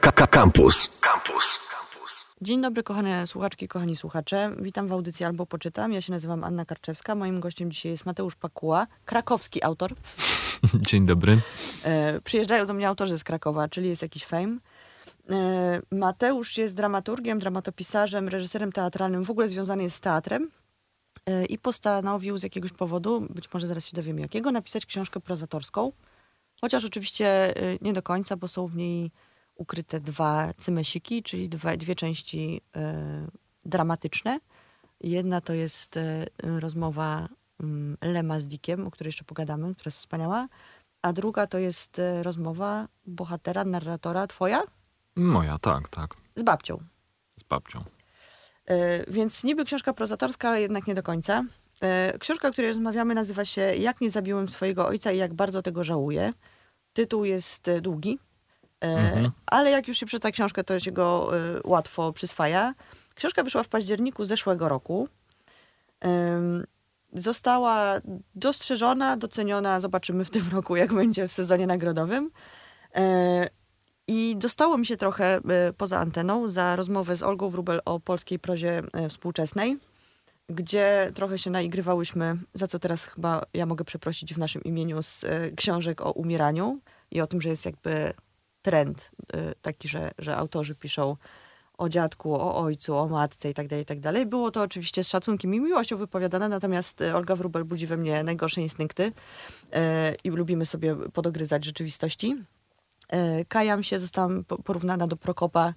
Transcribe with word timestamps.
Campus. 0.00 0.90
Campus. 1.00 1.58
Dzień 2.40 2.60
dobry, 2.62 2.82
kochane 2.82 3.26
słuchaczki, 3.26 3.68
kochani 3.68 3.96
słuchacze. 3.96 4.50
Witam 4.60 4.88
w 4.88 4.92
audycji 4.92 5.24
Albo 5.26 5.46
Poczytam. 5.46 5.92
Ja 5.92 6.00
się 6.00 6.12
nazywam 6.12 6.44
Anna 6.44 6.64
Karczewska. 6.64 7.14
Moim 7.14 7.40
gościem 7.40 7.70
dzisiaj 7.70 7.92
jest 7.92 8.06
Mateusz 8.06 8.36
Pakuła, 8.36 8.86
krakowski 9.04 9.62
autor. 9.62 9.94
Dzień 10.88 11.06
dobry. 11.06 11.38
E, 11.82 12.20
przyjeżdżają 12.20 12.66
do 12.66 12.74
mnie 12.74 12.88
autorzy 12.88 13.18
z 13.18 13.24
Krakowa, 13.24 13.68
czyli 13.68 13.88
jest 13.88 14.02
jakiś 14.02 14.24
fame. 14.24 14.56
E, 15.30 15.80
Mateusz 15.90 16.58
jest 16.58 16.76
dramaturgiem, 16.76 17.38
dramatopisarzem, 17.38 18.28
reżyserem 18.28 18.72
teatralnym, 18.72 19.24
w 19.24 19.30
ogóle 19.30 19.48
związany 19.48 19.82
jest 19.82 19.96
z 19.96 20.00
teatrem. 20.00 20.50
E, 21.26 21.44
I 21.44 21.58
postanowił 21.58 22.38
z 22.38 22.42
jakiegoś 22.42 22.72
powodu, 22.72 23.26
być 23.30 23.52
może 23.54 23.66
zaraz 23.66 23.86
się 23.86 23.96
dowiemy 23.96 24.20
jakiego, 24.20 24.52
napisać 24.52 24.86
książkę 24.86 25.20
prozatorską. 25.20 25.92
Chociaż 26.60 26.84
oczywiście 26.84 27.26
e, 27.56 27.78
nie 27.80 27.92
do 27.92 28.02
końca, 28.02 28.36
bo 28.36 28.48
są 28.48 28.66
w 28.66 28.76
niej 28.76 29.10
ukryte 29.54 30.00
dwa 30.00 30.54
cymesiki, 30.58 31.22
czyli 31.22 31.48
dwa, 31.48 31.76
dwie 31.76 31.94
części 31.94 32.60
e, 32.76 33.26
dramatyczne. 33.64 34.38
Jedna 35.00 35.40
to 35.40 35.52
jest 35.52 35.96
e, 35.96 36.26
rozmowa 36.42 37.28
mm, 37.60 37.96
Lema 38.02 38.40
z 38.40 38.46
Dickiem, 38.46 38.86
o 38.86 38.90
której 38.90 39.08
jeszcze 39.08 39.24
pogadamy, 39.24 39.74
która 39.74 39.88
jest 39.88 39.98
wspaniała. 39.98 40.48
A 41.02 41.12
druga 41.12 41.46
to 41.46 41.58
jest 41.58 41.98
e, 41.98 42.22
rozmowa 42.22 42.88
bohatera, 43.06 43.64
narratora, 43.64 44.26
twoja? 44.26 44.62
Moja, 45.16 45.58
tak, 45.58 45.88
tak. 45.88 46.14
Z 46.36 46.42
babcią. 46.42 46.78
Z 47.36 47.42
babcią. 47.42 47.84
Więc 49.08 49.44
niby 49.44 49.64
książka 49.64 49.92
prozatorska, 49.92 50.48
ale 50.48 50.60
jednak 50.60 50.86
nie 50.86 50.94
do 50.94 51.02
końca. 51.02 51.44
Książka, 52.20 52.48
o 52.48 52.52
której 52.52 52.70
rozmawiamy, 52.70 53.14
nazywa 53.14 53.44
się 53.44 53.60
Jak 53.60 54.00
nie 54.00 54.10
zabiłem 54.10 54.48
swojego 54.48 54.86
ojca 54.86 55.12
i 55.12 55.18
jak 55.18 55.34
bardzo 55.34 55.62
tego 55.62 55.84
żałuję. 55.84 56.32
Tytuł 56.92 57.24
jest 57.24 57.70
długi, 57.80 58.18
Mhm. 58.80 59.30
ale 59.46 59.70
jak 59.70 59.88
już 59.88 59.98
się 59.98 60.06
przeczyta 60.06 60.30
książkę, 60.30 60.64
to 60.64 60.78
się 60.78 60.92
go 60.92 61.30
e, 61.38 61.60
łatwo 61.64 62.12
przyswaja. 62.12 62.74
Książka 63.14 63.42
wyszła 63.42 63.62
w 63.62 63.68
październiku 63.68 64.24
zeszłego 64.24 64.68
roku. 64.68 65.08
Została 67.12 68.00
dostrzeżona, 68.34 69.16
doceniona. 69.16 69.80
Zobaczymy 69.80 70.24
w 70.24 70.30
tym 70.30 70.48
roku, 70.52 70.76
jak 70.76 70.94
będzie 70.94 71.28
w 71.28 71.32
sezonie 71.32 71.66
nagrodowym. 71.66 72.30
E, 72.94 73.48
I 74.08 74.36
dostało 74.36 74.78
mi 74.78 74.86
się 74.86 74.96
trochę 74.96 75.40
e, 75.48 75.72
poza 75.72 75.98
anteną 75.98 76.48
za 76.48 76.76
rozmowę 76.76 77.16
z 77.16 77.22
Olgą 77.22 77.50
Wrubel 77.50 77.80
o 77.84 78.00
polskiej 78.00 78.38
prozie 78.38 78.82
e, 78.92 79.08
współczesnej, 79.08 79.78
gdzie 80.48 81.10
trochę 81.14 81.38
się 81.38 81.50
naigrywałyśmy, 81.50 82.36
za 82.54 82.66
co 82.66 82.78
teraz 82.78 83.04
chyba 83.04 83.42
ja 83.54 83.66
mogę 83.66 83.84
przeprosić 83.84 84.34
w 84.34 84.38
naszym 84.38 84.64
imieniu 84.64 85.02
z 85.02 85.24
e, 85.24 85.50
książek 85.50 86.00
o 86.00 86.12
umieraniu 86.12 86.80
i 87.10 87.20
o 87.20 87.26
tym, 87.26 87.40
że 87.40 87.48
jest 87.48 87.66
jakby 87.66 88.12
trend 88.64 89.10
e, 89.32 89.54
taki, 89.62 89.88
że, 89.88 90.10
że 90.18 90.36
autorzy 90.36 90.74
piszą 90.74 91.16
o 91.78 91.88
dziadku, 91.88 92.34
o 92.34 92.56
ojcu, 92.56 92.96
o 92.96 93.08
matce 93.08 93.50
i 93.50 93.54
tak 93.54 93.68
dalej, 93.68 93.82
i 93.82 93.86
tak. 93.86 94.26
Było 94.26 94.50
to 94.50 94.62
oczywiście 94.62 95.04
z 95.04 95.08
szacunkiem 95.08 95.54
i 95.54 95.60
miłością 95.60 95.96
wypowiadane, 95.96 96.48
natomiast 96.48 97.02
Olga 97.14 97.36
Wrubel 97.36 97.64
budzi 97.64 97.86
we 97.86 97.96
mnie 97.96 98.24
najgorsze 98.24 98.60
instynkty 98.60 99.12
e, 99.72 100.14
i 100.24 100.30
lubimy 100.30 100.66
sobie 100.66 100.96
podogryzać 100.96 101.64
rzeczywistości. 101.64 102.36
E, 103.08 103.44
Kajam 103.44 103.82
się, 103.82 103.98
zostałam 103.98 104.44
po- 104.44 104.58
porównana 104.58 105.06
do 105.06 105.16
Prokopa, 105.16 105.74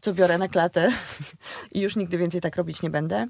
co 0.00 0.12
biorę 0.12 0.38
na 0.38 0.48
klatę 0.48 0.88
i 1.74 1.80
już 1.80 1.96
nigdy 1.96 2.18
więcej 2.18 2.40
tak 2.40 2.56
robić 2.56 2.82
nie 2.82 2.90
będę. 2.90 3.26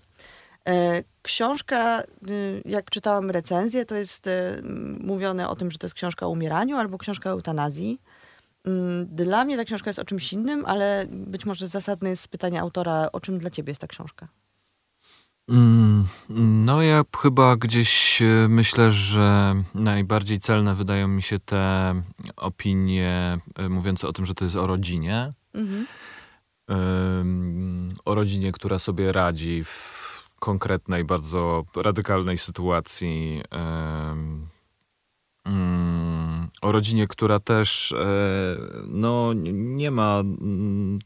Książka, 1.23 2.03
y, 2.29 2.63
jak 2.65 2.91
czytałam 2.91 3.31
recenzję, 3.31 3.85
to 3.85 3.95
jest 3.95 4.29
mówione 5.01 5.49
o 5.49 5.57
tym, 5.57 5.71
że 5.71 5.79
to 5.79 5.87
jest 5.87 5.95
książka 5.95 6.27
o 6.27 6.31
umieraniu 6.31 6.77
albo 6.77 6.99
książka 6.99 7.31
o 7.31 7.33
eutanazji. 7.33 8.01
Mm, 8.65 9.07
Dla 9.07 9.45
mnie 9.45 9.57
ta 9.57 9.65
książka 9.65 9.91
jest 9.91 9.99
o 9.99 10.05
czymś 10.05 10.33
innym, 10.33 10.65
ale 10.67 11.07
być 11.11 11.47
może 11.47 11.69
zasadne 11.69 12.11
jest 12.11 12.29
pytanie 12.29 12.61
autora, 12.61 13.09
o 13.13 13.21
czym 13.21 13.39
dla 13.39 13.51
ciebie 13.51 13.71
jest 13.71 13.81
ta 13.81 13.87
książka. 13.87 14.29
Mm, 15.49 16.07
No 16.65 16.83
ja 16.83 17.03
chyba 17.23 17.57
gdzieś 17.57 18.23
e, 18.23 18.47
myślę, 18.49 18.91
że 18.91 19.55
najbardziej 19.75 20.39
celne 20.39 20.75
wydają 20.75 21.09
mi 21.09 21.23
się 21.23 21.39
te 21.39 21.95
opinie 22.37 23.39
e, 23.55 23.69
mówiące 23.69 24.09
o 24.09 24.13
tym, 24.13 24.27
że 24.27 24.35
to 24.35 24.45
jest 24.45 24.57
o 24.57 24.67
rodzinie. 24.67 25.31
Mhm. 25.55 25.87
O 28.05 28.15
rodzinie, 28.15 28.53
która 28.53 28.79
sobie 28.79 29.13
radzi 29.13 29.65
w 29.65 30.29
konkretnej, 30.41 31.05
bardzo 31.05 31.65
radykalnej 31.77 32.39
sytuacji. 32.39 33.43
Mm, 33.51 34.49
O 36.63 36.73
rodzinie, 36.73 37.07
która 37.07 37.41
też 37.41 37.93
e, 37.93 38.57
no, 38.87 39.33
nie 39.53 39.91
ma 39.91 40.23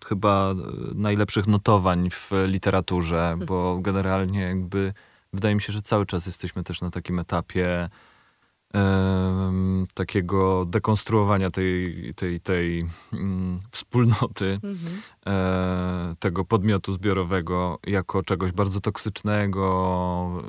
chyba 0.06 0.54
najlepszych 0.94 1.46
notowań 1.46 2.10
w 2.10 2.30
literaturze, 2.46 3.36
bo 3.46 3.78
generalnie 3.78 4.40
jakby 4.40 4.94
wydaje 5.32 5.54
mi 5.54 5.60
się, 5.60 5.72
że 5.72 5.82
cały 5.82 6.06
czas 6.06 6.26
jesteśmy 6.26 6.64
też 6.64 6.80
na 6.80 6.90
takim 6.90 7.18
etapie 7.18 7.88
takiego 9.94 10.64
dekonstruowania 10.64 11.50
tej, 11.50 12.14
tej, 12.14 12.40
tej 12.40 12.86
mm, 13.12 13.60
wspólnoty 13.70 14.46
Mhm. 14.62 15.02
e, 15.26 16.14
tego 16.18 16.44
podmiotu 16.44 16.92
zbiorowego 16.92 17.78
jako 17.86 18.22
czegoś 18.22 18.52
bardzo 18.52 18.80
toksycznego, 18.80 20.42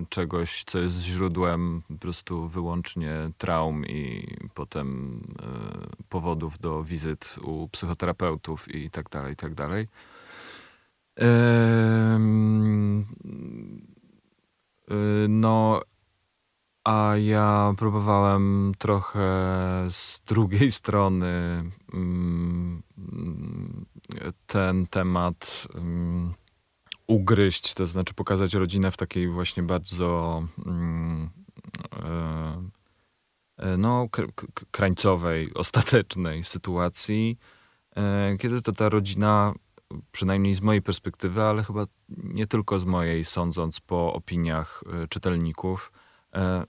e, 0.00 0.06
czegoś, 0.08 0.64
co 0.64 0.78
jest 0.78 1.02
źródłem 1.02 1.82
po 1.88 1.94
prostu 1.94 2.48
wyłącznie 2.48 3.30
traum 3.38 3.86
i 3.86 4.26
potem 4.54 5.20
e, 5.42 6.04
powodów 6.08 6.58
do 6.58 6.84
wizyt 6.84 7.36
u 7.42 7.68
psychoterapeutów 7.68 8.74
i 8.74 8.90
tak 8.90 9.10
dalej, 9.10 9.32
i 9.32 9.36
tak 9.36 9.54
dalej. 9.54 9.88
No, 15.28 15.80
a 16.84 17.16
ja 17.16 17.74
próbowałem 17.76 18.72
trochę 18.78 19.28
z 19.88 20.20
drugiej 20.26 20.72
strony 20.80 21.60
mm, 21.94 22.82
ten 24.46 24.86
temat 24.86 25.68
mm, 25.74 26.34
ugryźć, 27.06 27.74
to 27.74 27.86
znaczy 27.86 28.14
pokazać 28.14 28.54
rodzinę 28.54 28.90
w 28.90 28.96
takiej 28.96 29.28
właśnie 29.28 29.62
bardzo 29.62 30.42
mm, 30.66 31.30
e, 31.92 32.62
e, 33.56 33.76
no, 33.76 34.08
krańcowej, 34.70 35.54
ostatecznej 35.54 36.44
sytuacji, 36.44 37.38
e, 37.96 38.36
kiedy 38.38 38.62
to 38.62 38.72
ta 38.72 38.88
rodzina, 38.88 39.54
przynajmniej 40.12 40.54
z 40.54 40.60
mojej 40.60 40.82
perspektywy, 40.82 41.42
ale 41.42 41.64
chyba 41.64 41.86
nie 42.08 42.46
tylko 42.46 42.78
z 42.78 42.84
mojej, 42.84 43.24
sądząc 43.24 43.80
po 43.80 44.12
opiniach 44.12 44.84
czytelników, 45.08 45.92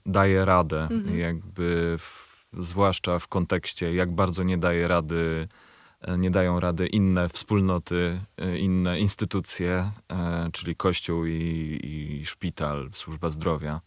daje 0.06 0.44
radę. 0.44 0.82
Mhm. 0.82 1.18
Jakby 1.18 1.96
w, 1.98 2.36
zwłaszcza 2.58 3.18
w 3.18 3.28
kontekście, 3.28 3.94
jak 3.94 4.14
bardzo 4.14 4.42
nie 4.42 4.58
daje 4.58 4.88
rady, 4.88 5.48
e, 6.00 6.18
nie 6.18 6.30
dają 6.30 6.60
rady 6.60 6.86
inne 6.86 7.28
wspólnoty, 7.28 8.20
e, 8.36 8.58
inne 8.58 9.00
instytucje, 9.00 9.90
e, 10.08 10.50
czyli 10.52 10.76
kościół 10.76 11.24
i, 11.24 11.80
i 11.82 12.26
szpital, 12.26 12.90
służba 12.92 13.30
zdrowia. 13.30 13.80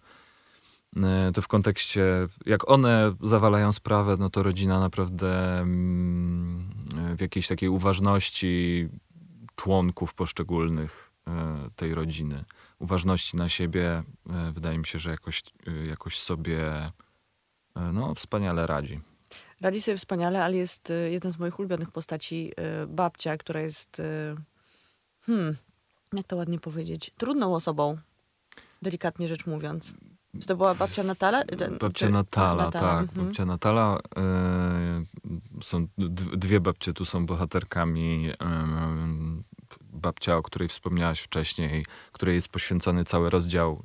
E, 0.97 1.31
To 1.33 1.41
w 1.41 1.47
kontekście, 1.47 2.27
jak 2.45 2.69
one 2.69 3.15
zawalają 3.21 3.71
sprawę, 3.71 4.17
no 4.19 4.29
to 4.29 4.43
rodzina 4.43 4.79
naprawdę 4.79 5.59
mm, 5.59 6.69
w 7.17 7.21
jakiejś 7.21 7.47
takiej 7.47 7.69
uważności 7.69 8.87
członków 9.55 10.13
poszczególnych 10.13 11.11
e, 11.27 11.31
tej 11.75 11.93
rodziny, 11.95 12.43
uważności 12.79 13.37
na 13.37 13.49
siebie, 13.49 14.03
e, 14.29 14.51
wydaje 14.51 14.77
mi 14.77 14.85
się, 14.85 14.99
że 14.99 15.11
jakoś, 15.11 15.43
e, 15.67 15.89
jakoś 15.89 16.19
sobie 16.19 16.67
e, 17.75 17.91
no, 17.93 18.15
wspaniale 18.15 18.67
radzi. 18.67 19.01
Radzi 19.61 19.81
sobie 19.81 19.97
wspaniale, 19.97 20.43
ale 20.43 20.57
jest 20.57 20.89
y, 20.89 21.09
jedna 21.11 21.31
z 21.31 21.39
moich 21.39 21.59
ulubionych 21.59 21.91
postaci, 21.91 22.51
y, 22.83 22.87
babcia, 22.87 23.37
która 23.37 23.61
jest, 23.61 23.99
y, 23.99 24.35
hmm, 25.21 25.55
jak 26.13 26.27
to 26.27 26.35
ładnie 26.35 26.59
powiedzieć, 26.59 27.11
trudną 27.17 27.55
osobą, 27.55 27.97
delikatnie 28.81 29.27
rzecz 29.27 29.47
mówiąc. 29.47 29.93
Czy 30.39 30.47
to 30.47 30.55
była 30.55 30.75
babcia 30.75 31.03
Natala? 31.03 31.43
Babcia 31.79 32.05
czy- 32.05 32.11
Natala, 32.11 32.71
tak. 32.71 33.01
mhm. 33.01 33.25
Babcia 33.25 33.45
Natala. 33.45 33.99
e, 34.17 35.05
są 35.61 35.87
dwie 36.37 36.59
babcie 36.59 36.93
tu 36.93 37.05
są 37.05 37.25
bohaterkami. 37.25 38.31
em, 38.39 39.43
babcia, 39.99 40.37
o 40.37 40.43
której 40.43 40.67
wspomniałaś 40.67 41.19
wcześniej, 41.19 41.85
której 42.11 42.35
jest 42.35 42.47
poświęcony 42.47 43.03
cały 43.03 43.29
rozdział 43.29 43.83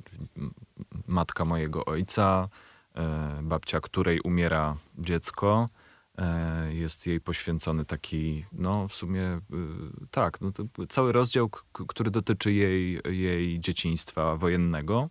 Matka 1.07 1.45
mojego 1.45 1.85
ojca, 1.85 2.49
e, 2.95 3.39
babcia, 3.43 3.81
której 3.81 4.19
umiera 4.19 4.77
dziecko. 4.97 5.69
E, 6.17 6.73
Jest 6.73 7.07
jej 7.07 7.21
poświęcony 7.21 7.85
taki, 7.85 8.45
no 8.51 8.87
w 8.87 8.93
sumie 8.93 9.21
y, 9.23 10.07
tak, 10.11 10.41
no 10.41 10.51
cały 10.89 11.11
rozdział, 11.11 11.49
który 11.87 12.11
dotyczy 12.11 12.53
jej, 12.53 13.01
jej 13.05 13.59
dzieciństwa 13.59 14.35
wojennego. 14.35 15.09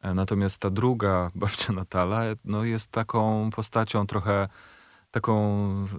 E, 0.00 0.14
Natomiast 0.14 0.60
ta 0.60 0.70
druga 0.70 1.30
babcia 1.34 1.72
Natala 1.72 2.22
no, 2.44 2.64
jest 2.64 2.90
taką 2.92 3.50
postacią 3.50 4.06
trochę 4.06 4.48
taką 5.10 5.34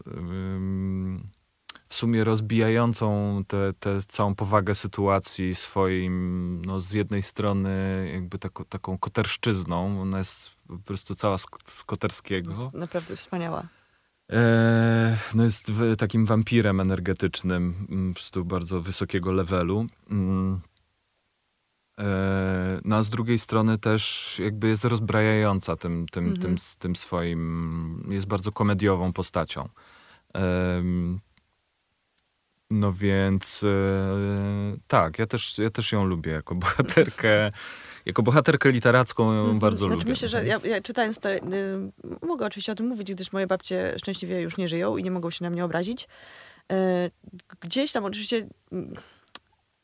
ym, 0.08 1.30
w 1.90 1.94
sumie 1.94 2.24
rozbijającą 2.24 3.42
tę 3.80 4.02
całą 4.08 4.36
powagę 4.36 4.76
sytuacji 4.76 5.56
swoim, 5.56 6.62
no 6.66 6.82
z 6.82 6.92
jednej 6.92 7.24
strony 7.24 7.72
jakby 8.14 8.40
tako, 8.40 8.66
taką 8.66 8.98
koterszczyzną, 8.98 10.02
ona 10.02 10.18
jest 10.18 10.52
po 10.68 10.78
prostu 10.78 11.16
cała 11.16 11.38
z, 11.38 11.46
z 11.66 11.84
koterskiego. 11.84 12.52
Jest 12.52 12.74
naprawdę 12.74 13.16
wspaniała. 13.16 13.68
E, 14.32 15.18
no 15.36 15.44
jest 15.44 15.72
w, 15.72 15.96
takim 15.96 16.26
wampirem 16.26 16.80
energetycznym, 16.80 17.86
mm, 17.90 18.14
po 18.14 18.16
prostu 18.16 18.46
bardzo 18.46 18.82
wysokiego 18.82 19.32
levelu. 19.32 19.88
Mm. 20.10 20.60
E, 22.00 22.82
no 22.86 22.96
a 22.96 23.04
z 23.04 23.10
drugiej 23.10 23.40
strony 23.40 23.78
też 23.78 24.36
jakby 24.44 24.68
jest 24.68 24.86
rozbrajająca 24.86 25.76
tym, 25.76 26.06
tym, 26.12 26.26
Mhm. 26.26 26.42
tym, 26.42 26.56
tym 26.80 26.96
swoim, 26.96 28.08
jest 28.10 28.26
bardzo 28.28 28.52
komediową 28.52 29.14
postacią. 29.14 29.70
No 32.72 32.94
więc 32.94 33.64
e, 33.64 34.78
tak, 34.88 35.20
ja 35.20 35.26
też, 35.28 35.58
ja 35.58 35.70
też 35.70 35.92
ją 35.92 36.06
lubię 36.06 36.32
jako 36.32 36.56
bohaterkę. 36.56 37.50
Jako 38.06 38.24
bohaterkę 38.24 38.72
literacką 38.72 39.34
ją 39.34 39.40
Mhm. 39.40 39.60
bardzo 39.60 39.78
znaczy, 39.78 39.94
lubię. 39.96 40.10
Myślę, 40.10 40.30
że 40.30 40.46
ja, 40.46 40.60
ja 40.64 40.82
czytając 40.82 41.20
to, 41.20 41.30
y, 41.32 41.40
mogę 42.22 42.46
oczywiście 42.46 42.72
o 42.72 42.76
tym 42.76 42.88
mówić, 42.88 43.14
gdyż 43.14 43.32
moje 43.32 43.48
babcie 43.48 43.94
szczęśliwie 43.98 44.42
już 44.42 44.58
nie 44.58 44.68
żyją 44.68 44.98
i 44.98 45.04
nie 45.04 45.12
mogą 45.12 45.30
się 45.30 45.44
na 45.44 45.50
mnie 45.50 45.66
obrazić. 45.66 46.08
Y, 46.72 46.76
gdzieś 47.62 47.92
tam 47.92 48.06
oczywiście 48.06 48.48
mm, 48.72 48.94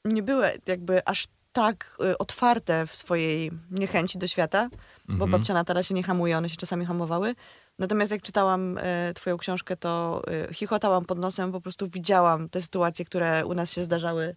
nie 0.06 0.24
były 0.24 0.48
jakby 0.68 1.06
aż 1.08 1.28
tak 1.54 1.98
y, 2.12 2.18
otwarte 2.18 2.88
w 2.88 2.96
swojej 2.96 3.52
niechęci 3.72 4.18
do 4.18 4.28
świata, 4.28 4.70
bo 5.08 5.14
Mhm. 5.14 5.32
babcia 5.32 5.54
Natala 5.54 5.84
się 5.84 5.94
nie 5.94 6.04
hamuje, 6.04 6.38
one 6.38 6.50
się 6.50 6.58
czasami 6.58 6.86
hamowały. 6.86 7.36
Natomiast 7.80 8.12
jak 8.12 8.22
czytałam 8.22 8.78
e, 8.82 9.14
twoją 9.14 9.38
książkę, 9.38 9.78
to 9.78 10.22
e, 10.50 10.54
chichotałam 10.54 11.06
pod 11.06 11.20
nosem, 11.20 11.52
po 11.52 11.62
prostu 11.62 11.88
widziałam 11.90 12.50
te 12.50 12.62
sytuacje, 12.62 13.06
które 13.06 13.46
u 13.46 13.54
nas 13.54 13.72
się 13.72 13.84
zdarzały. 13.84 14.36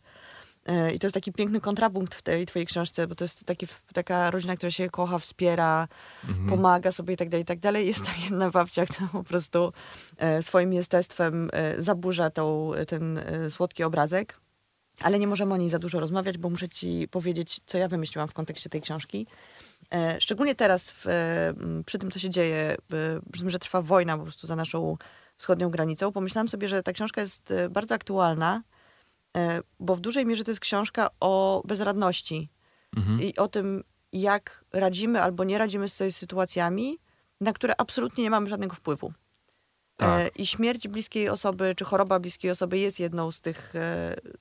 E, 0.67 0.93
I 0.93 0.99
to 0.99 1.07
jest 1.07 1.15
taki 1.15 1.33
piękny 1.33 1.61
kontrapunkt 1.61 2.15
w 2.15 2.23
tej 2.23 2.47
twojej 2.47 2.67
książce, 2.67 3.07
bo 3.07 3.15
to 3.15 3.25
jest 3.25 3.45
taki, 3.45 3.67
taka 3.93 4.31
rodzina, 4.31 4.57
która 4.57 4.71
się 4.71 4.91
kocha, 4.91 5.19
wspiera, 5.19 5.89
Mhm. 6.29 6.49
pomaga 6.49 6.93
sobie 6.93 7.15
i 7.15 7.17
tak 7.17 7.29
dalej, 7.29 7.43
i 7.43 7.47
tak 7.47 7.59
dalej. 7.59 7.87
Jest 7.87 8.05
ta 8.05 8.11
jedna 8.25 8.51
babcia, 8.51 8.87
która 8.87 9.09
po 9.13 9.25
prostu 9.25 9.73
swoim 10.41 10.73
jestestwem 10.73 11.51
zaburza 11.79 12.31
tą, 12.31 12.71
ten 12.89 13.21
słodki 13.49 13.85
obrazek. 13.85 14.41
Ale 15.01 15.19
nie 15.19 15.27
możemy 15.27 15.55
o 15.55 15.57
niej 15.57 15.69
za 15.69 15.79
dużo 15.79 16.01
rozmawiać, 16.01 16.39
bo 16.39 16.51
muszę 16.51 16.69
ci 16.69 17.09
powiedzieć, 17.11 17.61
co 17.67 17.79
ja 17.79 17.89
wymyśliłam 17.89 18.29
w 18.29 18.35
kontekście 18.35 18.71
tej 18.71 18.81
książki. 18.81 19.27
E, 19.95 20.21
szczególnie 20.21 20.55
teraz, 20.55 20.91
w, 20.91 21.07
e, 21.07 21.55
przy 21.87 21.99
tym, 21.99 22.11
co 22.11 22.19
się 22.19 22.31
dzieje, 22.31 22.77
e, 22.93 23.21
przy 23.33 23.41
tym, 23.43 23.51
że 23.51 23.59
trwa 23.59 23.83
wojna 23.83 24.17
po 24.17 24.23
prostu 24.23 24.47
za 24.47 24.57
naszą 24.57 24.97
wschodnią 25.37 25.71
granicą, 25.71 26.13
pomyślałam 26.13 26.49
sobie, 26.49 26.69
że 26.69 26.83
ta 26.83 26.93
książka 26.93 27.21
jest 27.21 27.53
bardzo 27.71 27.95
aktualna, 27.95 28.63
bo 29.81 29.97
w 29.97 30.01
dużej 30.01 30.27
mierze 30.27 30.45
to 30.45 30.51
jest 30.51 30.61
książka 30.61 31.11
o 31.21 31.63
bezradności 31.67 32.49
Mhm. 32.97 33.23
i 33.23 33.37
o 33.37 33.49
tym, 33.49 33.85
jak 34.13 34.65
radzimy 34.73 35.23
albo 35.23 35.45
nie 35.45 35.59
radzimy 35.59 35.89
sobie 35.89 36.13
z 36.13 36.17
sytuacjami, 36.17 36.99
na 37.41 37.53
które 37.53 37.75
absolutnie 37.81 38.25
nie 38.25 38.31
mamy 38.31 38.49
żadnego 38.49 38.77
wpływu. 38.77 39.13
Tak. 39.97 40.39
I 40.39 40.47
śmierć 40.47 40.89
bliskiej 40.89 41.29
osoby, 41.29 41.75
czy 41.77 41.85
choroba 41.85 42.21
bliskiej 42.21 42.51
osoby 42.51 42.79
jest 42.79 43.01
jedną 43.01 43.33
z 43.33 43.41
tych, 43.41 43.73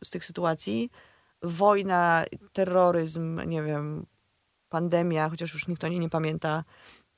z 0.03 0.09
tych 0.09 0.25
sytuacji. 0.25 0.91
Wojna, 1.41 2.25
terroryzm, 2.53 3.41
nie 3.49 3.63
wiem, 3.63 4.05
pandemia, 4.69 5.29
chociaż 5.29 5.53
już 5.53 5.67
nikt 5.67 5.83
o 5.83 5.87
niej 5.87 5.99
nie 5.99 6.09
pamięta, 6.09 6.63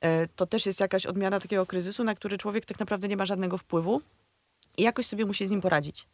e, 0.00 0.26
to 0.28 0.46
też 0.46 0.66
jest 0.66 0.80
jakaś 0.80 1.06
odmiana 1.06 1.40
takiego 1.40 1.66
kryzysu, 1.66 2.04
na 2.04 2.14
który 2.14 2.38
człowiek 2.38 2.64
tak 2.64 2.80
naprawdę 2.80 3.08
nie 3.08 3.16
ma 3.16 3.26
żadnego 3.26 3.58
wpływu 3.58 4.00
i 4.76 4.82
jakoś 4.82 5.06
sobie 5.06 5.26
musi 5.26 5.46
z 5.46 5.50
nim 5.50 5.60
poradzić. 5.60 6.06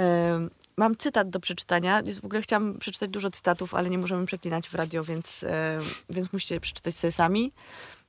E, 0.00 0.48
Mam 0.76 0.96
cytat 0.96 1.30
do 1.30 1.40
przeczytania. 1.40 2.02
W 2.22 2.24
ogóle 2.24 2.42
chciałam 2.42 2.78
przeczytać 2.78 3.10
dużo 3.10 3.30
cytatów, 3.30 3.74
ale 3.74 3.90
nie 3.90 3.98
możemy 3.98 4.26
przeklinać 4.26 4.68
w 4.68 4.74
radio, 4.74 5.04
więc, 5.04 5.44
e, 5.44 5.80
więc 6.10 6.32
musicie 6.32 6.60
przeczytać 6.60 6.94
sobie 6.94 7.12
sami. 7.12 7.52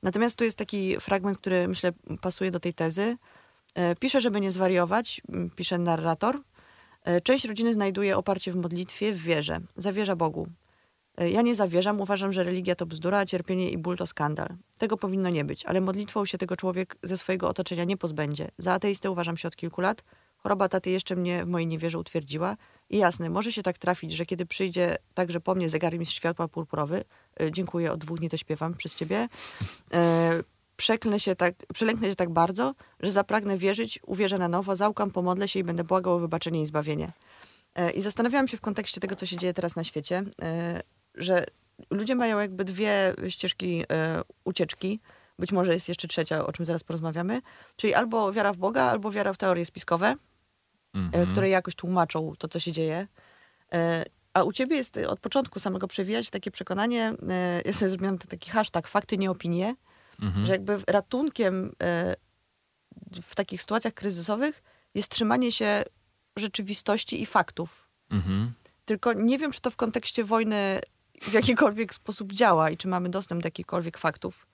Natomiast 0.03 0.35
tu 0.35 0.43
jest 0.43 0.57
taki 0.57 0.99
fragment, 0.99 1.37
który 1.37 1.67
myślę 1.67 1.91
pasuje 2.21 2.51
do 2.51 2.59
tej 2.59 2.73
tezy. 2.73 3.17
Pisze, 3.99 4.21
żeby 4.21 4.41
nie 4.41 4.51
zwariować, 4.51 5.21
pisze 5.55 5.77
narrator. 5.77 6.41
Część 7.23 7.45
rodziny 7.45 7.73
znajduje 7.73 8.17
oparcie 8.17 8.51
w 8.51 8.55
modlitwie, 8.55 9.13
w 9.13 9.17
wierze. 9.17 9.59
Zawierza 9.77 10.15
Bogu. 10.15 10.47
E, 11.17 11.29
Ja 11.29 11.41
nie 11.41 11.55
zawierzam, 11.55 12.01
uważam, 12.01 12.33
że 12.33 12.43
religia 12.43 12.75
to 12.75 12.85
bzdura, 12.85 13.17
a 13.19 13.25
cierpienie 13.25 13.69
i 13.69 13.77
ból 13.77 13.97
to 13.97 14.07
skandal. 14.07 14.47
Tego 14.77 14.97
powinno 14.97 15.29
nie 15.29 15.45
być, 15.45 15.65
ale 15.65 15.81
modlitwą 15.81 16.25
się 16.25 16.37
tego 16.37 16.55
człowiek 16.55 16.95
ze 17.03 17.17
swojego 17.17 17.49
otoczenia 17.49 17.83
nie 17.83 17.97
pozbędzie. 17.97 18.47
Za 18.57 18.73
ateistę 18.73 19.11
uważam 19.11 19.37
się 19.37 19.47
od 19.47 19.55
kilku 19.55 19.81
lat. 19.81 20.03
Choroba 20.37 20.69
taty 20.69 20.89
jeszcze 20.89 21.15
mnie 21.15 21.45
w 21.45 21.47
mojej 21.47 21.67
niewierze 21.67 21.99
utwierdziła. 21.99 22.57
I 22.89 22.97
jasne, 22.97 23.29
może 23.29 23.51
się 23.51 23.63
tak 23.63 23.77
trafić, 23.77 24.11
że 24.11 24.25
kiedy 24.25 24.45
przyjdzie 24.45 24.97
także 25.13 25.39
po 25.39 25.55
mnie 25.55 25.69
zegarmistrz 25.69 26.15
światła 26.15 26.47
purpurowy, 26.47 27.03
e, 27.41 27.51
dziękuję, 27.51 27.91
od 27.91 27.99
dwóch 27.99 28.19
dni 28.19 28.29
to 28.29 28.37
śpiewam 28.37 28.73
przez 28.73 28.95
ciebie, 28.95 29.29
e, 29.93 30.43
przeklnę 30.77 31.19
się 31.19 31.35
tak, 31.35 31.53
przelęknę 31.73 32.09
się 32.09 32.15
tak 32.15 32.29
bardzo, 32.29 32.75
że 32.99 33.11
zapragnę 33.11 33.57
wierzyć, 33.57 33.99
uwierzę 34.05 34.37
na 34.37 34.47
nowo, 34.47 34.75
załkam, 34.75 35.11
pomodlę 35.11 35.47
się 35.47 35.59
i 35.59 35.63
będę 35.63 35.83
błagał 35.83 36.13
o 36.13 36.19
wybaczenie 36.19 36.61
i 36.61 36.65
zbawienie. 36.65 37.11
E, 37.75 37.91
I 37.91 38.01
zastanawiałam 38.01 38.47
się 38.47 38.57
w 38.57 38.61
kontekście 38.61 39.01
tego, 39.01 39.15
co 39.15 39.25
się 39.25 39.37
dzieje 39.37 39.53
teraz 39.53 39.75
na 39.75 39.83
świecie, 39.83 40.23
że 41.15 41.45
ludzie 41.89 42.15
mają 42.15 42.39
jakby 42.39 42.65
dwie 42.65 43.13
ścieżki 43.29 43.83
e, 43.91 44.21
ucieczki. 44.43 44.99
Być 45.39 45.51
może 45.51 45.73
jest 45.73 45.89
jeszcze 45.89 46.07
trzecia, 46.07 46.45
o 46.45 46.51
czym 46.53 46.65
zaraz 46.65 46.83
porozmawiamy. 46.83 47.41
Czyli 47.75 47.93
albo 47.93 48.33
wiara 48.33 48.53
w 48.53 48.57
Boga, 48.57 48.83
albo 48.83 49.11
wiara 49.11 49.33
w 49.33 49.37
teorie 49.37 49.65
spiskowe, 49.65 50.07
e, 50.07 50.17
Mhm. 50.93 51.31
które 51.31 51.49
jakoś 51.49 51.75
tłumaczą 51.75 52.33
to, 52.37 52.47
co 52.47 52.59
się 52.59 52.71
dzieje. 52.71 53.07
E, 53.73 54.05
A 54.35 54.43
u 54.43 54.51
ciebie 54.51 54.75
jest 54.75 54.97
od 54.97 55.19
początku 55.19 55.59
samego 55.59 55.87
przewijać 55.87 56.29
takie 56.29 56.51
przekonanie, 56.51 57.13
ja 57.65 57.73
sobie 57.73 57.89
zrobiłam 57.89 58.17
taki 58.17 58.49
hashtag 58.49 58.87
fakty, 58.87 59.17
nie 59.17 59.31
opinie, 59.31 59.75
Mhm. 60.21 60.45
że 60.45 60.51
jakby 60.53 60.77
ratunkiem 60.87 61.71
w 63.21 63.35
takich 63.35 63.61
sytuacjach 63.61 63.93
kryzysowych 63.93 64.63
jest 64.95 65.09
trzymanie 65.09 65.51
się 65.51 65.83
rzeczywistości 66.35 67.21
i 67.21 67.25
faktów. 67.25 67.89
Mhm. 68.11 68.53
Tylko 68.85 69.13
nie 69.13 69.37
wiem, 69.37 69.51
czy 69.51 69.61
to 69.61 69.69
w 69.71 69.75
kontekście 69.75 70.23
wojny 70.23 70.79
w 71.21 71.33
jakikolwiek 71.33 71.93
sposób 71.93 72.33
działa 72.33 72.69
i 72.69 72.77
czy 72.77 72.87
mamy 72.87 73.09
dostęp 73.09 73.41
do 73.41 73.47
jakichkolwiek 73.47 73.97
faktów. 73.97 74.47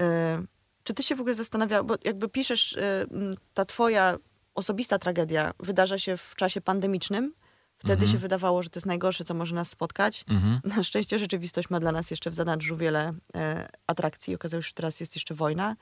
E, 0.00 0.42
Czy 0.84 0.94
ty 0.94 1.02
się 1.02 1.14
w 1.14 1.20
ogóle 1.20 1.34
zastanawiał, 1.34 1.84
bo 1.84 1.94
jakby 2.04 2.28
piszesz, 2.28 2.76
m, 3.10 3.34
ta 3.54 3.64
twoja 3.64 4.16
osobista 4.54 4.98
tragedia 4.98 5.52
wydarza 5.60 5.98
się 5.98 6.16
w 6.16 6.34
czasie 6.36 6.60
pandemicznym. 6.60 7.34
Wtedy 7.78 7.92
Mhm. 7.92 8.12
się 8.12 8.18
wydawało, 8.18 8.62
że 8.62 8.70
to 8.70 8.78
jest 8.78 8.86
najgorsze, 8.86 9.24
co 9.24 9.34
może 9.34 9.54
nas 9.54 9.68
spotkać. 9.70 10.24
Mhm. 10.28 10.60
Na 10.76 10.82
szczęście 10.82 11.18
rzeczywistość 11.18 11.70
ma 11.70 11.80
dla 11.80 11.92
nas 11.92 12.10
jeszcze 12.10 12.30
w 12.30 12.34
zanadrzu 12.34 12.76
wiele 12.76 13.12
e, 13.34 13.68
atrakcji. 13.86 14.34
Okazało 14.34 14.62
się, 14.62 14.68
że 14.68 14.74
teraz 14.74 15.00
jest 15.00 15.16
jeszcze 15.16 15.34
wojna. 15.34 15.76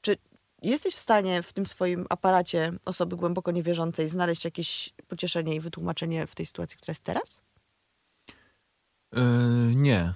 Czy 0.00 0.16
jesteś 0.62 0.94
w 0.94 0.98
stanie 0.98 1.42
w 1.42 1.52
tym 1.52 1.66
swoim 1.66 2.06
aparacie 2.08 2.72
osoby 2.86 3.16
głęboko 3.16 3.50
niewierzącej 3.50 4.08
znaleźć 4.08 4.44
jakieś 4.44 4.90
pocieszenie 5.08 5.54
i 5.54 5.60
wytłumaczenie 5.60 6.26
w 6.26 6.34
tej 6.34 6.46
sytuacji, 6.46 6.76
która 6.76 6.90
jest 6.92 7.04
teraz? 7.04 7.40
E, 9.16 9.22
nie. 9.74 10.14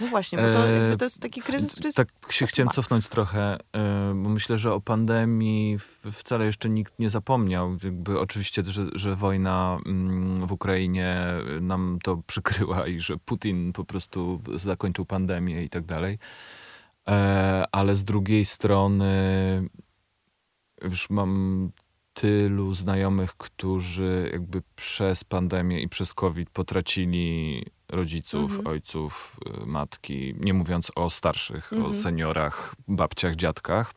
No 0.00 0.06
właśnie, 0.06 0.38
bo 0.38 0.44
to, 0.44 0.66
jakby 0.66 0.96
to 0.96 1.04
jest 1.04 1.20
taki 1.20 1.42
kryzys, 1.42 1.72
który 1.72 1.86
jest... 1.86 1.96
Tak 1.96 2.08
się 2.30 2.46
chciałem 2.46 2.70
cofnąć 2.70 3.08
trochę, 3.08 3.58
e, 3.72 4.12
bo 4.14 4.28
myślę, 4.28 4.58
że 4.58 4.74
o 4.74 4.80
pandemii 4.80 5.78
wcale 6.12 6.46
jeszcze 6.46 6.68
nikt 6.68 6.98
nie 6.98 7.10
zapomniał. 7.10 7.76
Jakby 7.84 8.20
oczywiście, 8.20 8.62
że, 8.64 8.86
że 8.94 9.16
wojna 9.16 9.78
mm, 9.86 10.46
w 10.46 10.52
Ukrainie 10.52 11.26
nam 11.60 11.98
to 12.02 12.16
przykryła 12.26 12.86
i 12.86 12.98
że 12.98 13.16
Putin 13.16 13.72
po 13.72 13.84
prostu 13.84 14.42
zakończył 14.54 15.04
pandemię 15.04 15.64
i 15.64 15.68
tak 15.68 15.84
dalej. 15.84 16.18
Ale 17.72 17.94
z 17.94 18.04
drugiej 18.04 18.44
strony 18.44 19.08
już 20.82 21.10
mam 21.10 21.70
tylu 22.14 22.74
znajomych, 22.74 23.36
którzy 23.36 24.30
jakby 24.32 24.62
przez 24.76 25.24
pandemię 25.24 25.82
i 25.82 25.88
przez 25.88 26.14
COVID 26.14 26.50
potracili 26.50 27.64
rodziców, 27.94 28.50
Mhm. 28.50 28.66
ojców, 28.66 29.36
y, 29.62 29.66
matki, 29.66 30.34
nie 30.40 30.54
mówiąc 30.54 30.92
o 30.94 31.10
starszych, 31.10 31.72
o 31.72 31.76
Mhm. 31.76 31.94
seniorach, 31.94 32.74
babciach, 32.88 33.34
dziadkach. 33.36 33.92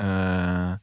E, 0.00 0.78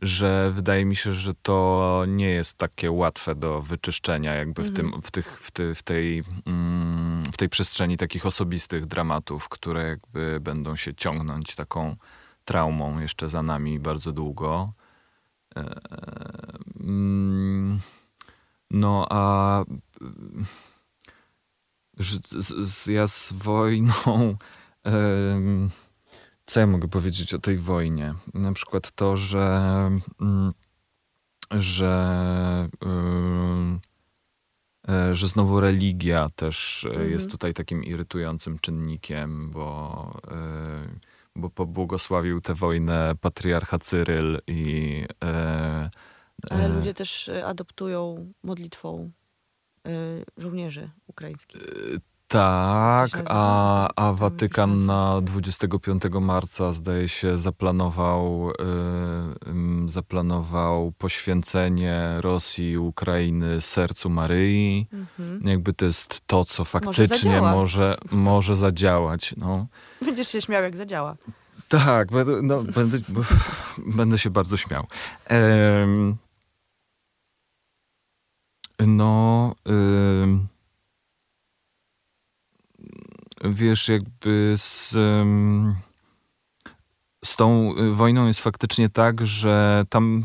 że 0.00 0.50
wydaje 0.54 0.84
mi 0.84 0.96
się, 0.96 1.12
że 1.12 1.34
to 1.42 2.04
nie 2.08 2.28
jest 2.30 2.58
takie 2.58 2.90
łatwe 2.90 3.34
do 3.34 3.62
wyczyszczenia 3.62 4.34
jakby 4.34 4.62
w, 4.62 4.68
Mhm. 4.68 4.90
tym, 4.92 5.02
w, 5.02 5.10
tych, 5.10 5.40
w, 5.40 5.50
ty, 5.50 5.74
w, 5.74 5.82
tej, 5.82 6.24
mm, 6.46 7.22
w 7.32 7.36
tej 7.36 7.48
przestrzeni 7.48 7.96
takich 7.96 8.26
osobistych 8.26 8.86
dramatów, 8.86 9.48
które 9.48 9.82
jakby 9.88 10.38
będą 10.40 10.76
się 10.76 10.94
ciągnąć 10.94 11.54
taką 11.54 11.96
traumą 12.44 13.00
jeszcze 13.00 13.28
za 13.28 13.42
nami 13.42 13.78
bardzo 13.80 14.12
długo. 14.12 14.72
E, 15.56 15.80
mm, 16.80 17.80
No 18.70 19.06
a 19.10 19.64
z, 21.98 22.66
z, 22.66 22.86
ja 22.86 23.06
z 23.06 23.32
wojną. 23.32 24.36
co 26.46 26.60
ja 26.60 26.66
mogę 26.66 26.88
powiedzieć 26.88 27.34
o 27.34 27.38
tej 27.38 27.58
wojnie? 27.58 28.14
Na 28.34 28.52
przykład 28.52 28.92
to, 28.92 29.16
że 29.16 29.90
mm, 30.20 30.52
że, 31.50 32.68
yy, 34.88 35.14
że 35.14 35.28
znowu 35.28 35.60
religia 35.60 36.28
też 36.36 36.86
Mhm. 36.90 37.10
jest 37.10 37.30
tutaj 37.30 37.54
takim 37.54 37.84
irytującym 37.84 38.58
czynnikiem, 38.58 39.50
bo, 39.50 40.20
yy, 40.30 40.98
bo 41.36 41.50
pobłogosławił 41.50 42.40
tę 42.40 42.54
wojnę 42.54 43.12
patriarcha 43.20 43.78
Cyryl 43.78 44.38
i 44.46 45.04
Ale 46.50 46.68
ludzie 46.68 46.94
też 46.94 47.30
adoptują 47.44 48.32
modlitwą 48.42 49.10
żołnierzy 50.36 50.90
ukraińskich. 51.06 51.62
Tak, 52.28 53.10
a, 53.28 53.88
a 53.96 54.12
Watykan 54.12 54.86
na 54.86 55.14
nazwa. 55.14 55.20
25 55.20 56.02
marca 56.20 56.72
zdaje 56.72 57.08
się 57.08 57.36
zaplanował, 57.36 58.50
y, 58.50 59.88
zaplanował 59.88 60.92
poświęcenie 60.98 62.00
Rosji 62.20 62.70
i 62.70 62.78
Ukrainy 62.78 63.60
sercu 63.60 64.10
Maryi. 64.10 64.86
Mhm. 64.92 65.42
Jakby 65.44 65.72
to 65.72 65.84
jest 65.84 66.20
to, 66.26 66.44
co 66.44 66.64
faktycznie 66.64 67.06
zadziała. 67.06 67.52
może, 67.52 67.96
może 68.10 68.56
zadziałać. 68.56 69.34
No. 69.36 69.66
Będziesz 70.02 70.28
się 70.28 70.40
śmiał, 70.40 70.62
jak 70.62 70.76
zadziała. 70.76 71.16
Tak, 71.68 72.12
będę, 72.12 72.42
no, 72.42 72.62
będę, 72.62 72.98
będę 73.86 74.18
się 74.18 74.30
bardzo 74.30 74.56
śmiał. 74.56 74.86
No, 78.86 79.54
wiesz, 83.44 83.88
jakby 83.88 84.54
z, 84.56 84.90
z 87.24 87.36
tą 87.36 87.74
y, 87.78 87.92
wojną 87.94 88.26
jest 88.26 88.40
faktycznie 88.40 88.88
tak, 88.88 89.26
że 89.26 89.84
tam 89.88 90.22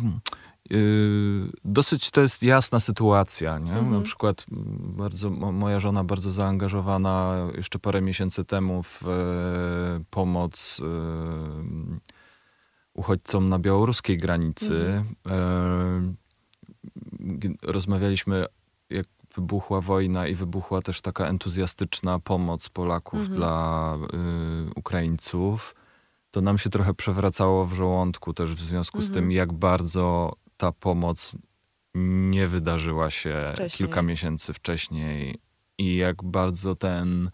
y, 0.71 1.51
dosyć 1.65 2.11
to 2.11 2.21
jest 2.21 2.43
jasna 2.43 2.79
sytuacja, 2.79 3.59
nie? 3.59 3.71
Mhm. 3.73 3.91
Na 3.91 4.01
przykład 4.01 4.45
bardzo, 4.79 5.29
mo- 5.29 5.51
moja 5.51 5.79
żona 5.79 6.03
bardzo 6.03 6.31
zaangażowana 6.31 7.35
jeszcze 7.55 7.79
parę 7.79 8.01
miesięcy 8.01 8.45
temu 8.45 8.83
w 8.83 9.03
e, 9.07 10.03
pomoc 10.09 10.81
e, 10.83 10.85
uchodźcom 12.93 13.49
na 13.49 13.59
białoruskiej 13.59 14.17
granicy. 14.17 15.03
E, 15.27 16.01
g- 16.01 16.13
rozmawialiśmy, 17.63 18.45
jak 18.89 19.05
wybuchła 19.35 19.81
wojna 19.81 20.27
i 20.27 20.35
wybuchła 20.35 20.81
też 20.81 21.01
taka 21.01 21.27
entuzjastyczna 21.27 22.19
pomoc 22.19 22.69
Polaków 22.69 23.19
Mhm. 23.19 23.37
dla 23.37 23.97
y, 24.67 24.69
Ukraińców. 24.75 25.75
To 26.31 26.41
nam 26.41 26.57
się 26.57 26.69
trochę 26.69 26.93
przewracało 26.93 27.65
w 27.65 27.73
żołądku 27.73 28.33
też 28.33 28.53
w 28.55 28.59
związku 28.59 29.01
z 29.01 29.05
Mhm. 29.07 29.13
tym, 29.23 29.31
jak 29.31 29.53
bardzo 29.53 30.33
ta 30.57 30.71
pomoc 30.71 31.35
nie 31.95 32.47
wydarzyła 32.47 33.09
się 33.09 33.39
Wcześniej. 33.53 33.69
kilka 33.77 34.01
miesięcy 34.01 34.53
wcześniej 34.53 35.39
i 35.77 35.95
jak 35.95 36.23
bardzo 36.23 36.75
ten 36.75 37.31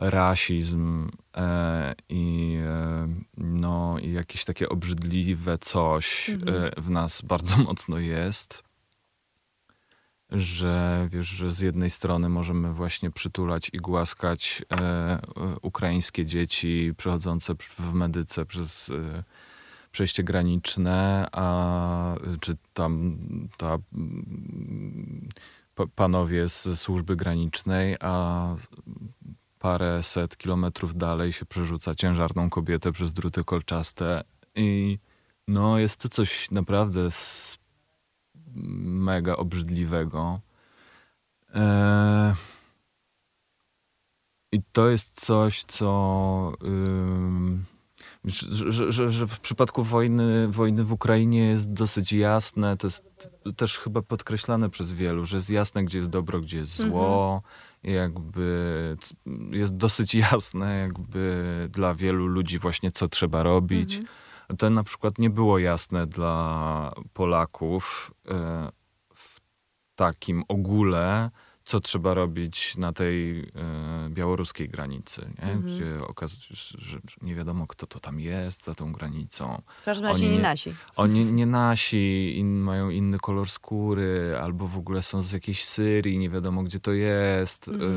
rasizm 0.00 1.10
e, 1.36 1.94
i, 2.08 2.56
e, 2.66 3.08
no, 3.36 3.96
i 3.98 4.12
jakieś 4.12 4.44
takie 4.44 4.68
obrzydliwe 4.68 5.58
coś 5.58 6.30
Mhm. 6.30 6.64
e, 6.64 6.80
w 6.82 6.90
nas 6.90 7.22
bardzo 7.22 7.56
mocno 7.56 7.98
jest. 7.98 8.67
Że 10.30 11.06
wiesz, 11.10 11.26
że 11.26 11.50
z 11.50 11.60
jednej 11.60 11.90
strony 11.90 12.28
możemy 12.28 12.72
właśnie 12.72 13.10
przytulać 13.10 13.70
i 13.72 13.76
głaskać 13.78 14.62
e, 14.72 14.76
e, 14.76 15.20
ukraińskie 15.62 16.26
dzieci 16.26 16.92
przechodzące 16.96 17.54
w 17.78 17.92
medyce 17.92 18.46
przez 18.46 18.90
e, 18.90 19.24
przejście 19.90 20.22
graniczne, 20.24 21.28
a 21.32 22.14
czy 22.40 22.56
tam 22.74 23.18
ta 23.56 23.78
pa- 25.74 25.86
panowie 25.94 26.48
z 26.48 26.80
służby 26.80 27.16
granicznej, 27.16 27.96
a 28.00 28.54
parę 29.58 30.02
set 30.02 30.36
kilometrów 30.36 30.96
dalej 30.96 31.32
się 31.32 31.46
przerzuca 31.46 31.94
ciężarną 31.94 32.50
kobietę 32.50 32.92
przez 32.92 33.12
druty 33.12 33.44
kolczaste 33.44 34.24
i 34.54 34.98
no 35.48 35.78
jest 35.78 35.96
to 35.96 36.08
coś 36.08 36.50
naprawdę 36.50 37.10
mega 38.54 39.36
obrzydliwego. 39.36 40.40
E, 41.54 42.34
I 44.52 44.62
to 44.72 44.88
jest 44.88 45.24
coś, 45.24 45.64
co 45.64 46.52
że, 48.24 48.72
że, 48.72 48.92
że, 48.92 49.10
że 49.10 49.26
w 49.26 49.40
przypadku 49.40 49.82
wojny, 49.82 50.48
wojny 50.48 50.84
w 50.84 50.92
Ukrainie 50.92 51.48
jest 51.48 51.72
dosyć 51.72 52.12
jasne, 52.12 52.76
to 52.76 52.86
jest 52.86 53.28
też 53.56 53.78
chyba 53.78 54.02
podkreślane 54.02 54.70
przez 54.70 54.92
wielu, 54.92 55.26
że 55.26 55.36
jest 55.36 55.50
jasne, 55.50 55.84
gdzie 55.84 55.98
jest 55.98 56.10
dobro, 56.10 56.40
gdzie 56.40 56.58
jest 56.58 56.76
zło. 56.76 57.42
I 57.84 57.92
jakby 57.92 58.96
jest 59.50 59.76
dosyć 59.76 60.14
jasne 60.14 60.78
jakby 60.78 61.68
dla 61.72 61.94
wielu 61.94 62.26
ludzi 62.26 62.58
właśnie, 62.58 62.92
co 62.92 63.08
trzeba 63.08 63.42
robić. 63.42 63.96
Mhm. 63.96 64.14
To 64.58 64.70
na 64.70 64.84
przykład 64.84 65.18
nie 65.18 65.30
było 65.30 65.58
jasne 65.58 66.06
dla 66.06 66.92
Polaków 67.12 68.10
e, 68.28 68.68
w 69.14 69.40
takim 69.94 70.42
ogóle, 70.48 71.30
co 71.64 71.80
trzeba 71.80 72.14
robić 72.14 72.76
na 72.76 72.92
tej 72.92 73.38
e, 73.40 73.44
białoruskiej 74.10 74.68
granicy, 74.68 75.22
nie? 75.38 75.44
Mhm. 75.52 75.62
gdzie 75.74 76.00
okazuje 76.06 76.56
się, 76.56 76.78
że, 76.78 76.98
nie 77.22 77.34
wiadomo, 77.34 77.66
kto 77.66 77.86
to 77.86 78.00
tam 78.00 78.20
jest 78.20 78.64
za 78.64 78.74
tą 78.74 78.92
granicą. 78.92 79.62
W 79.76 79.84
każdym 79.84 80.06
razie 80.06 80.14
Oni 80.24 80.28
nie 80.30 80.36
nie- 80.36 80.42
nasi. 80.42 80.74
Oni 80.96 81.24
nie 81.24 81.46
nasi, 81.46 82.38
in, 82.38 82.60
mają 82.60 82.90
inny 82.90 83.18
kolor 83.18 83.48
skóry, 83.50 84.38
albo 84.42 84.66
w 84.68 84.78
ogóle 84.78 85.02
są 85.02 85.22
z 85.22 85.32
jakiejś 85.32 85.64
Syrii, 85.64 86.18
nie 86.18 86.30
wiadomo 86.30 86.62
gdzie 86.62 86.80
to 86.80 86.92
jest, 86.92 87.68
Mhm. 87.68 87.92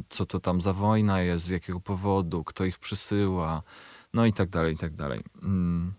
e, 0.00 0.02
co 0.08 0.26
to 0.26 0.40
tam 0.40 0.60
za 0.60 0.72
wojna 0.72 1.20
jest, 1.20 1.44
z 1.44 1.48
jakiego 1.48 1.80
powodu, 1.80 2.44
kto 2.44 2.64
ich 2.64 2.78
przysyła, 2.78 3.62
no 4.16 4.26
i 4.26 4.32
tak 4.32 4.48
dalej, 4.48 4.74
i 4.74 4.78
tak 4.78 4.94
dalej. 4.94 5.20
Mm. 5.42 5.94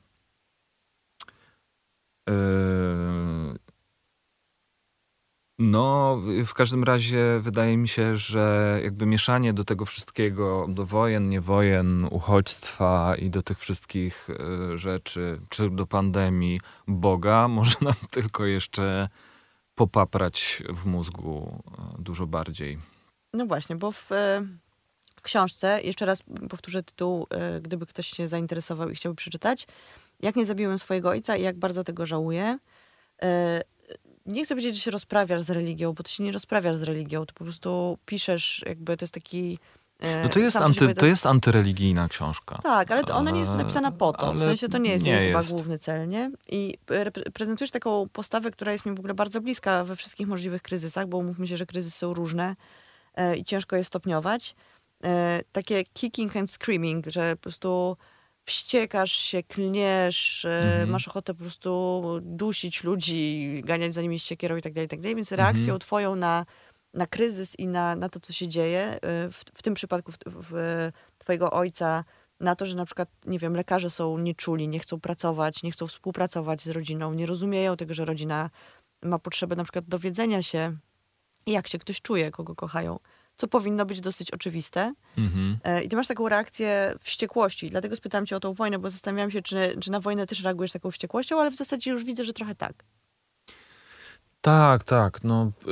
E, 2.30 2.34
No, 5.60 6.18
w- 6.46 6.54
każdym 6.54 6.84
razie 6.84 7.40
wydaje 7.40 7.78
mi 7.78 7.88
się, 7.88 8.18
że 8.18 8.80
jakby 8.84 9.06
mieszanie 9.06 9.54
do 9.54 9.64
tego 9.64 9.86
wszystkiego, 9.86 10.66
do 10.70 10.86
wojen, 10.86 11.30
nie 11.30 11.42
wojen, 11.42 12.08
uchodźstwa 12.12 13.16
i 13.16 13.30
do 13.30 13.44
tych 13.44 13.60
wszystkich 13.60 14.28
e, 14.30 14.78
rzeczy, 14.78 15.42
czy 15.50 15.70
do 15.70 15.88
pandemii 15.88 16.62
Boga, 16.88 17.48
może 17.58 17.76
nam 17.82 17.94
tylko 18.10 18.46
jeszcze 18.46 19.10
popaprać 19.76 20.64
w 20.70 20.86
mózgu 20.86 21.64
e, 21.78 22.02
dużo 22.02 22.28
bardziej. 22.28 22.80
No 23.34 23.46
właśnie, 23.46 23.76
bo 23.76 23.92
w 23.92 24.10
książce, 25.28 25.82
jeszcze 25.84 26.06
raz 26.06 26.20
powtórzę 26.50 26.84
tytuł, 26.84 27.28
e, 27.30 27.62
gdyby 27.62 27.86
ktoś 27.86 28.08
się 28.08 28.28
zainteresował 28.28 28.90
i 28.90 28.96
chciałby 28.96 29.16
przeczytać, 29.16 29.68
Jak 30.22 30.36
nie 30.36 30.46
zabiłem 30.46 30.80
swojego 30.80 31.10
ojca 31.10 31.36
i 31.36 31.42
jak 31.44 31.58
bardzo 31.58 31.84
tego 31.84 32.06
żałuję. 32.06 32.58
E, 33.24 33.62
Nie 34.26 34.44
chcę 34.46 34.56
powiedzieć, 34.56 34.76
że 34.76 34.82
się 34.82 34.92
rozprawiasz 34.92 35.42
z 35.42 35.50
religią, 35.50 35.94
bo 35.94 36.04
ty 36.04 36.12
się 36.12 36.24
nie 36.24 36.32
rozprawiasz 36.32 36.76
z 36.76 36.84
religią, 36.84 37.26
ty 37.26 37.34
po 37.34 37.44
prostu 37.44 37.98
piszesz, 38.06 38.64
jakby 38.66 38.98
to 38.98 39.04
jest 39.04 39.14
taki... 39.14 39.60
e, 40.02 40.24
No 40.24 40.30
to 40.30 40.40
jest, 40.40 40.58
anty, 40.58 40.94
to 40.94 41.06
jest 41.06 41.26
antyreligijna 41.26 42.08
książka. 42.08 42.60
Tak, 42.64 42.92
ale 42.92 43.04
to 43.04 43.16
ona 43.16 43.32
nie 43.32 43.40
jest 43.40 43.52
napisana 43.52 43.92
po 43.92 44.14
to. 44.14 44.34
W 44.34 44.40
sensie 44.40 44.68
to 44.70 44.78
nie 44.78 44.92
jest 44.92 45.06
nie 45.06 45.12
jej 45.12 45.28
chyba 45.28 45.40
jest. 45.40 45.52
główny 45.52 45.80
cel, 45.80 46.10
nie? 46.10 46.32
I 46.50 46.78
prezentujesz 47.34 47.72
taką 47.72 48.10
postawę, 48.14 48.52
która 48.52 48.72
jest 48.72 48.86
mi 48.86 48.96
w 48.96 49.00
ogóle 49.00 49.14
bardzo 49.14 49.42
bliska 49.42 49.84
we 49.84 49.96
wszystkich 49.96 50.28
możliwych 50.28 50.62
kryzysach, 50.62 51.08
bo 51.08 51.22
mówmy 51.22 51.48
się, 51.48 51.58
że 51.58 51.66
kryzysy 51.66 51.98
są 51.98 52.14
różne 52.14 52.56
i 53.38 53.46
ciężko 53.46 53.76
je 53.76 53.84
stopniować. 53.84 54.56
E, 55.04 55.42
takie 55.51 55.84
kicking 55.84 56.36
and 56.36 56.51
screaming, 56.51 57.06
że 57.08 57.36
po 57.36 57.42
prostu 57.42 57.98
wściekasz 58.46 59.12
się, 59.12 59.44
klniesz, 59.44 60.46
e, 60.46 60.50
Mhm. 60.72 60.89
masz 60.89 61.08
ochotę 61.08 61.34
po 61.34 61.39
prostu 61.39 62.01
dusić 62.22 62.84
ludzi, 62.84 63.62
ganiać 63.66 63.94
za 63.94 64.01
nimi 64.01 64.20
ściekierą 64.20 64.58
i 64.58 64.62
tak 64.62 64.74
dalej, 64.74 64.86
i 64.86 64.89
tak 64.89 65.00
dalej. 65.01 65.16
Więc 65.16 65.32
reakcją 65.32 65.63
Mhm. 65.74 65.80
twoją 65.80 66.16
na, 66.16 66.46
na 66.94 67.08
kryzys 67.08 67.60
i 67.60 67.68
na, 67.68 67.96
na 67.96 68.10
to, 68.10 68.20
co 68.20 68.34
się 68.34 68.48
dzieje, 68.48 68.82
e, 68.82 69.00
w, 69.30 69.44
w 69.54 69.62
tym 69.63 69.74
przypadku 69.74 70.12
w, 70.12 70.18
w, 70.25 70.92
twojego 71.18 71.51
ojca, 71.51 72.04
na 72.39 72.56
to, 72.56 72.66
że 72.66 72.75
na 72.75 72.86
przykład, 72.86 73.10
nie 73.25 73.39
wiem, 73.39 73.56
lekarze 73.56 73.89
są 73.89 74.18
nieczuli, 74.18 74.68
nie 74.68 74.80
chcą 74.80 75.00
pracować, 75.00 75.63
nie 75.63 75.72
chcą 75.72 75.88
współpracować 75.88 76.62
z 76.62 76.68
rodziną, 76.70 77.13
nie 77.13 77.25
rozumieją 77.25 77.77
tego, 77.77 77.94
że 77.94 78.06
rodzina 78.06 78.50
ma 79.04 79.20
potrzebę 79.20 79.56
na 79.56 79.63
przykład 79.63 79.86
dowiedzenia 79.86 80.44
się, 80.44 80.77
jak 81.48 81.68
się 81.68 81.80
ktoś 81.80 82.01
czuje, 82.01 82.32
kogo 82.32 82.56
kochają, 82.56 83.00
co 83.38 83.48
powinno 83.48 83.86
być 83.86 84.01
dosyć 84.01 84.32
oczywiste. 84.32 84.94
Mhm. 85.17 85.58
E, 85.63 85.84
I 85.84 85.89
ty 85.89 85.96
masz 85.96 86.08
taką 86.08 86.29
reakcję 86.29 86.94
wściekłości. 87.01 87.70
Dlatego 87.70 87.96
spytałam 87.96 88.25
cię 88.25 88.36
o 88.36 88.39
tą 88.39 88.53
wojnę, 88.53 88.79
bo 88.79 88.89
zastanawiałam 88.89 89.32
się, 89.32 89.41
czy, 89.41 89.75
czy 89.82 89.91
na 89.91 90.00
wojnę 90.00 90.27
też 90.27 90.44
reagujesz 90.44 90.72
taką 90.72 90.91
wściekłością, 90.91 91.39
ale 91.41 91.51
w 91.51 91.56
zasadzie 91.56 91.91
już 91.91 92.03
widzę, 92.03 92.24
że 92.24 92.34
trochę 92.34 92.56
tak. 92.56 92.84
Tak, 94.41 94.84
tak. 94.84 95.24
No, 95.24 95.51
y, 95.67 95.72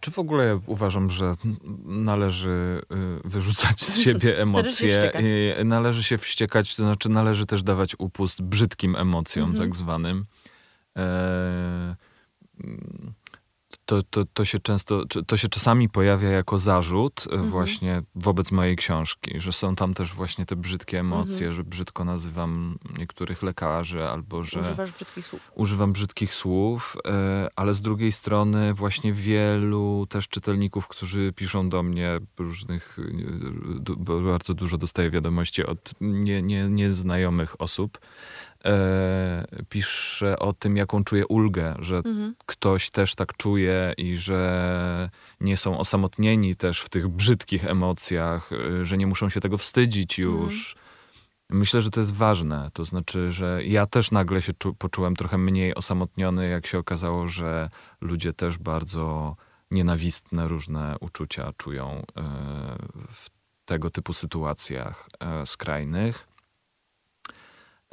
czy 0.00 0.10
w 0.10 0.18
ogóle 0.18 0.60
uważam, 0.66 1.10
że 1.10 1.34
należy 1.84 2.82
y, 3.24 3.28
wyrzucać 3.28 3.80
z 3.80 3.98
siebie 3.98 4.38
emocje. 4.42 5.12
i 5.60 5.64
należy 5.64 6.02
się 6.02 6.18
wściekać, 6.18 6.74
to 6.76 6.82
znaczy 6.82 7.08
należy 7.08 7.46
też 7.46 7.62
dawać 7.62 7.96
upust 7.98 8.42
brzydkim 8.42 8.96
emocjom, 8.96 9.50
Mhm. 9.50 9.68
tak 9.68 9.76
zwanym. 9.76 10.26
E, 10.96 11.96
to, 13.86 14.02
to, 14.02 14.24
to 14.34 14.44
się 14.44 14.58
często, 14.58 15.04
to 15.26 15.36
się 15.36 15.48
czasami 15.48 15.88
pojawia 15.88 16.28
jako 16.28 16.58
zarzut 16.58 17.24
e, 17.26 17.32
Mhm. 17.32 17.50
właśnie 17.50 18.02
wobec 18.14 18.52
mojej 18.52 18.76
książki, 18.76 19.40
że 19.40 19.52
są 19.52 19.74
tam 19.76 19.94
też 19.94 20.12
właśnie 20.14 20.46
te 20.46 20.56
brzydkie 20.56 21.00
emocje, 21.00 21.36
Mhm. 21.46 21.52
że 21.52 21.64
brzydko 21.64 22.04
nazywam 22.04 22.78
niektórych 22.98 23.42
lekarzy 23.42 24.04
albo 24.04 24.42
że 24.42 24.60
Używasz 24.60 24.92
brzydkich 24.92 25.26
słów. 25.26 25.52
używam 25.54 25.92
brzydkich 25.92 26.34
słów, 26.34 26.96
e, 27.06 27.48
ale 27.56 27.74
z 27.74 27.82
drugiej 27.82 28.12
strony 28.12 28.74
właśnie 28.74 29.12
wielu 29.12 30.06
też 30.08 30.28
czytelników, 30.28 30.88
którzy 30.88 31.32
piszą 31.36 31.68
do 31.68 31.82
mnie 31.82 32.20
różnych, 32.38 32.98
e, 34.08 34.22
bardzo 34.22 34.54
dużo 34.54 34.78
dostaję 34.78 35.10
wiadomości 35.10 35.66
od 35.66 35.92
nie, 36.00 36.42
nie, 36.42 36.68
nieznajomych 36.68 37.60
osób, 37.60 37.98
pisze 39.68 40.38
o 40.38 40.52
tym, 40.52 40.76
jaką 40.76 41.04
czuje 41.04 41.26
ulgę, 41.26 41.74
że 41.78 41.96
Mhm. 41.96 42.34
ktoś 42.46 42.90
też 42.90 43.14
tak 43.14 43.36
czuje 43.36 43.94
i 43.96 44.16
że 44.16 45.10
nie 45.40 45.56
są 45.56 45.78
osamotnieni 45.78 46.56
też 46.56 46.80
w 46.80 46.88
tych 46.88 47.08
brzydkich 47.08 47.64
emocjach, 47.64 48.52
y, 48.52 48.84
że 48.84 48.96
nie 48.96 49.06
muszą 49.06 49.28
się 49.28 49.40
tego 49.40 49.58
wstydzić 49.58 50.18
już. 50.18 50.76
Myślę, 51.50 51.82
że 51.82 51.90
to 51.90 52.00
jest 52.00 52.14
ważne. 52.14 52.70
To 52.72 52.84
znaczy, 52.84 53.30
że 53.30 53.64
ja 53.64 53.86
też 53.86 54.10
nagle 54.10 54.42
się 54.42 54.52
czu, 54.52 54.74
poczułem 54.74 55.16
trochę 55.16 55.38
mniej 55.38 55.74
osamotniony, 55.74 56.48
jak 56.48 56.66
się 56.66 56.78
okazało, 56.78 57.28
że 57.28 57.70
ludzie 58.00 58.32
też 58.32 58.58
bardzo 58.58 59.36
nienawistne 59.70 60.48
różne 60.48 60.96
uczucia 61.00 61.52
czują 61.56 62.02
y, 62.02 62.22
w 63.12 63.30
tego 63.64 63.90
typu 63.90 64.12
sytuacjach 64.12 65.08
e, 65.20 65.46
skrajnych. 65.46 66.28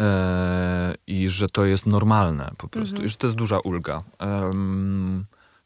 E, 0.02 0.96
I 1.08 1.28
że 1.28 1.50
to 1.50 1.66
jest 1.66 1.86
normalne 1.86 2.52
po 2.58 2.68
prostu. 2.68 2.96
Mhm. 2.96 3.06
I 3.06 3.10
że 3.10 3.16
to 3.16 3.28
jest 3.28 3.38
duża 3.38 3.60
ulga. 3.60 4.04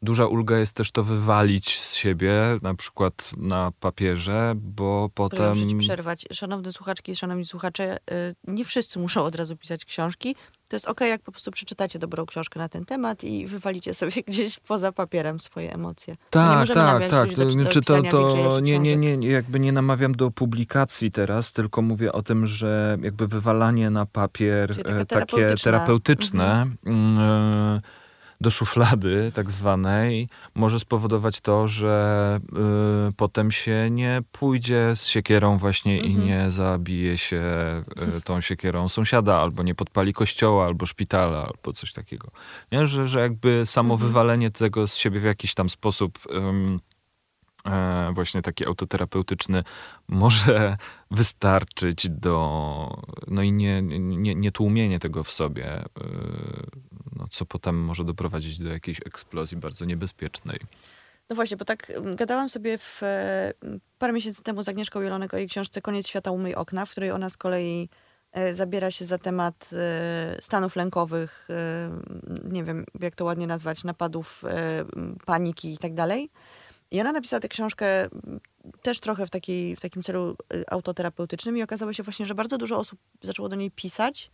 Duża 0.02 0.26
ulga 0.26 0.58
jest 0.58 0.76
też 0.76 0.90
to 0.90 1.04
wywalić 1.04 1.80
z 1.80 1.94
siebie, 1.94 2.32
na 2.62 2.74
przykład 2.74 3.30
na 3.36 3.72
papierze, 3.80 4.52
bo 4.56 5.10
Proszę 5.14 5.36
potem. 5.36 5.48
muszę 5.48 5.66
ci 5.66 5.76
przerwać. 5.76 6.26
Szanowne 6.32 6.72
słuchaczki 6.72 7.16
szanowni 7.16 7.46
słuchacze, 7.46 7.96
y, 7.96 8.34
nie 8.44 8.64
wszyscy 8.64 8.98
muszą 8.98 9.22
od 9.24 9.34
razu 9.34 9.56
pisać 9.56 9.84
książki. 9.84 10.36
To 10.68 10.76
jest 10.76 10.88
okej, 10.88 11.10
jak 11.10 11.22
po 11.22 11.32
prostu 11.32 11.50
przeczytacie 11.50 11.98
dobrą 11.98 12.26
książkę 12.26 12.58
na 12.60 12.68
ten 12.68 12.84
temat 12.84 13.24
i 13.24 13.46
wywalicie 13.46 13.94
sobie 13.94 14.12
gdzieś 14.28 14.58
poza 14.58 14.92
papierem 14.92 15.40
swoje 15.40 15.74
emocje. 15.74 16.16
Tak, 16.30 16.68
tak, 16.68 17.08
tak. 17.08 17.34
do- 17.34 17.44
do 17.44 17.50
znaczy 17.50 17.80
to, 17.80 17.80
pisania 17.80 18.02
większej 18.02 18.34
to 18.34 18.40
ilości 18.40 18.62
nie, 18.62 18.96
nie, 18.96 19.16
nie, 19.16 19.28
jakby 19.28 19.60
nie 19.60 19.72
namawiam 19.72 20.12
do 20.12 20.30
publikacji 20.30 21.10
teraz, 21.10 21.52
tylko 21.52 21.82
mówię 21.82 22.12
o 22.12 22.22
tym, 22.22 22.46
że 22.46 22.98
jakby 23.02 23.26
wywalanie 23.26 23.90
na 23.90 24.06
papier 24.06 24.72
e, 24.84 25.06
takie 25.06 25.54
terapeutyczne 25.62 26.66
mm, 26.86 27.18
e, 27.18 27.80
do 28.40 28.50
szuflady 28.50 29.32
tak 29.34 29.50
zwanej 29.50 30.28
może 30.54 30.80
spowodować 30.80 31.40
to, 31.40 31.66
że 31.66 32.40
y, 33.08 33.12
potem 33.12 33.50
się 33.52 33.88
nie 33.90 34.22
pójdzie 34.32 34.92
z 34.96 35.06
siekierą 35.06 35.56
właśnie 35.56 35.98
i 36.00 36.06
Mhm. 36.10 36.26
nie 36.26 36.50
zabije 36.50 37.18
się 37.18 37.42
y, 38.18 38.20
tą 38.20 38.40
siekierą 38.40 38.88
sąsiada, 38.88 39.40
albo 39.40 39.62
nie 39.62 39.74
podpali 39.74 40.12
kościoła, 40.12 40.64
albo 40.66 40.86
szpitala, 40.86 41.46
albo 41.46 41.72
coś 41.72 41.92
takiego. 41.92 42.30
Nie? 42.72 42.86
Że, 42.86 43.08
że 43.08 43.20
jakby 43.20 43.66
samo 43.66 43.94
Mhm. 43.94 44.08
wywalenie 44.08 44.50
tego 44.50 44.86
z 44.88 44.96
siebie 44.96 45.20
w 45.20 45.24
jakiś 45.24 45.54
tam 45.54 45.70
sposób 45.70 46.18
ym, 46.32 46.80
e, 47.66 48.10
właśnie 48.14 48.42
taki 48.42 48.66
autoterapeutyczny 48.66 49.62
może 50.08 50.76
wystarczyć 51.10 52.08
do, 52.10 53.02
no 53.28 53.42
i 53.42 53.52
nie, 53.52 53.82
nie, 53.82 54.34
nie 54.34 54.52
tłumienie 54.52 54.98
tego 54.98 55.24
w 55.24 55.30
sobie, 55.32 55.82
y, 55.82 55.84
no, 57.16 57.26
co 57.30 57.46
potem 57.46 57.84
może 57.84 58.04
doprowadzić 58.04 58.58
do 58.58 58.70
jakiejś 58.70 59.00
eksplozji 59.06 59.56
bardzo 59.56 59.84
niebezpiecznej. 59.84 60.58
No 61.30 61.36
właśnie, 61.36 61.56
bo 61.56 61.64
tak 61.64 61.90
mm, 61.90 62.16
gadałam 62.16 62.48
sobie 62.48 62.78
w, 62.78 63.02
e, 63.02 63.52
m, 63.62 63.80
parę 63.98 64.12
miesięcy 64.12 64.42
temu 64.42 64.62
z 64.62 64.68
Agnieszką 64.68 65.00
Jelonek 65.00 65.34
o 65.34 65.36
jej 65.36 65.48
książce 65.48 65.80
Koniec 65.80 66.06
świata 66.06 66.30
umyj 66.30 66.54
okna, 66.54 66.86
w 66.86 66.90
której 66.90 67.10
ona 67.10 67.30
z 67.30 67.36
kolei 67.36 67.88
e, 68.32 68.54
zabiera 68.54 68.90
się 68.90 69.04
za 69.04 69.18
temat 69.18 69.70
e, 69.72 70.36
stanów 70.40 70.76
lękowych, 70.76 71.48
e, 71.50 71.90
nie 72.44 72.64
wiem 72.64 72.84
jak 73.00 73.14
to 73.14 73.24
ładnie 73.24 73.46
nazwać, 73.46 73.84
napadów 73.84 74.44
paniki 75.26 75.72
i 75.74 75.78
tak 75.78 75.94
dalej. 75.94 76.30
I 76.90 77.00
ona 77.00 77.12
napisała 77.12 77.40
tę 77.40 77.48
książkę 77.48 78.02
m, 78.02 78.40
też 78.82 79.00
trochę 79.00 79.26
w, 79.26 79.30
takiej, 79.30 79.76
w 79.76 79.80
takim 79.80 80.02
celu 80.02 80.36
autoterapeutycznym 80.66 81.56
i 81.56 81.62
okazało 81.62 81.92
się 81.92 82.02
właśnie, 82.02 82.26
że 82.26 82.34
bardzo 82.34 82.58
dużo 82.58 82.78
osób 82.78 82.98
zaczęło 83.22 83.48
do 83.48 83.56
niej 83.56 83.70
pisać, 83.70 84.30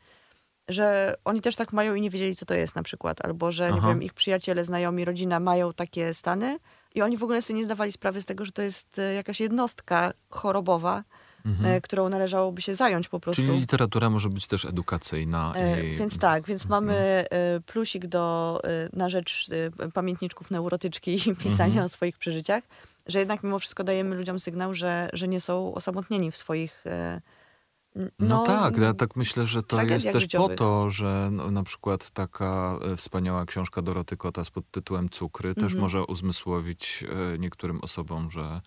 że 0.69 1.15
oni 1.25 1.41
też 1.41 1.57
tak 1.57 1.73
mają 1.73 1.95
i 1.95 2.01
nie 2.01 2.11
wiedzieli, 2.11 2.37
co 2.37 2.47
to 2.47 2.55
jest 2.55 2.77
na 2.77 2.83
przykład, 2.83 3.25
albo 3.25 3.53
że, 3.53 3.73
nie 3.73 3.81
wiem, 3.81 4.03
ich 4.03 4.15
przyjaciele, 4.15 4.65
znajomi, 4.65 5.05
rodzina 5.05 5.41
mają 5.41 5.73
takie 5.73 6.15
stany 6.15 6.59
i 6.95 7.03
oni 7.03 7.17
w 7.17 7.23
ogóle 7.23 7.43
sobie 7.43 7.59
nie 7.59 7.65
zdawali 7.65 7.93
sprawy 7.93 8.23
z 8.23 8.27
tego, 8.27 8.45
że 8.45 8.53
to 8.53 8.63
jest 8.63 8.99
e, 8.99 9.15
jakaś 9.15 9.41
jednostka 9.41 10.13
chorobowa, 10.31 11.05
e, 11.65 11.81
którą 11.81 12.09
należałoby 12.09 12.63
się 12.63 12.75
zająć 12.75 13.09
po 13.09 13.21
prostu. 13.21 13.43
Mhm. 13.43 13.57
Czyli 13.57 13.61
literatura 13.61 14.11
może 14.11 14.29
być 14.29 14.47
też 14.47 14.65
edukacyjna. 14.65 15.53
E, 15.57 15.87
i, 15.87 15.97
Więc 15.97 16.19
tak, 16.19 16.47
więc 16.47 16.63
Mhm. 16.63 16.85
mamy 16.85 17.25
plusik 17.67 18.07
do, 18.07 18.61
na 18.93 19.09
rzecz 19.09 19.51
pamiętniczków 19.95 20.51
neurotyczki 20.51 21.15
i 21.31 21.37
pisania 21.45 21.67
Mhm. 21.67 21.87
o 21.87 21.89
swoich 21.89 22.19
przeżyciach, 22.19 22.65
że 23.07 23.19
jednak 23.19 23.43
mimo 23.43 23.59
wszystko 23.59 23.85
dajemy 23.85 24.17
ludziom 24.17 24.39
sygnał, 24.39 24.75
że, 24.75 25.11
że 25.13 25.29
nie 25.29 25.41
są 25.41 25.75
osamotnieni 25.75 26.31
w 26.31 26.37
swoich 26.37 26.85
e, 27.97 28.01
n- 28.01 28.11
No, 28.19 28.45
tak, 28.47 28.77
ja 28.77 28.95
tak 28.95 29.17
myślę, 29.17 29.47
że 29.47 29.63
to 29.63 29.83
jest 29.83 30.13
też 30.13 30.23
życiowych. 30.23 30.59
po 30.59 30.65
to, 30.65 30.91
że 30.91 31.29
no, 31.33 31.51
na 31.51 31.63
przykład 31.63 32.11
taka 32.11 32.79
e, 32.93 32.97
wspaniała 32.97 33.45
książka 33.47 33.83
Doroty 33.83 34.17
Kota 34.17 34.43
pod 34.55 34.71
tytułem 34.71 35.09
Cukry 35.09 35.55
też 35.55 35.65
Mhm. 35.65 35.81
może 35.81 36.05
uzmysłowić 36.05 37.05
e, 37.35 37.39
niektórym 37.39 37.81
osobom, 37.81 38.31
że 38.31 38.61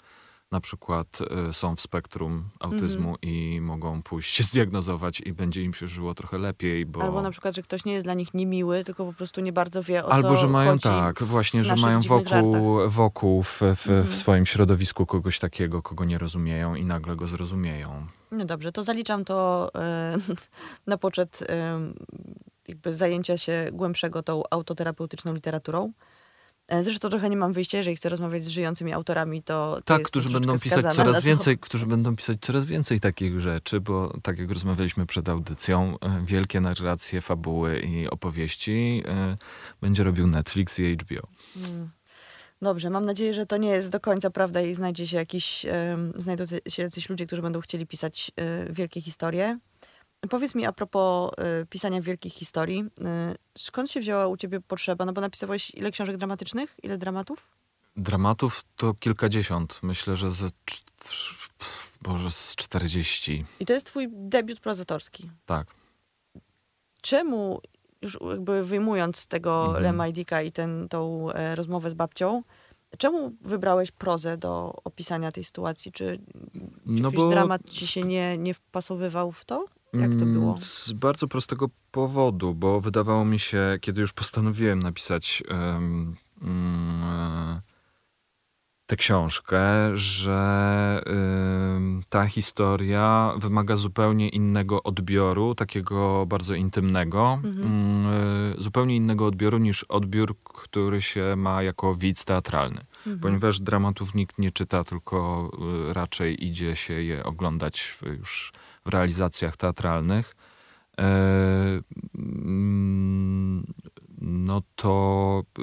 na 0.52 0.62
przykład 0.62 1.20
e, 1.50 1.54
są 1.54 1.76
w 1.76 1.82
spektrum 1.82 2.50
autyzmu 2.60 3.10
Mhm. 3.10 3.18
i 3.22 3.62
mogą 3.62 4.04
pójść 4.04 4.34
się 4.36 4.44
zdiagnozować 4.44 5.22
i 5.22 5.34
będzie 5.34 5.64
im 5.64 5.74
się 5.74 5.88
żyło 5.88 6.14
trochę 6.14 6.38
lepiej, 6.38 6.86
bo... 6.86 7.04
Albo 7.04 7.22
na 7.22 7.32
przykład, 7.32 7.56
że 7.56 7.62
ktoś 7.62 7.86
nie 7.86 7.94
jest 7.94 8.06
dla 8.06 8.14
nich 8.14 8.34
niemiły, 8.34 8.84
tylko 8.84 9.06
po 9.06 9.14
prostu 9.14 9.42
nie 9.42 9.54
bardzo 9.54 9.84
wie 9.84 10.06
o 10.06 10.12
Albo 10.12 10.30
co 10.30 10.38
że 10.38 10.48
mają 10.48 10.80
tak, 10.80 11.24
właśnie, 11.24 11.64
że 11.64 11.76
mają 11.76 12.00
wokół, 12.00 12.90
wokół 12.90 13.44
w, 13.44 13.60
w, 13.60 13.88
Mhm. 13.88 14.04
w 14.04 14.16
swoim 14.16 14.46
środowisku 14.46 15.06
kogoś 15.06 15.40
takiego, 15.40 15.82
kogo 15.82 16.06
nie 16.06 16.18
rozumieją 16.18 16.76
i 16.76 16.86
nagle 16.86 17.16
go 17.16 17.28
zrozumieją. 17.28 18.08
No 18.32 18.46
dobrze, 18.46 18.72
to 18.72 18.84
zaliczam 18.84 19.26
to 19.26 19.70
e, 19.76 20.18
na 20.88 20.98
poczet 20.98 21.48
zajęcia 22.86 23.38
się 23.38 23.66
głębszego 23.72 24.24
tą 24.24 24.42
autoterapeutyczną 24.52 25.34
literaturą. 25.34 25.92
E, 26.68 26.84
Zresztą 26.84 27.10
trochę 27.10 27.30
nie 27.30 27.38
mam 27.38 27.54
wyjścia, 27.54 27.78
jeżeli 27.78 27.96
chcę 27.96 28.10
rozmawiać 28.10 28.44
z 28.44 28.48
żyjącymi 28.48 28.94
autorami, 28.94 29.44
to, 29.44 29.82
Tak, 29.86 30.02
którzy 30.02 30.30
będą 30.30 30.60
pisać 30.60 30.96
coraz 30.96 31.24
więcej, 31.24 31.58
którzy 31.58 31.86
będą 31.86 32.16
pisać 32.16 32.38
coraz 32.42 32.66
więcej 32.66 33.00
takich 33.00 33.40
rzeczy, 33.40 33.82
bo 33.82 34.18
tak 34.24 34.40
jak 34.40 34.52
rozmawialiśmy 34.52 35.06
przed 35.06 35.30
audycją, 35.30 36.00
e, 36.00 36.22
wielkie 36.26 36.62
narracje, 36.62 37.22
fabuły 37.22 37.80
i 37.80 38.10
opowieści 38.10 39.04
e, 39.08 39.38
będzie 39.82 40.04
robił 40.04 40.28
Netflix 40.28 40.80
i 40.80 40.98
HBO. 40.98 41.28
Mm. 41.56 41.90
Dobrze, 42.62 42.90
mam 42.90 43.06
nadzieję, 43.06 43.34
że 43.34 43.46
to 43.46 43.58
nie 43.58 43.70
jest 43.70 43.90
do 43.90 44.00
końca 44.00 44.30
prawda 44.30 44.62
i 44.62 44.74
znajdzie 44.74 45.08
się 45.08 45.18
jakiś, 45.18 45.66
znajdą 46.16 46.44
się 46.68 46.84
jacyś 46.84 47.10
ludzie, 47.10 47.26
którzy 47.26 47.42
będą 47.42 47.62
chcieli 47.62 47.88
pisać 47.88 48.32
e, 48.36 48.74
wielkie 48.74 49.02
historie. 49.02 49.60
Powiedz 50.30 50.56
mi 50.56 50.66
a 50.66 50.72
propos 50.72 51.32
e, 51.38 51.66
pisania 51.66 52.02
wielkich 52.02 52.34
historii, 52.34 52.86
e, 53.04 53.36
skąd 53.58 53.92
się 53.92 54.00
wzięła 54.00 54.28
u 54.28 54.38
ciebie 54.38 54.62
potrzeba? 54.62 55.06
No 55.06 55.14
bo 55.14 55.22
napisałeś 55.22 55.72
ile 55.72 55.92
książek 55.92 56.18
dramatycznych? 56.18 56.76
Ile 56.84 56.98
dramatów? 56.98 57.52
Dramatów 57.96 58.64
to 58.76 58.94
kilkadziesiąt, 58.94 59.80
myślę, 59.84 60.16
że 60.16 60.30
ze 60.30 60.50
Boże, 62.02 62.32
z 62.32 62.56
40. 62.56 63.46
I 63.60 63.66
to 63.66 63.74
jest 63.74 63.86
twój 63.86 64.08
debiut 64.12 64.60
prozatorski. 64.60 65.32
Tak. 65.46 65.68
Czemu, 67.02 67.62
już 68.02 68.18
jakby 68.32 68.66
wyjmując 68.66 69.28
tego 69.28 69.66
Mhm. 69.66 69.84
Lema 69.84 70.08
i 70.08 70.14
Dicka 70.14 70.42
i 70.42 70.52
ten, 70.52 70.90
tą 70.90 71.32
e, 71.32 71.56
rozmowę 71.56 71.90
z 71.90 71.94
babcią, 71.94 72.44
czemu 72.98 73.32
wybrałeś 73.42 73.92
prozę 73.92 74.38
do 74.38 74.74
opisania 74.84 75.32
tej 75.32 75.44
sytuacji? 75.44 75.92
Czy, 75.92 76.20
czy 76.56 76.60
No 76.86 77.10
jakiś 77.12 77.30
dramat 77.30 77.70
ci 77.70 77.88
się 77.88 78.04
nie, 78.04 78.38
nie 78.38 78.54
wpasowywał 78.54 79.32
w 79.32 79.46
to? 79.46 79.66
Jak 79.94 80.10
to 80.10 80.16
Mm, 80.24 80.34
było? 80.34 80.58
Z 80.58 80.92
bardzo 80.92 81.28
prostego 81.28 81.70
powodu, 81.92 82.56
bo 82.56 82.82
wydawało 82.82 83.26
mi 83.26 83.40
się, 83.40 83.78
kiedy 83.82 84.02
już 84.02 84.14
postanowiłem 84.14 84.80
napisać 84.80 85.44
mm, 85.50 86.16
e, 86.48 87.62
tę 88.86 88.96
książkę, 88.96 89.62
że 89.98 91.02
em, 91.06 92.04
ta 92.10 92.26
historia 92.28 93.34
wymaga 93.38 93.76
zupełnie 93.76 94.30
innego 94.30 94.84
odbioru, 94.84 95.56
takiego 95.56 96.26
bardzo 96.26 96.56
intymnego, 96.56 97.40
Mhm. 97.44 97.62
mm, 97.62 98.06
e, 98.58 98.62
zupełnie 98.64 98.96
innego 98.96 99.26
odbioru 99.26 99.58
niż 99.58 99.84
odbiór, 99.84 100.36
który 100.44 101.02
się 101.02 101.36
ma 101.38 101.64
jako 101.64 101.96
widz 101.96 102.26
teatralny. 102.26 102.86
Mhm. 103.08 103.20
Ponieważ 103.20 103.60
dramatów 103.60 104.16
nikt 104.16 104.38
nie 104.38 104.52
czyta, 104.52 104.84
tylko 104.84 105.52
y, 105.90 105.94
raczej 105.94 106.46
idzie 106.46 106.76
się 106.76 106.94
je 106.94 107.24
oglądać 107.24 107.98
już 108.18 108.54
w 108.86 108.90
realizacjach 108.90 109.58
teatralnych. 109.58 110.36
E, 111.00 111.82
mm, 112.16 113.74
no 114.22 114.62
to 114.76 115.44
y, 115.60 115.62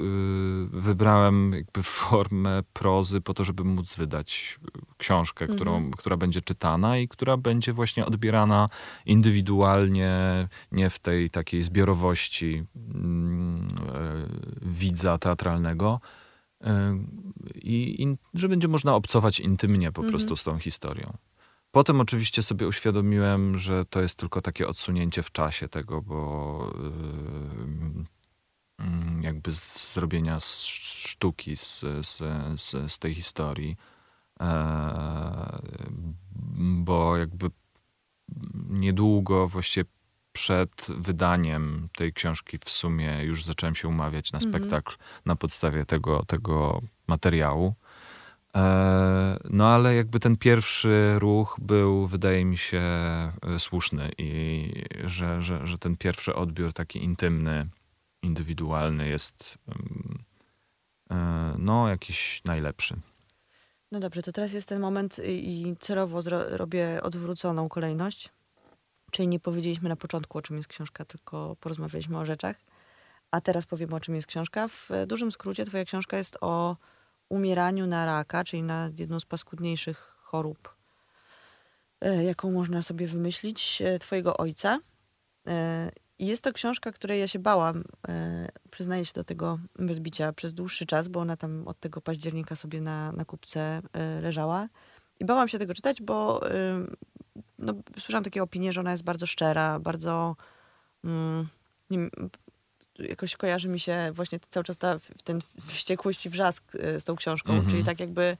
wybrałem 0.71 1.53
jakby 1.53 1.83
formę 1.83 2.63
prozy 2.73 3.21
po 3.21 3.33
to, 3.33 3.43
żeby 3.43 3.63
móc 3.63 3.95
wydać 3.95 4.59
książkę, 4.97 5.47
którą, 5.47 5.75
Mhm. 5.75 5.91
która 5.91 6.17
będzie 6.17 6.41
czytana 6.41 6.97
i 6.97 7.07
która 7.07 7.37
będzie 7.37 7.73
właśnie 7.73 8.05
odbierana 8.05 8.69
indywidualnie, 9.05 10.47
nie 10.71 10.89
w 10.89 10.99
tej 10.99 11.29
takiej 11.29 11.63
zbiorowości 11.63 12.65
mm, 12.95 13.67
e, 13.95 14.27
widza 14.61 15.17
teatralnego. 15.17 15.99
I, 17.55 18.03
i 18.03 18.17
że 18.33 18.49
będzie 18.49 18.67
można 18.67 18.95
obcować 18.95 19.39
intymnie 19.39 19.91
po 19.91 20.01
Mhm. 20.01 20.11
prostu 20.11 20.35
z 20.35 20.43
tą 20.43 20.59
historią. 20.59 21.17
Potem 21.71 22.01
oczywiście 22.01 22.43
sobie 22.43 22.67
uświadomiłem, 22.67 23.57
że 23.57 23.85
to 23.85 24.01
jest 24.01 24.19
tylko 24.19 24.41
takie 24.41 24.67
odsunięcie 24.67 25.23
w 25.23 25.31
czasie 25.31 25.69
tego, 25.69 26.01
bo 26.01 26.71
yy, 26.77 28.05
mm, 28.85 29.23
jakby 29.23 29.51
z 29.51 29.93
zrobienia 29.93 30.39
z 30.39 30.63
sztuki 30.63 31.57
z, 31.57 31.79
z, 32.01 32.17
z, 32.61 32.91
z 32.91 32.99
tej 32.99 33.15
historii. 33.15 33.77
E, 34.41 35.59
bo 36.57 37.17
jakby 37.17 37.49
niedługo 38.69 39.47
właściwie 39.47 39.85
przed 40.35 40.87
wydaniem 40.97 41.89
tej 41.97 42.13
książki 42.13 42.57
w 42.57 42.69
sumie 42.69 43.23
już 43.23 43.43
zacząłem 43.43 43.75
się 43.75 43.87
umawiać 43.87 44.31
na 44.31 44.39
Mhm. 44.39 44.53
spektakl 44.53 44.95
na 45.25 45.35
podstawie 45.35 45.85
tego, 45.85 46.25
tego 46.25 46.81
materiału. 47.07 47.73
E, 48.55 49.39
No 49.49 49.67
ale 49.67 49.95
jakby 49.95 50.19
ten 50.19 50.37
pierwszy 50.37 51.15
ruch 51.19 51.57
był, 51.61 52.07
wydaje 52.07 52.45
mi 52.45 52.57
się, 52.57 52.81
e, 52.81 53.59
słuszny 53.59 54.11
i 54.17 54.71
że, 55.05 55.41
że, 55.41 55.67
że 55.67 55.77
ten 55.77 55.97
pierwszy 55.97 56.35
odbiór 56.35 56.73
taki 56.73 57.03
intymny, 57.03 57.67
indywidualny 58.21 59.07
jest 59.07 59.57
mm, 59.67 60.19
e, 61.11 61.55
no 61.59 61.89
jakiś 61.89 62.41
najlepszy. 62.45 62.95
No 63.91 63.99
dobrze, 63.99 64.21
to 64.21 64.31
teraz 64.31 64.53
jest 64.53 64.69
ten 64.69 64.79
moment 64.81 65.21
i 65.25 65.75
celowo 65.79 66.19
robię 66.51 66.99
odwróconą 67.03 67.69
kolejność. 67.69 68.29
Czyli 69.15 69.27
nie 69.27 69.39
powiedzieliśmy 69.39 69.89
na 69.89 69.95
początku, 69.95 70.37
o 70.37 70.41
czym 70.41 70.57
jest 70.57 70.67
książka, 70.67 71.05
tylko 71.05 71.55
porozmawialiśmy 71.59 72.17
o 72.17 72.25
rzeczach. 72.25 72.55
A 73.31 73.41
teraz 73.41 73.65
powiemy, 73.65 73.95
o 73.95 73.99
czym 73.99 74.15
jest 74.15 74.27
książka. 74.27 74.67
W 74.67 74.91
e, 74.91 75.07
dużym 75.07 75.31
skrócie 75.31 75.65
twoja 75.65 75.85
książka 75.85 76.17
jest 76.17 76.37
o 76.41 76.77
umieraniu 77.29 77.87
na 77.87 78.05
raka, 78.05 78.43
czyli 78.43 78.63
na 78.63 78.89
jedną 78.97 79.19
z 79.19 79.25
paskudniejszych 79.25 80.15
chorób, 80.21 80.75
e, 82.01 82.23
jaką 82.23 82.51
można 82.51 82.81
sobie 82.81 83.07
wymyślić, 83.07 83.81
e, 83.81 83.99
twojego 83.99 84.37
ojca. 84.37 84.79
I 86.19 86.25
jest 86.27 86.43
to 86.43 86.53
książka, 86.53 86.91
której 86.91 87.19
ja 87.19 87.27
się 87.27 87.39
bałam, 87.39 87.83
przyznaję 88.71 89.05
się 89.05 89.13
do 89.13 89.23
tego 89.23 89.59
bez 89.79 89.99
bicia, 89.99 90.33
przez 90.33 90.53
dłuższy 90.53 90.85
czas, 90.85 91.07
bo 91.07 91.19
ona 91.19 91.37
tam 91.37 91.67
od 91.67 91.79
tego 91.79 92.01
października 92.01 92.55
sobie 92.55 92.81
na, 92.81 93.11
na 93.11 93.25
kupce 93.25 93.81
leżała. 94.21 94.67
I 95.19 95.25
bałam 95.25 95.47
się 95.47 95.59
tego 95.59 95.73
czytać, 95.73 96.01
bo 96.01 96.41
no, 97.59 97.73
słyszałam 97.99 98.23
takie 98.23 98.43
opinie, 98.43 98.73
że 98.73 98.81
ona 98.81 98.91
jest 98.91 99.03
bardzo 99.03 99.25
szczera, 99.25 99.79
bardzo. 99.79 100.35
Mm, 101.03 101.47
wiem, 101.91 102.09
jakoś 102.99 103.35
kojarzy 103.35 103.69
mi 103.69 103.79
się 103.79 104.11
właśnie 104.13 104.39
cały 104.49 104.63
czas 104.63 104.77
ta, 104.77 104.97
ten 105.23 105.39
wściekłość 105.67 106.25
i 106.25 106.29
wrzask 106.29 106.75
y, 106.75 106.99
z 106.99 107.03
tą 107.03 107.15
książką, 107.15 107.53
Mhm. 107.53 107.69
czyli 107.69 107.83
tak 107.83 107.99
jakby, 107.99 108.37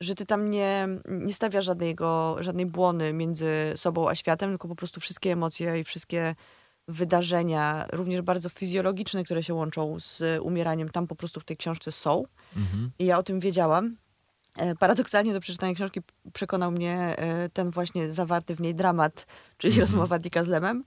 że 0.00 0.14
ty 0.14 0.26
tam 0.26 0.50
nie, 0.50 0.88
nie 1.08 1.34
stawiasz 1.34 1.64
żadnego, 1.64 2.36
żadnej 2.40 2.66
błony 2.66 3.12
między 3.12 3.72
sobą 3.76 4.08
a 4.08 4.14
światem, 4.14 4.50
tylko 4.50 4.68
po 4.68 4.76
prostu 4.76 5.00
wszystkie 5.00 5.32
emocje 5.32 5.80
i 5.80 5.84
wszystkie 5.84 6.34
wydarzenia, 6.88 7.86
również 7.92 8.22
bardzo 8.22 8.48
fizjologiczne, 8.48 9.24
które 9.24 9.42
się 9.42 9.54
łączą 9.54 10.00
z 10.00 10.40
umieraniem, 10.42 10.88
tam 10.90 11.06
po 11.06 11.14
prostu 11.14 11.40
w 11.40 11.44
tej 11.44 11.56
książce 11.56 11.92
są. 11.92 12.24
Mhm. 12.56 12.90
I 12.98 13.06
ja 13.06 13.18
o 13.18 13.22
tym 13.22 13.40
wiedziałam. 13.40 13.96
E, 14.58 14.74
Paradoksalnie 14.74 15.32
do 15.32 15.40
przeczytania 15.40 15.74
książki 15.74 16.00
przekonał 16.32 16.70
mnie 16.70 16.94
e, 16.96 17.48
ten 17.48 17.70
właśnie 17.70 18.10
zawarty 18.12 18.54
w 18.54 18.60
niej 18.60 18.74
dramat, 18.74 19.26
czyli 19.58 19.72
Mhm. 19.72 19.80
rozmowa 19.80 20.18
Dicka 20.18 20.44
z 20.44 20.48
Lemem. 20.48 20.84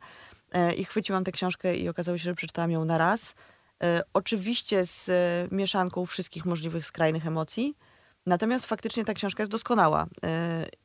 E, 0.52 0.74
I 0.74 0.86
chwyciłam 0.86 1.24
tę 1.24 1.32
książkę 1.32 1.76
i 1.76 1.90
okazało 1.90 2.18
się, 2.18 2.24
że 2.24 2.36
przeczytałam 2.36 2.72
ją 2.72 2.86
na 2.86 2.98
raz. 2.98 3.36
Oczywiście 4.14 4.86
z 4.86 5.12
mieszanką 5.52 6.06
wszystkich 6.06 6.46
możliwych 6.46 6.86
skrajnych 6.86 7.28
emocji. 7.28 7.78
Natomiast 8.26 8.66
faktycznie 8.66 9.06
ta 9.06 9.14
książka 9.14 9.44
jest 9.44 9.52
doskonała. 9.52 10.08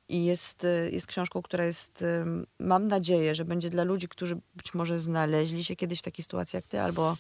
I 0.09 0.25
jest, 0.25 0.67
jest 0.93 1.07
książką, 1.07 1.43
która 1.43 1.65
jest, 1.65 2.05
mam 2.59 2.89
nadzieję, 2.89 3.35
że 3.35 3.45
będzie 3.45 3.71
dla 3.71 3.85
ludzi, 3.85 4.09
którzy 4.09 4.39
być 4.55 4.75
może 4.75 4.99
znaleźli 4.99 5.65
się 5.65 5.77
kiedyś 5.77 5.99
w 5.99 6.03
takiej 6.03 6.23
sytuacji 6.23 6.57
jak 6.57 6.67
ty, 6.67 6.81
albo 6.81 7.17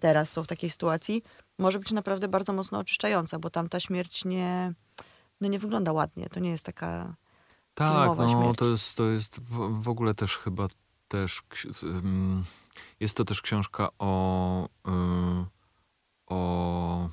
teraz 0.00 0.30
są 0.30 0.42
w 0.42 0.46
takiej 0.46 0.70
sytuacji, 0.70 1.22
może 1.58 1.78
być 1.78 1.92
naprawdę 1.92 2.28
bardzo 2.28 2.52
mocno 2.52 2.78
oczyszczająca, 2.78 3.38
bo 3.38 3.50
tam 3.50 3.68
ta 3.68 3.80
śmierć 3.80 4.24
nie, 4.24 4.72
no 5.40 5.48
nie 5.48 5.58
wygląda 5.58 5.92
ładnie. 5.92 6.28
To 6.28 6.40
nie 6.40 6.50
jest 6.50 6.66
taka 6.66 7.14
Tak, 7.74 8.18
no 8.18 8.28
śmierć. 8.28 8.58
to 8.58 8.68
jest, 8.68 8.96
to 8.96 9.04
jest 9.04 9.40
w, 9.40 9.82
w 9.82 9.88
ogóle 9.88 10.14
też 10.14 10.38
chyba 10.38 10.68
też 11.08 11.42
jest 13.00 13.16
to 13.16 13.24
też 13.24 13.42
książka 13.42 13.88
o 13.98 14.64
y, 14.64 15.46
o 16.26 17.10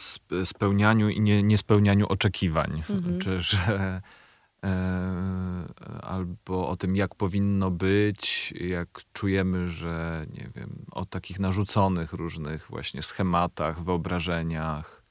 sp- 0.00 0.46
spełnianiu 0.46 1.08
i 1.08 1.20
nie, 1.20 1.42
niespełnianiu 1.42 2.06
oczekiwań. 2.08 2.82
Mhm. 2.90 3.20
Czy 3.20 3.40
że 3.40 4.00
albo 6.02 6.68
o 6.68 6.76
tym, 6.76 6.96
jak 6.96 7.14
powinno 7.14 7.70
być, 7.70 8.54
jak 8.60 8.88
czujemy, 9.12 9.68
że 9.68 10.26
nie 10.30 10.50
wiem, 10.54 10.84
o 10.90 11.06
takich 11.06 11.40
narzuconych 11.40 12.12
różnych 12.12 12.66
właśnie 12.70 13.02
schematach, 13.02 13.84
wyobrażeniach, 13.84 15.02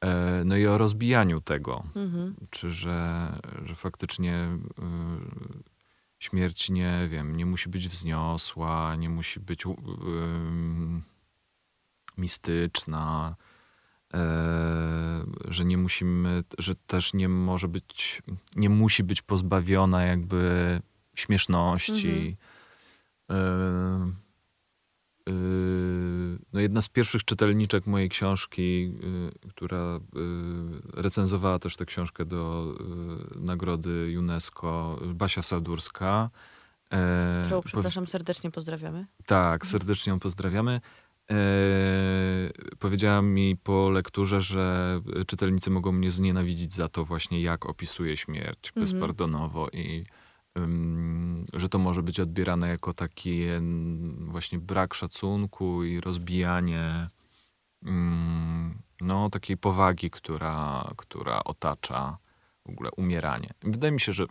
e, 0.00 0.42
no 0.44 0.56
i 0.56 0.66
o 0.66 0.78
rozbijaniu 0.78 1.40
tego 1.40 1.84
Mhm. 1.94 2.34
czy 2.50 2.70
że, 2.70 3.28
że 3.64 3.74
faktycznie 3.74 4.58
y, 4.78 5.62
śmierć 6.18 6.70
nie 6.70 7.08
wiem, 7.10 7.36
nie 7.36 7.46
musi 7.46 7.68
być 7.68 7.88
wzniosła, 7.88 8.96
nie 8.96 9.08
musi 9.08 9.40
być 9.40 9.64
mistyczna, 12.16 13.36
e, 13.40 13.53
że 15.48 15.64
nie 15.64 15.78
musimy, 15.78 16.44
że 16.58 16.74
też 16.74 17.14
nie 17.14 17.28
może 17.28 17.68
być, 17.68 18.22
nie 18.56 18.70
musi 18.70 19.04
być 19.04 19.22
pozbawiona 19.22 20.02
jakby 20.02 20.80
śmieszności. 21.14 22.36
E, 23.30 23.34
y, 25.28 25.32
no 26.52 26.60
jedna 26.60 26.82
z 26.82 26.88
pierwszych 26.88 27.24
czytelniczek 27.24 27.86
mojej 27.86 28.08
książki, 28.08 28.94
która 29.50 30.00
recenzowała 30.94 31.58
też 31.58 31.76
tę 31.76 31.84
książkę 31.84 32.24
do 32.24 32.74
nagrody 33.36 34.14
UNESCO, 34.18 34.98
Basia 35.14 35.42
Sadurska. 35.42 36.30
E, 36.92 37.42
Którą, 37.44 37.62
przepraszam, 37.62 38.06
serdecznie 38.06 38.50
pozdrawiamy. 38.50 39.06
tak, 39.26 39.66
serdecznie 39.66 40.10
ją 40.10 40.18
pozdrawiamy. 40.18 40.80
E, 41.30 41.36
powiedziała 42.78 43.22
mi 43.22 43.56
po 43.56 43.90
lekturze, 43.90 44.40
że 44.40 45.00
czytelnicy 45.26 45.70
mogą 45.70 45.92
mnie 45.92 46.10
znienawidzić 46.10 46.72
za 46.72 46.88
to 46.88 47.04
właśnie, 47.04 47.42
jak 47.42 47.66
opisuję 47.66 48.16
śmierć 48.16 48.68
Mhm. 48.68 48.86
bezpardonowo 48.86 49.68
i 49.72 50.04
ym, 50.58 51.46
że 51.54 51.68
to 51.68 51.78
może 51.78 52.02
być 52.02 52.20
odbierane 52.20 52.68
jako 52.68 52.92
taki 52.94 53.42
właśnie 54.18 54.58
brak 54.58 54.94
szacunku 54.94 55.84
i 55.84 56.00
rozbijanie 56.00 57.08
ym, 57.86 58.78
no, 59.00 59.30
takiej 59.30 59.56
powagi, 59.56 60.10
która, 60.10 60.90
która 60.96 61.44
otacza 61.44 62.18
w 62.66 62.70
ogóle 62.70 62.90
umieranie. 62.96 63.50
Wydaje 63.62 63.92
mi 63.92 64.00
się, 64.00 64.12
że 64.12 64.26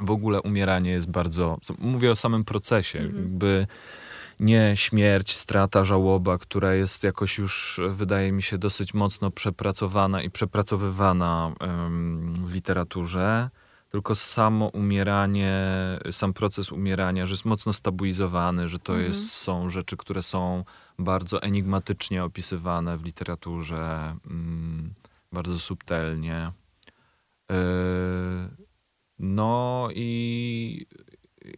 w 0.00 0.10
ogóle 0.10 0.42
umieranie 0.42 0.90
jest 0.90 1.10
bardzo. 1.10 1.58
Mówię 1.78 2.10
o 2.10 2.16
samym 2.16 2.44
procesie. 2.44 2.98
Mhm. 2.98 3.22
Jakby 3.24 3.66
nie 4.40 4.72
śmierć, 4.76 5.36
strata, 5.36 5.84
żałoba, 5.84 6.38
która 6.38 6.74
jest 6.74 7.04
jakoś 7.04 7.38
już, 7.38 7.80
wydaje 7.90 8.32
mi 8.32 8.42
się, 8.42 8.58
dosyć 8.58 8.94
mocno 8.94 9.30
przepracowana 9.30 10.22
i 10.22 10.30
przepracowywana 10.30 11.52
w 12.44 12.52
literaturze, 12.52 13.50
tylko 13.88 14.14
samo 14.14 14.66
umieranie, 14.68 15.62
sam 16.10 16.32
proces 16.32 16.72
umierania, 16.72 17.26
że 17.26 17.32
jest 17.32 17.44
mocno 17.44 17.72
stabilizowany, 17.72 18.68
że 18.68 18.78
to 18.78 18.92
Mhm. 18.92 19.08
jest, 19.10 19.30
są 19.30 19.70
rzeczy, 19.70 19.96
które 19.96 20.22
są 20.22 20.64
bardzo 20.98 21.42
enigmatycznie 21.42 22.24
opisywane 22.24 22.98
w 22.98 23.04
literaturze, 23.04 24.16
mm, 24.30 24.94
bardzo 25.32 25.58
subtelnie. 25.58 26.52
Yy, 27.50 27.56
No 29.20 29.88
i 29.94 30.86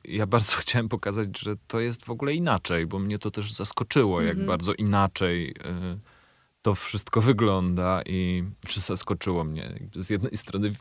ja 0.05 0.27
bardzo 0.27 0.57
chciałem 0.63 0.89
pokazać, 0.89 1.39
że 1.39 1.57
to 1.67 1.81
jest 1.81 2.05
w 2.05 2.11
ogóle 2.11 2.35
inaczej, 2.35 2.87
bo 2.87 2.99
mnie 2.99 3.19
to 3.19 3.31
też 3.31 3.53
zaskoczyło, 3.53 4.21
jak 4.21 4.31
Mhm. 4.31 4.47
bardzo 4.47 4.73
inaczej 4.73 5.51
y, 5.51 5.55
to 6.63 6.75
wszystko 6.75 7.21
wygląda 7.21 8.03
i 8.07 8.45
czy 8.67 8.81
zaskoczyło 8.81 9.45
mnie. 9.45 9.89
Z 9.95 10.11
jednej 10.11 10.37
strony 10.37 10.73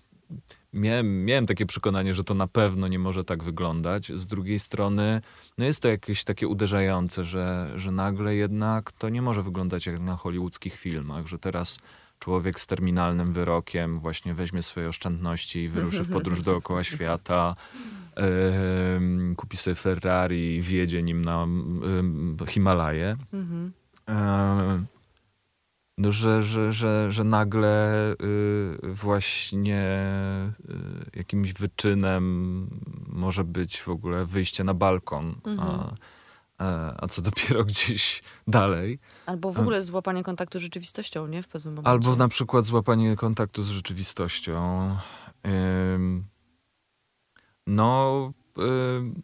miałem, 0.74 1.26
miałem 1.26 1.46
takie 1.46 1.66
przekonanie, 1.66 2.14
że 2.14 2.24
to 2.24 2.34
na 2.34 2.48
pewno 2.48 2.88
nie 2.88 3.00
może 3.00 3.24
tak 3.24 3.44
wyglądać. 3.44 4.12
Z 4.16 4.28
drugiej 4.28 4.60
strony, 4.60 5.22
no 5.58 5.66
jest 5.66 5.82
to 5.82 5.88
jakieś 5.88 6.24
takie 6.24 6.48
uderzające, 6.48 7.24
że, 7.24 7.72
że 7.76 7.92
nagle 7.92 8.36
jednak 8.36 8.92
to 8.92 9.10
nie 9.10 9.22
może 9.22 9.44
wyglądać 9.44 9.86
jak 9.86 10.00
na 10.00 10.16
hollywoodzkich 10.16 10.76
filmach, 10.76 11.28
że 11.28 11.40
teraz 11.40 11.80
człowiek 12.20 12.60
z 12.60 12.68
terminalnym 12.68 13.34
wyrokiem 13.34 14.00
właśnie 14.00 14.34
weźmie 14.34 14.64
swoje 14.64 14.88
oszczędności 14.88 15.60
i 15.60 15.70
wyruszy 15.70 16.04
w 16.04 16.12
podróż 16.12 16.42
dookoła 16.50 16.84
świata, 16.84 17.56
kupi 19.38 19.58
sobie 19.58 19.76
Ferrari 19.76 20.56
i 20.56 20.62
wjedzie 20.62 21.04
nim 21.04 21.26
na 21.26 21.48
Himalaje. 22.48 23.16
Mhm. 23.34 23.72
Yy, 24.08 24.86
no, 25.98 26.12
że, 26.12 26.44
że, 26.44 26.72
że, 26.74 27.12
że 27.12 27.24
nagle 27.24 27.94
y, 28.12 28.94
właśnie 28.94 29.84
y, 30.70 31.18
jakimś 31.18 31.54
wyczynem 31.54 32.68
może 33.08 33.44
być 33.44 33.82
w 33.82 33.90
ogóle 33.90 34.26
wyjście 34.26 34.64
na 34.64 34.74
balkon, 34.74 35.36
Mhm. 35.46 35.70
a, 35.70 35.94
a, 36.58 36.94
a 37.04 37.08
co 37.08 37.22
dopiero 37.22 37.64
gdzieś 37.72 38.24
dalej. 38.48 39.00
Albo 39.26 39.52
w 39.52 39.60
ogóle 39.60 39.84
złapanie 39.84 40.24
kontaktu 40.24 40.60
z 40.60 40.62
rzeczywistością, 40.62 41.28
nie? 41.28 41.44
W 41.44 41.48
pewnym 41.48 41.74
momencie. 41.74 41.92
Albo 41.92 42.16
na 42.16 42.28
przykład 42.28 42.66
złapanie 42.66 43.16
kontaktu 43.16 43.64
z 43.64 43.70
rzeczywistością. 43.70 44.96
Ym, 45.96 46.24
no. 47.70 48.34
ym, 48.60 49.22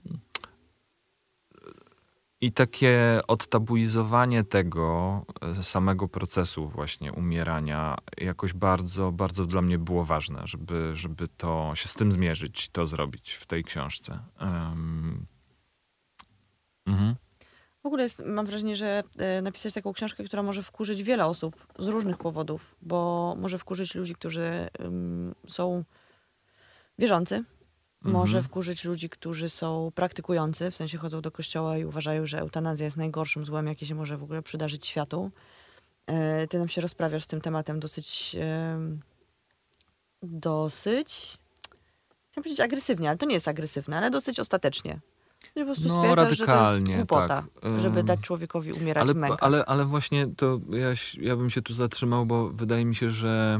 I 2.42 2.52
takie 2.52 3.22
odtabuizowanie 3.28 4.44
tego 4.44 5.26
e, 5.42 5.64
samego 5.64 6.08
procesu 6.08 6.68
właśnie 6.68 7.14
umierania 7.14 7.98
jakoś 8.18 8.54
bardzo, 8.54 9.12
bardzo 9.12 9.46
dla 9.46 9.62
mnie 9.62 9.78
było 9.78 10.06
ważne, 10.06 10.42
żeby, 10.46 10.96
żeby 10.96 11.28
to 11.28 11.72
się 11.76 11.90
z 11.90 11.94
tym 11.94 12.12
zmierzyć, 12.12 12.70
to 12.70 12.86
zrobić 12.86 13.34
w 13.34 13.46
tej 13.46 13.64
książce. 13.64 14.20
Mhm. 16.86 17.16
W 17.84 17.86
ogóle 17.88 18.04
jest, 18.04 18.24
mam 18.26 18.46
wrażenie, 18.46 18.76
że 18.76 19.04
e, 19.18 19.42
napisać 19.42 19.74
taką 19.74 19.94
książkę, 19.94 20.24
która 20.24 20.44
może 20.44 20.64
wkurzyć 20.64 21.04
wiele 21.04 21.26
osób 21.26 21.68
z 21.80 21.88
różnych 21.88 22.18
powodów, 22.18 22.76
bo 22.82 23.36
może 23.40 23.60
wkurzyć 23.60 23.96
ludzi, 23.96 24.16
którzy 24.16 24.68
są 25.48 25.84
wierzący, 27.00 27.44
może 28.06 28.38
Mhm. 28.38 28.44
wkurzyć 28.44 28.84
ludzi, 28.86 29.10
którzy 29.10 29.50
są 29.50 29.92
praktykujący, 29.96 30.72
w 30.72 30.76
sensie 30.76 30.98
chodzą 30.98 31.22
do 31.22 31.32
kościoła 31.32 31.78
i 31.78 31.86
uważają, 31.86 32.26
że 32.26 32.40
eutanazja 32.40 32.86
jest 32.86 32.98
najgorszym 32.98 33.46
złem, 33.46 33.68
jakie 33.68 33.86
się 33.86 33.96
może 33.96 34.18
w 34.18 34.24
ogóle 34.24 34.42
przydarzyć 34.42 34.88
światu. 34.88 35.32
E, 36.08 36.48
Ty 36.48 36.60
nam 36.60 36.70
się 36.70 36.82
rozprawiasz 36.82 37.24
z 37.24 37.28
tym 37.28 37.42
tematem 37.42 37.80
dosyć, 37.80 38.36
dosyć, 40.24 41.38
chciałam 42.32 42.44
powiedzieć 42.44 42.60
agresywnie, 42.60 43.10
ale 43.10 43.18
to 43.18 43.26
nie 43.26 43.34
jest 43.34 43.48
agresywne, 43.48 43.98
ale 43.98 44.10
dosyć 44.12 44.40
ostatecznie. 44.40 45.00
Po 45.54 45.66
prostu 45.66 45.88
No, 45.88 45.96
stwierdzasz, 45.96 46.18
że 46.18 46.26
to 46.26 46.30
jest 46.30 46.40
radykalnie, 46.42 46.96
głupota, 46.96 47.46
tak. 47.62 47.80
żeby 47.80 48.04
dać 48.04 48.20
człowiekowi 48.20 48.72
umierać 48.74 49.02
Ale, 49.04 49.14
w 49.14 49.18
mękach. 49.18 49.40
ale, 49.42 49.66
ale 49.66 49.86
właśnie 49.86 50.28
to 50.38 50.60
ja, 50.70 50.88
ja 51.26 51.36
bym 51.36 51.50
się 51.50 51.62
tu 51.62 51.74
zatrzymał, 51.74 52.26
bo 52.26 52.50
wydaje 52.50 52.86
mi 52.86 52.96
się, 52.96 53.10
że 53.10 53.60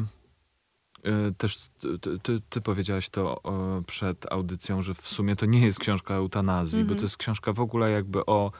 też 1.38 1.70
ty, 2.02 2.20
ty- 2.20 2.40
ty, 2.50 2.62
powiedziałaś 2.62 3.10
to 3.10 3.42
przed 3.88 4.32
audycją, 4.32 4.82
że 4.82 4.94
w 4.94 5.08
sumie 5.08 5.36
to 5.36 5.46
nie 5.46 5.60
jest 5.66 5.80
książka 5.80 6.14
eutanazji, 6.14 6.78
bo 6.78 6.82
Mhm. 6.82 7.00
to 7.00 7.06
jest 7.06 7.18
książka 7.18 7.54
w 7.54 7.60
ogóle 7.60 7.92
jakby 7.92 8.26
o 8.26 8.52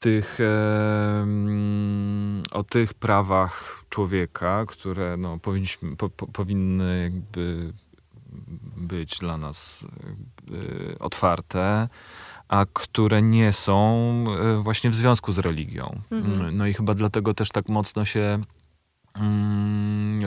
tych, 0.00 0.38
o 2.50 2.62
tych 2.64 2.94
prawach 2.94 3.84
człowieka, 3.88 4.64
które 4.66 5.16
no, 5.16 5.38
powinniśmy, 5.38 5.96
po, 5.96 6.10
po, 6.10 6.26
powinny 6.26 7.02
jakby 7.02 7.72
być 8.76 9.18
dla 9.18 9.38
nas 9.38 9.86
otwarte, 11.00 11.88
a 12.48 12.66
które 12.72 13.22
nie 13.22 13.52
są 13.52 13.84
e, 14.40 14.62
właśnie 14.62 14.90
w 14.90 14.94
związku 14.94 15.32
z 15.32 15.38
religią. 15.38 16.00
Mhm. 16.10 16.56
No 16.56 16.66
i 16.66 16.74
chyba 16.74 16.94
dlatego 16.94 17.34
też 17.34 17.48
tak 17.48 17.68
mocno 17.68 18.04
się 18.04 18.38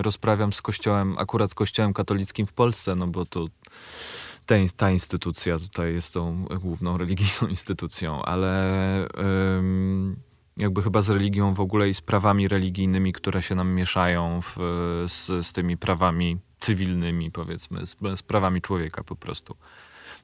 rozprawiam 0.01 0.53
z 0.53 0.61
kościołem, 0.61 1.15
akurat 1.17 1.51
z 1.51 1.53
kościołem 1.53 1.93
katolickim 1.93 2.45
w 2.45 2.53
Polsce, 2.53 2.95
no 2.95 3.07
bo 3.07 3.25
to 3.25 3.47
ta, 4.45 4.55
ta 4.77 4.91
instytucja 4.91 5.59
tutaj 5.59 5.93
jest 5.93 6.13
tą 6.13 6.45
główną 6.61 6.97
religijną 6.97 7.47
instytucją, 7.49 8.21
ale 8.21 9.07
jakby 10.57 10.83
chyba 10.83 11.01
z 11.01 11.09
religią 11.09 11.53
w 11.53 11.59
ogóle 11.59 11.89
i 11.89 11.93
z 11.93 12.01
prawami 12.01 12.47
religijnymi, 12.47 13.13
które 13.13 13.41
się 13.41 13.55
nam 13.55 13.73
mieszają 13.73 14.41
w, 14.41 14.55
z, 15.07 15.47
z 15.47 15.53
tymi 15.53 15.77
prawami 15.77 16.37
cywilnymi, 16.59 17.31
powiedzmy, 17.31 17.85
z, 17.85 17.95
z 18.15 18.23
prawami 18.23 18.61
człowieka 18.61 19.03
po 19.03 19.15
prostu. 19.15 19.55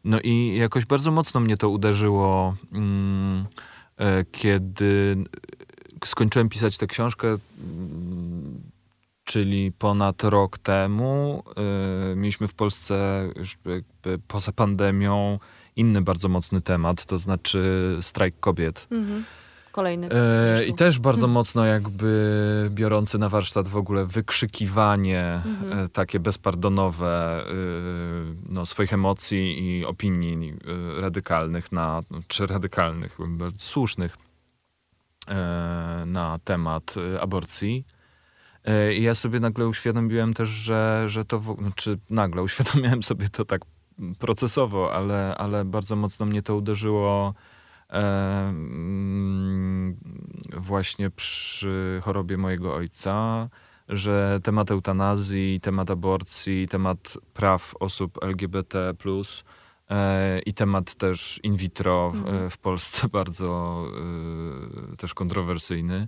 No 0.04 0.20
i 0.24 0.56
jakoś 0.58 0.86
bardzo 0.86 1.12
mocno 1.12 1.40
mnie 1.40 1.58
to 1.58 1.70
uderzyło, 1.70 2.56
mm, 2.72 3.46
e, 3.98 4.26
kiedy 4.32 5.18
skończyłem 6.06 6.50
pisać 6.50 6.78
tę 6.78 6.88
książkę, 6.88 7.28
mm, 7.28 8.62
czyli 9.24 9.72
ponad 9.72 10.24
rok 10.24 10.58
temu. 10.58 11.44
E, 12.12 12.16
Mieliśmy 12.16 12.48
w 12.48 12.54
Polsce 12.54 13.28
już 13.36 13.58
poza 14.28 14.52
pandemią 14.52 15.40
inny 15.76 16.02
bardzo 16.02 16.30
mocny 16.30 16.62
temat, 16.62 17.06
to 17.06 17.18
znaczy 17.18 17.98
strajk 18.02 18.40
kobiet. 18.40 18.88
Mhm. 18.92 19.24
Kolejny. 19.72 20.10
E. 20.12 20.66
I 20.66 20.74
też 20.74 21.00
bardzo 21.00 21.28
mocno 21.28 21.66
jakby 21.66 22.70
biorący 22.72 23.18
na 23.18 23.30
warsztat 23.30 23.68
w 23.68 23.76
ogóle 23.76 24.06
wykrzykiwanie 24.06 25.42
Mhm. 25.46 25.80
e, 25.80 25.90
takie 25.90 26.20
bezpardonowe 26.20 27.44
no, 28.50 28.66
swoich 28.66 28.94
emocji 28.94 29.66
i 29.68 29.86
opinii 29.86 30.54
radykalnych 31.00 31.72
na, 31.72 32.04
czy 32.28 32.48
radykalnych, 32.48 33.18
bardzo 33.28 33.60
słusznych 33.66 34.18
na 36.06 36.40
temat 36.44 36.96
e, 36.98 37.22
aborcji. 37.22 37.86
E, 38.66 38.94
I 38.94 39.04
ja 39.04 39.16
sobie 39.16 39.40
nagle 39.40 39.68
uświadomiłem 39.68 40.34
też, 40.34 40.50
że, 40.50 41.04
że 41.08 41.26
to, 41.26 41.40
w, 41.40 41.58
znaczy 41.60 42.00
nagle 42.10 42.44
uświadomiłem 42.44 43.04
sobie 43.04 43.30
to 43.30 43.46
tak 43.46 43.62
procesowo, 44.20 44.94
ale, 44.94 45.36
ale 45.38 45.66
bardzo 45.66 45.96
mocno 45.96 46.26
mnie 46.26 46.42
to 46.42 46.56
uderzyło 46.56 47.34
e, 47.90 47.94
mm, 48.50 49.98
właśnie 50.58 51.10
przy 51.10 52.02
chorobie 52.04 52.38
mojego 52.38 52.76
ojca, 52.76 53.50
że 53.90 54.40
temat 54.44 54.72
eutanazji, 54.72 55.62
temat 55.62 55.92
aborcji, 55.92 56.68
temat 56.68 57.18
praw 57.34 57.74
osób 57.80 58.24
LGBT 58.24 58.90
e, 58.90 58.94
i 60.46 60.54
temat 60.54 60.96
też 60.96 61.40
in 61.44 61.56
vitro 61.56 62.12
w, 62.12 62.16
Mhm. 62.16 62.50
w 62.50 62.58
Polsce 62.58 63.08
bardzo 63.20 63.84
e, 64.94 64.98
też 64.98 65.14
kontrowersyjny. 65.14 66.08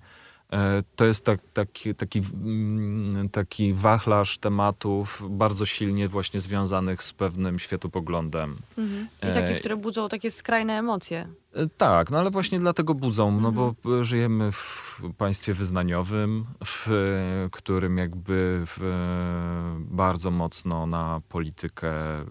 E, 0.51 0.83
To 0.95 1.05
jest 1.05 1.25
tak, 1.25 1.39
taki, 1.53 1.95
taki, 1.95 2.19
mm, 2.43 3.29
taki 3.29 3.73
wachlarz 3.73 4.37
tematów 4.37 5.23
bardzo 5.29 5.65
silnie 5.65 6.07
właśnie 6.07 6.39
związanych 6.39 7.03
z 7.03 7.13
pewnym 7.13 7.59
światopoglądem. 7.59 8.57
Mhm. 8.77 9.07
I 9.23 9.25
e, 9.25 9.33
takie, 9.33 9.55
które 9.59 9.77
budzą 9.77 10.09
takie 10.09 10.31
skrajne 10.31 10.73
emocje. 10.79 11.27
E, 11.53 11.67
Tak, 11.77 12.11
no 12.11 12.19
ale 12.19 12.31
właśnie 12.31 12.59
dlatego 12.59 12.93
budzą, 12.95 13.31
no 13.41 13.49
Mhm. 13.49 13.73
bo 13.83 13.99
e, 13.99 14.03
żyjemy 14.03 14.51
w 14.51 15.01
państwie 15.17 15.53
wyznaniowym, 15.53 16.45
w 16.65 16.87
którym 17.51 17.97
jakby 17.97 18.63
w, 18.65 18.79
bardzo 19.79 20.31
mocno 20.31 20.85
na 20.87 21.21
politykę 21.29 21.91
e, 22.19 22.25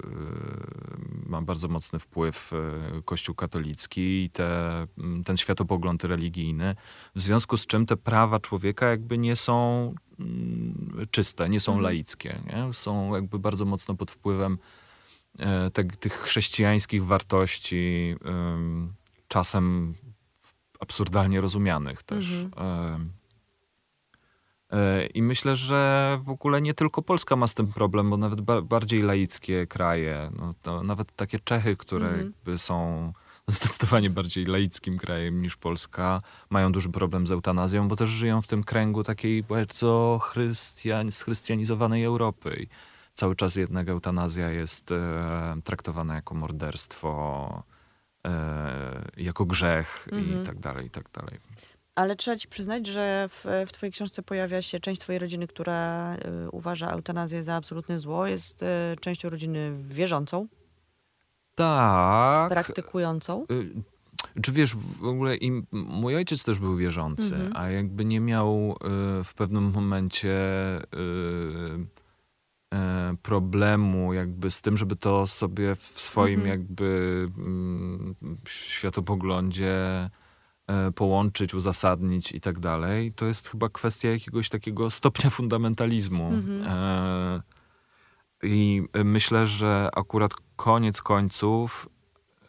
ma 1.26 1.42
bardzo 1.42 1.68
mocny 1.68 1.98
wpływ 1.98 2.52
e, 2.52 3.02
Kościół 3.02 3.34
katolicki 3.34 4.00
i 4.24 4.30
te, 4.30 4.86
ten 5.24 5.36
światopogląd 5.36 6.04
religijny, 6.04 6.74
w 7.14 7.20
związku 7.20 7.56
z 7.56 7.66
czym 7.66 7.86
te 7.86 7.96
prawa 7.96 8.40
człowieka 8.40 8.86
jakby 8.86 9.18
nie 9.18 9.36
są 9.36 9.94
mm, 10.20 11.06
czyste, 11.10 11.48
nie 11.48 11.60
są 11.60 11.72
Mhm. 11.72 11.84
laickie, 11.84 12.38
nie? 12.46 12.72
są 12.72 13.14
jakby 13.14 13.38
bardzo 13.38 13.64
mocno 13.64 13.94
pod 13.94 14.10
wpływem 14.10 14.58
e, 15.38 15.70
te, 15.70 15.84
tych 15.84 16.12
chrześcijańskich 16.12 17.04
wartości, 17.04 18.14
czasem 19.32 19.94
absurdalnie 20.80 21.40
rozumianych 21.40 22.02
też. 22.02 22.32
Mhm. 22.32 22.68
Em, 22.94 23.12
e, 24.70 25.06
I 25.06 25.22
myślę, 25.22 25.56
że 25.56 26.18
w 26.22 26.28
ogóle 26.30 26.62
nie 26.62 26.74
tylko 26.74 27.02
Polska 27.02 27.36
ma 27.36 27.46
z 27.46 27.54
tym 27.54 27.72
problem, 27.72 28.10
bo 28.10 28.16
nawet 28.16 28.40
ba- 28.40 28.62
bardziej 28.62 29.02
laickie 29.02 29.66
kraje, 29.66 30.30
no 30.66 30.82
nawet 30.82 31.16
takie 31.16 31.38
Czechy, 31.40 31.76
które 31.76 32.08
Mhm. 32.08 32.58
są 32.58 33.12
zdecydowanie 33.48 34.10
bardziej 34.10 34.44
laickim 34.46 34.98
krajem 34.98 35.42
niż 35.42 35.56
Polska, 35.56 36.20
mają 36.50 36.72
duży 36.72 36.88
problem 36.88 37.26
z 37.26 37.30
eutanazją, 37.30 37.88
bo 37.88 37.96
też 37.96 38.08
żyją 38.08 38.42
w 38.42 38.46
tym 38.46 38.64
kręgu 38.64 39.04
takiej 39.04 39.42
bardzo 39.42 40.20
chrystian- 40.22 41.10
schrystianizowanej 41.10 42.04
Europy. 42.04 42.56
I 42.62 42.66
cały 43.14 43.36
czas 43.36 43.56
jednak 43.56 43.88
eutanazja 43.88 44.50
jest 44.50 44.92
e, 44.92 45.56
traktowana 45.64 46.14
jako 46.14 46.34
morderstwo, 46.34 47.62
e, 47.68 47.71
jako 49.16 49.44
grzech 49.44 50.08
Mhm. 50.12 50.42
i 50.42 50.46
tak 50.46 50.58
dalej, 50.58 50.86
i 50.86 50.90
tak 50.90 51.04
dalej. 51.10 51.38
Ale 51.94 52.16
trzeba 52.16 52.36
ci 52.36 52.48
przyznać, 52.48 52.86
że 52.86 53.28
w, 53.30 53.44
w 53.68 53.72
twojej 53.72 53.92
książce 53.92 54.22
pojawia 54.22 54.62
się 54.62 54.80
część 54.80 55.00
twojej 55.00 55.18
rodziny, 55.18 55.46
która 55.46 56.14
y, 56.46 56.50
uważa 56.50 56.90
eutanazję 56.90 57.44
za 57.44 57.54
absolutne 57.54 58.00
zło. 58.00 58.26
Jest 58.26 58.62
y, 58.62 58.66
częścią 59.00 59.30
rodziny 59.30 59.72
wierzącą, 59.88 60.46
Tak. 61.54 62.50
praktykującą. 62.50 63.46
Y, 63.50 63.72
Czy 64.42 64.52
wiesz, 64.52 64.76
w 64.76 65.04
ogóle 65.04 65.36
im, 65.36 65.66
mój 65.72 66.16
ojciec 66.16 66.44
też 66.44 66.58
był 66.58 66.76
wierzący, 66.76 67.34
Mhm. 67.34 67.52
a 67.56 67.68
jakby 67.68 68.04
nie 68.04 68.20
miał 68.20 68.76
y, 69.20 69.24
w 69.24 69.34
pewnym 69.34 69.64
momencie 69.70 70.30
y, 70.78 70.82
e, 70.92 72.01
problemu 73.22 74.12
jakby 74.12 74.50
z 74.50 74.62
tym, 74.62 74.76
żeby 74.76 74.96
to 74.96 75.26
sobie 75.26 75.74
w 75.74 76.00
swoim 76.00 76.40
Mhm. 76.40 76.50
jakby 76.50 77.28
mm, 77.38 78.14
światopoglądzie 78.48 79.74
e, 80.66 80.92
połączyć, 80.92 81.54
uzasadnić 81.54 82.32
i 82.32 82.40
tak 82.40 82.58
dalej. 82.58 83.12
To 83.12 83.26
jest 83.26 83.48
chyba 83.48 83.68
kwestia 83.68 84.08
jakiegoś 84.08 84.48
takiego 84.48 84.90
stopnia 84.90 85.30
fundamentalizmu. 85.30 86.28
Mhm. 86.28 86.62
E, 86.66 87.42
I 88.42 88.82
myślę, 89.04 89.46
że 89.46 89.88
akurat 89.94 90.32
koniec 90.56 91.02
końców 91.02 91.88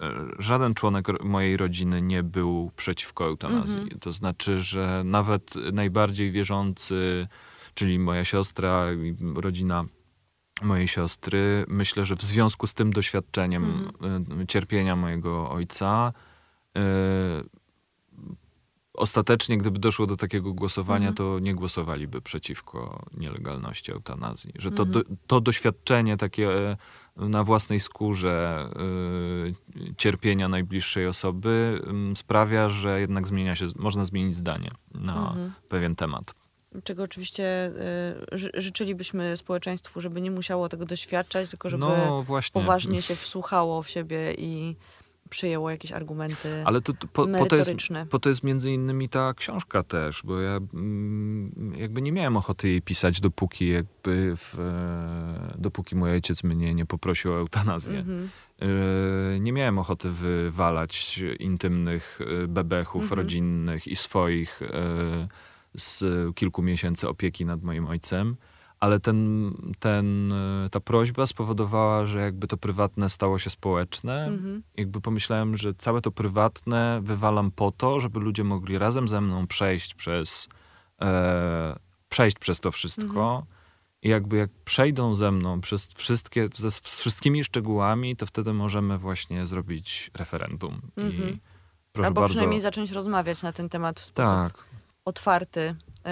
e, 0.02 0.12
żaden 0.40 0.74
członek 0.74 1.24
mojej 1.24 1.58
rodziny 1.58 2.02
nie 2.02 2.24
był 2.24 2.72
przeciwko 2.76 3.26
eutanazji. 3.26 3.82
Mhm. 3.82 4.00
To 4.00 4.12
znaczy, 4.12 4.60
że 4.60 5.02
nawet 5.06 5.54
najbardziej 5.74 6.32
wierzący, 6.32 7.28
czyli 7.74 8.00
moja 8.00 8.26
siostra 8.26 8.94
i 8.94 9.16
rodzina 9.36 9.86
mojej 10.62 10.88
siostry, 10.88 11.66
myślę, 11.68 12.06
że 12.06 12.16
w 12.16 12.22
związku 12.24 12.68
z 12.68 12.74
tym 12.74 12.94
doświadczeniem 12.94 13.92
e, 14.42 14.48
cierpienia 14.48 14.96
mojego 14.96 15.50
ojca, 15.52 16.14
e, 16.78 16.82
ostatecznie, 18.94 19.58
gdyby 19.58 19.80
doszło 19.80 20.08
do 20.08 20.18
takiego 20.18 20.54
głosowania, 20.54 21.08
Mhm. 21.10 21.16
to 21.16 21.40
nie 21.40 21.56
głosowaliby 21.56 22.22
przeciwko 22.22 23.06
nielegalności 23.18 23.92
eutanazji. 23.92 24.52
Że 24.56 24.72
to, 24.72 24.84
Mhm. 24.84 24.92
do, 25.10 25.16
to 25.28 25.42
doświadczenie 25.42 26.18
takie 26.18 26.70
e, 26.72 26.78
na 27.18 27.44
własnej 27.44 27.80
skórze 27.80 28.70
e, 29.90 29.94
cierpienia 29.98 30.48
najbliższej 30.50 31.08
osoby 31.08 31.82
m, 31.88 32.18
sprawia, 32.18 32.70
że 32.70 33.00
jednak 33.00 33.28
zmienia 33.28 33.56
się, 33.56 33.66
można 33.80 34.04
zmienić 34.04 34.36
zdanie 34.36 34.72
na 34.94 35.30
Mhm. 35.30 35.52
pewien 35.70 35.96
temat. 35.96 36.36
Czego 36.84 37.04
oczywiście 37.04 37.72
ży, 38.32 38.52
życzylibyśmy 38.54 39.38
społeczeństwu, 39.38 40.02
żeby 40.02 40.22
nie 40.22 40.32
musiało 40.32 40.70
tego 40.70 40.86
doświadczać, 40.86 41.50
tylko 41.50 41.70
żeby 41.70 41.82
no 41.82 42.26
poważnie 42.54 43.02
się 43.02 43.16
wsłuchało 43.16 43.84
w 43.84 43.90
siebie 43.90 44.34
i 44.38 44.76
przyjęło 45.30 45.70
jakieś 45.70 45.92
argumenty 45.92 46.64
Ale 46.66 46.82
to, 46.82 46.94
to, 46.94 47.08
po, 47.08 47.28
po, 47.28 47.46
to 47.46 47.56
jest, 47.56 47.72
po 48.10 48.20
to 48.20 48.30
jest 48.30 48.44
między 48.44 48.72
innymi 48.72 49.10
ta 49.10 49.34
książka 49.34 49.84
też, 49.84 50.22
bo 50.24 50.40
ja 50.40 50.60
mm, 50.74 51.74
jakby 51.78 52.02
nie 52.02 52.12
miałem 52.12 52.38
ochoty 52.38 52.70
jej 52.70 52.82
pisać, 52.82 53.22
dopóki 53.22 53.68
jakby 53.68 54.36
w, 54.38 54.60
e, 54.60 55.58
dopóki 55.58 55.96
mój 55.96 56.12
ojciec 56.12 56.44
mnie 56.44 56.74
nie 56.74 56.86
poprosił 56.86 57.34
o 57.34 57.38
eutanazję. 57.38 58.00
Mhm. 58.00 58.30
E, 59.36 59.40
Nie 59.40 59.54
miałem 59.54 59.80
ochoty 59.80 60.10
wywalać 60.10 61.24
intymnych 61.40 62.20
e, 62.44 62.48
bebechów 62.48 63.02
Mhm. 63.02 63.20
rodzinnych 63.20 63.88
i 63.88 63.96
swoich 63.96 64.62
e, 64.62 65.28
z 65.78 66.04
kilku 66.36 66.62
miesięcy 66.62 67.10
opieki 67.10 67.46
nad 67.46 67.64
moim 67.64 67.88
ojcem, 67.88 68.36
ale 68.80 69.00
ten, 69.00 69.52
ten, 69.80 70.34
ta 70.72 70.80
prośba 70.80 71.26
spowodowała, 71.26 72.06
że 72.06 72.20
jakby 72.22 72.48
to 72.48 72.58
prywatne 72.58 73.10
stało 73.10 73.40
się 73.40 73.50
społeczne. 73.50 74.26
Mhm. 74.26 74.64
Jakby 74.78 75.02
pomyślałem, 75.02 75.58
że 75.58 75.74
całe 75.74 76.02
to 76.02 76.12
prywatne 76.12 77.00
wywalam 77.04 77.52
po 77.52 77.72
to, 77.72 78.00
żeby 78.00 78.20
ludzie 78.20 78.44
mogli 78.44 78.78
razem 78.78 79.08
ze 79.08 79.22
mną 79.22 79.48
przejść 79.48 79.94
przez, 79.94 80.50
e, 81.02 81.80
przejść 82.10 82.40
przez 82.40 82.60
to 82.60 82.72
wszystko. 82.72 83.06
Mhm. 83.06 83.44
I 84.02 84.10
jakby 84.10 84.38
jak 84.38 84.50
przejdą 84.66 85.16
ze 85.16 85.32
mną 85.32 85.62
przez 85.62 85.94
wszystkie, 85.94 86.48
ze, 86.56 86.72
z 86.72 86.80
wszystkimi 86.80 87.44
szczegółami, 87.44 88.16
to 88.16 88.26
wtedy 88.26 88.54
możemy 88.54 88.98
właśnie 88.98 89.46
zrobić 89.46 90.12
referendum. 90.14 90.82
Mhm. 90.98 91.30
I 91.30 91.40
proszę 91.92 92.08
Albo 92.08 92.22
bardzo. 92.22 92.34
przynajmniej 92.34 92.62
zacząć 92.62 92.92
rozmawiać 92.92 93.44
na 93.44 93.54
ten 93.54 93.70
temat 93.70 94.00
w 94.00 94.06
sposób 94.06 94.32
Tak. 94.32 94.66
Otwarty 95.06 95.60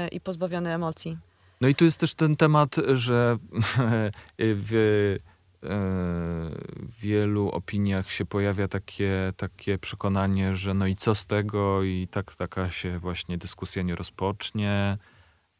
y, 0.05 0.07
i 0.07 0.21
pozbawiony 0.21 0.73
emocji. 0.73 1.17
No 1.61 1.67
i 1.67 1.75
tu 1.75 1.85
jest 1.85 1.99
też 1.99 2.15
ten 2.15 2.35
temat, 2.35 2.75
że 2.93 3.37
w 4.39 4.73
e, 5.63 5.69
wielu 6.99 7.49
opiniach 7.49 8.11
się 8.11 8.25
pojawia 8.25 8.67
takie, 8.67 9.33
takie 9.37 9.77
przekonanie, 9.77 10.55
że 10.55 10.73
no 10.73 10.87
i 10.87 10.95
co 10.95 11.15
z 11.15 11.25
tego 11.25 11.83
i 11.83 12.07
tak 12.11 12.35
taka 12.35 12.71
się 12.71 12.99
właśnie 12.99 13.37
dyskusja 13.37 13.83
nie 13.83 13.95
rozpocznie. 13.95 14.97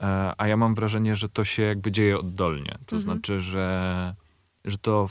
E, 0.01 0.33
A 0.37 0.47
ja 0.47 0.57
mam 0.57 0.75
wrażenie, 0.75 1.15
że 1.15 1.29
to 1.29 1.45
się 1.45 1.63
jakby 1.63 1.91
dzieje 1.91 2.19
oddolnie. 2.19 2.71
To 2.85 2.95
Mhm. 2.95 3.01
znaczy, 3.01 3.39
że, 3.39 4.15
że, 4.65 4.77
to, 4.77 5.09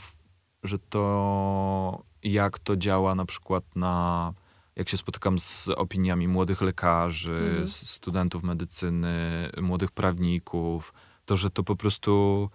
że 0.63 0.79
to 0.79 2.03
jak 2.23 2.59
to 2.59 2.77
działa 2.77 3.15
na 3.15 3.25
przykład 3.25 3.63
na 3.75 4.33
jak 4.75 4.89
się 4.89 4.97
spotykam 4.97 5.39
z 5.39 5.69
opiniami 5.69 6.27
młodych 6.27 6.61
lekarzy, 6.61 7.33
Mhm. 7.49 7.67
studentów 7.67 8.43
medycyny, 8.43 9.49
młodych 9.61 9.91
prawników, 9.91 10.93
to, 11.25 11.37
że 11.37 11.49
to 11.49 11.63
po 11.63 11.75
prostu, 11.75 12.49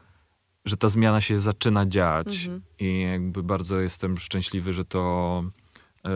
że 0.64 0.76
ta 0.76 0.88
zmiana 0.88 1.20
się 1.20 1.38
zaczyna 1.38 1.86
dziać 1.86 2.44
Mhm. 2.44 2.62
i 2.78 3.00
jakby 3.00 3.42
bardzo 3.42 3.80
jestem 3.80 4.18
szczęśliwy, 4.18 4.72
że 4.72 4.84
to, 4.84 5.44
e, 6.04 6.10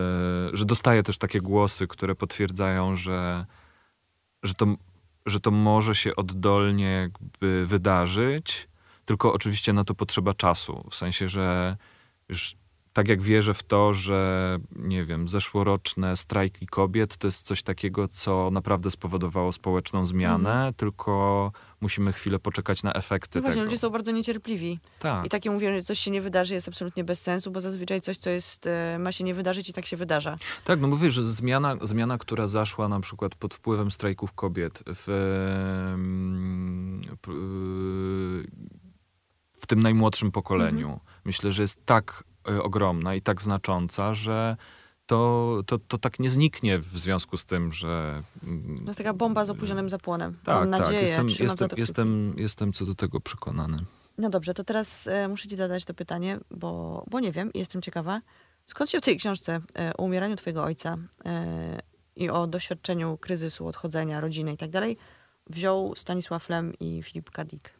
że 0.53 0.65
dostaję 0.65 1.03
też 1.03 1.17
takie 1.17 1.41
głosy, 1.41 1.87
które 1.87 2.15
potwierdzają, 2.15 2.95
że, 2.95 3.45
że, 4.43 4.53
to, 4.53 4.65
że 5.25 5.39
to 5.39 5.51
może 5.51 5.95
się 5.95 6.15
oddolnie 6.15 6.85
jakby 6.91 7.65
wydarzyć, 7.67 8.67
tylko 9.05 9.33
oczywiście 9.33 9.73
na 9.73 9.83
to 9.83 9.93
potrzeba 9.95 10.33
czasu, 10.33 10.87
w 10.89 10.95
sensie, 10.95 11.27
że 11.27 11.77
już 12.29 12.55
tak 12.93 13.07
jak 13.07 13.21
wierzę 13.21 13.53
w 13.53 13.63
to, 13.63 13.93
że 13.93 14.57
nie 14.75 15.03
wiem, 15.05 15.27
zeszłoroczne 15.27 16.15
strajki 16.15 16.67
kobiet 16.67 17.17
to 17.17 17.27
jest 17.27 17.45
coś 17.45 17.63
takiego, 17.63 18.07
co 18.07 18.49
naprawdę 18.51 18.91
spowodowało 18.91 19.51
społeczną 19.51 20.05
zmianę, 20.05 20.73
tylko 20.77 21.51
musimy 21.81 22.13
chwilę 22.13 22.39
poczekać 22.39 22.83
na 22.83 22.93
efekty 22.93 23.39
No 23.39 23.41
właśnie, 23.41 23.53
tego. 23.53 23.65
ludzie 23.65 23.77
są 23.77 23.89
bardzo 23.89 24.11
niecierpliwi. 24.11 24.79
Tak. 24.99 25.25
I 25.25 25.29
takie 25.29 25.51
mówią, 25.51 25.73
że 25.73 25.81
coś 25.81 25.99
się 25.99 26.11
nie 26.11 26.21
wydarzy 26.21 26.53
jest 26.53 26.67
absolutnie 26.67 27.03
bez 27.03 27.21
sensu, 27.21 27.51
bo 27.51 27.61
zazwyczaj 27.61 28.01
coś, 28.01 28.17
co 28.17 28.29
jest, 28.29 28.67
e, 28.67 28.97
ma 28.99 29.11
się 29.11 29.23
nie 29.23 29.33
wydarzyć 29.33 29.69
i 29.69 29.73
tak 29.73 29.85
się 29.85 29.97
wydarza. 29.97 30.35
Tak, 30.65 30.79
no 30.79 30.87
mówię, 30.87 31.11
że 31.11 31.23
zmiana, 31.23 31.75
zmiana, 31.81 32.17
która 32.17 32.47
zaszła 32.47 32.87
na 32.87 32.99
przykład 32.99 33.35
pod 33.35 33.53
wpływem 33.53 33.91
strajków 33.91 34.33
kobiet 34.33 34.83
w, 34.87 35.05
w 39.53 39.67
tym 39.67 39.79
najmłodszym 39.79 40.31
pokoleniu, 40.31 40.99
myślę, 41.25 41.51
że 41.51 41.61
jest 41.61 41.85
tak 41.85 42.23
ogromna 42.63 43.15
i 43.15 43.21
tak 43.21 43.41
znacząca, 43.41 44.13
że 44.13 44.57
to, 45.05 45.61
to, 45.65 45.79
to 45.79 45.97
tak 45.97 46.19
nie 46.19 46.29
zniknie 46.29 46.79
w 46.79 46.85
związku 46.99 47.37
z 47.37 47.45
tym, 47.45 47.73
że... 47.73 48.23
mm, 48.43 48.77
To 48.79 48.85
jest 48.85 48.97
taka 48.97 49.13
bomba 49.13 49.45
z 49.45 49.49
opóźnionym 49.49 49.89
zapłonem. 49.89 50.37
Tak, 50.43 50.55
Mam 50.55 50.69
nadzieję, 50.69 50.99
tak. 50.99 51.07
Jestem, 51.27 51.45
jestem, 51.45 51.67
kciuki. 51.67 51.81
jestem, 51.81 52.33
jestem 52.37 52.73
co 52.73 52.85
do 52.85 52.95
tego 52.95 53.19
przekonany. 53.21 53.77
No 54.17 54.29
dobrze, 54.29 54.53
to 54.53 54.63
teraz 54.63 55.07
e, 55.07 55.27
muszę 55.27 55.47
ci 55.49 55.55
zadać 55.57 55.85
to 55.85 55.93
pytanie, 55.93 56.39
bo, 56.51 57.03
bo 57.09 57.19
nie 57.19 57.31
wiem 57.31 57.53
i 57.53 57.59
jestem 57.59 57.81
ciekawa. 57.81 58.21
Skąd 58.65 58.89
się 58.89 58.97
w 58.97 59.01
tej 59.01 59.17
książce 59.17 59.59
e, 59.79 59.93
o 59.97 60.03
umieraniu 60.03 60.35
twojego 60.35 60.63
ojca 60.63 60.97
e, 61.25 61.79
i 62.15 62.29
o 62.29 62.47
doświadczeniu 62.47 63.17
kryzysu, 63.17 63.67
odchodzenia, 63.67 64.19
rodziny 64.21 64.53
i 64.53 64.57
tak 64.57 64.69
dalej 64.69 64.97
wziął 65.49 65.93
Stanisław 65.95 66.49
Lem 66.49 66.73
i 66.79 67.03
Filip 67.03 67.29
Kadik? 67.31 67.73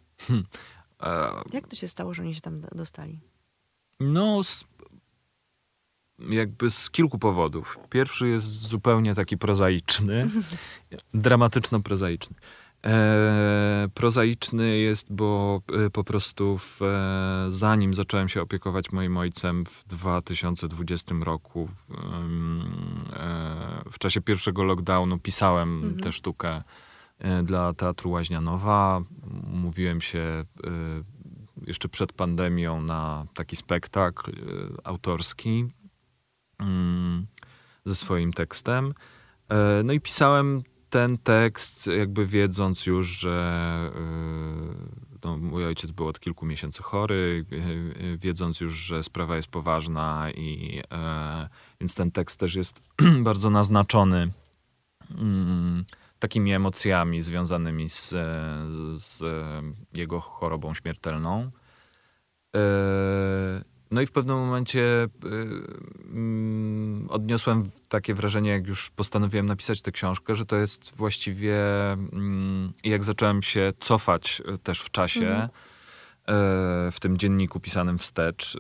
E, 1.04 1.32
Jak 1.54 1.68
to 1.68 1.76
się 1.76 1.88
stało, 1.88 2.14
że 2.14 2.24
oni 2.24 2.36
się 2.36 2.42
tam 2.42 2.62
dostali? 2.76 3.20
No, 4.02 4.44
z, 4.44 4.66
jakby 6.30 6.72
z 6.72 6.90
kilku 6.90 7.20
powodów. 7.20 7.80
Pierwszy 7.90 8.28
jest 8.28 8.46
zupełnie 8.46 9.16
taki 9.16 9.38
prozaiczny, 9.38 10.30
dramatyczno-prozaiczny. 11.14 12.36
E, 12.86 13.90
prozaiczny 13.94 14.78
jest, 14.78 15.14
bo 15.14 15.62
e, 15.86 15.90
po 15.90 16.04
prostu 16.04 16.58
w, 16.58 16.82
e, 16.82 17.46
zanim 17.48 17.94
zacząłem 17.94 18.30
się 18.30 18.42
opiekować 18.42 18.92
moim 18.92 19.18
ojcem 19.18 19.66
w 19.66 19.84
2020 19.88 21.16
roku, 21.24 21.70
e, 21.90 21.96
w 23.92 24.00
czasie 24.00 24.22
pierwszego 24.22 24.64
lockdownu 24.64 25.20
pisałem 25.20 25.76
Mhm. 25.78 26.00
tę 26.00 26.12
sztukę 26.12 26.62
e, 27.20 27.44
dla 27.44 27.74
Teatru 27.74 28.12
Łaźnianowa. 28.12 29.02
Mówiłem 29.48 30.02
się 30.02 30.20
e, 30.20 30.46
jeszcze 31.68 31.90
przed 31.90 32.14
pandemią 32.14 32.82
na 32.82 33.26
taki 33.34 33.56
spektakl 33.56 34.32
e, 34.32 34.36
autorski 34.84 35.66
mm, 36.60 37.28
ze 37.86 37.96
swoim 37.96 38.34
tekstem. 38.34 38.94
E, 39.50 39.84
No 39.84 39.94
i 39.94 40.00
pisałem 40.00 40.64
ten 40.90 41.18
tekst, 41.18 41.88
jakby 41.88 42.26
wiedząc 42.26 42.86
już, 42.86 43.08
że 43.08 43.92
e, 43.96 44.02
no, 45.24 45.38
mój 45.38 45.66
ojciec 45.66 45.92
był 45.92 46.08
od 46.08 46.20
kilku 46.20 46.46
miesięcy 46.46 46.84
chory, 46.84 47.46
wiedząc 48.18 48.62
już, 48.62 48.74
że 48.74 49.04
sprawa 49.04 49.36
jest 49.36 49.48
poważna 49.48 50.32
i 50.32 50.82
więc 51.80 51.96
ten 51.96 52.12
tekst 52.12 52.40
też 52.40 52.56
jest 52.56 52.82
bardzo 53.30 53.50
naznaczony 53.50 54.32
mm, 55.18 55.86
takimi 56.22 56.54
emocjami 56.54 57.22
związanymi 57.22 57.90
z, 57.90 58.10
z 58.98 59.24
jego 59.94 60.20
chorobą 60.20 60.74
śmiertelną. 60.74 61.52
E, 62.56 62.60
no 63.92 64.02
i 64.02 64.06
w 64.06 64.12
pewnym 64.12 64.38
momencie 64.38 65.04
e, 65.04 65.08
mm, 66.04 67.08
odniosłem 67.10 67.72
takie 67.90 68.14
wrażenie, 68.14 68.50
jak 68.50 68.68
już 68.68 68.90
postanowiłem 68.90 69.46
napisać 69.46 69.82
tę 69.82 69.92
książkę, 69.92 70.36
że 70.36 70.46
to 70.46 70.56
jest 70.56 70.96
właściwie, 70.96 71.58
mm, 71.92 72.74
jak 72.84 73.04
zacząłem 73.04 73.42
się 73.42 73.74
cofać 73.80 74.42
e, 74.46 74.58
też 74.58 74.82
w 74.82 74.92
czasie, 74.92 75.28
mhm. 75.28 75.50
w 76.92 77.00
tym 77.00 77.18
dzienniku 77.18 77.60
pisanym 77.60 77.98
wstecz, 77.98 78.58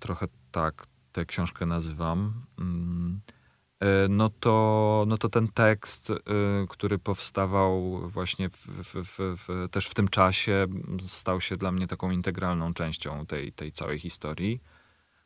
trochę 0.00 0.26
tak 0.52 0.86
tę 1.12 1.26
książkę 1.26 1.66
nazywam, 1.66 2.44
mm, 2.58 3.20
no 4.08 4.30
to, 4.30 5.04
no 5.08 5.18
to 5.18 5.28
ten 5.28 5.48
tekst, 5.48 6.12
który 6.68 6.98
powstawał 6.98 7.98
właśnie 8.10 8.48
w, 8.48 8.66
w, 8.84 9.18
w, 9.18 9.68
też 9.70 9.86
w 9.86 9.94
tym 9.94 10.08
czasie, 10.08 10.66
stał 11.00 11.40
się 11.40 11.56
dla 11.56 11.72
mnie 11.72 11.86
taką 11.86 12.10
integralną 12.10 12.74
częścią 12.74 13.26
tej, 13.26 13.52
tej 13.52 13.72
całej 13.72 13.98
historii. 13.98 14.60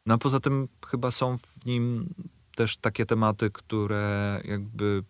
No 0.07 0.14
a 0.14 0.18
poza 0.18 0.40
tym 0.40 0.68
chyba 0.86 1.11
są 1.11 1.38
w 1.38 1.66
nim 1.66 2.14
też 2.57 2.76
takie 2.76 3.07
tematy, 3.07 3.50
które 3.50 4.40
jakby 4.44 5.04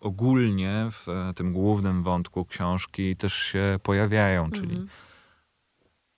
ogólnie 0.00 0.88
w 0.90 1.06
tym 1.36 1.52
głównym 1.52 2.02
wątku 2.02 2.44
książki 2.44 3.16
też 3.16 3.34
się 3.34 3.78
pojawiają, 3.82 4.50
czyli 4.50 4.72
mhm 4.72 4.88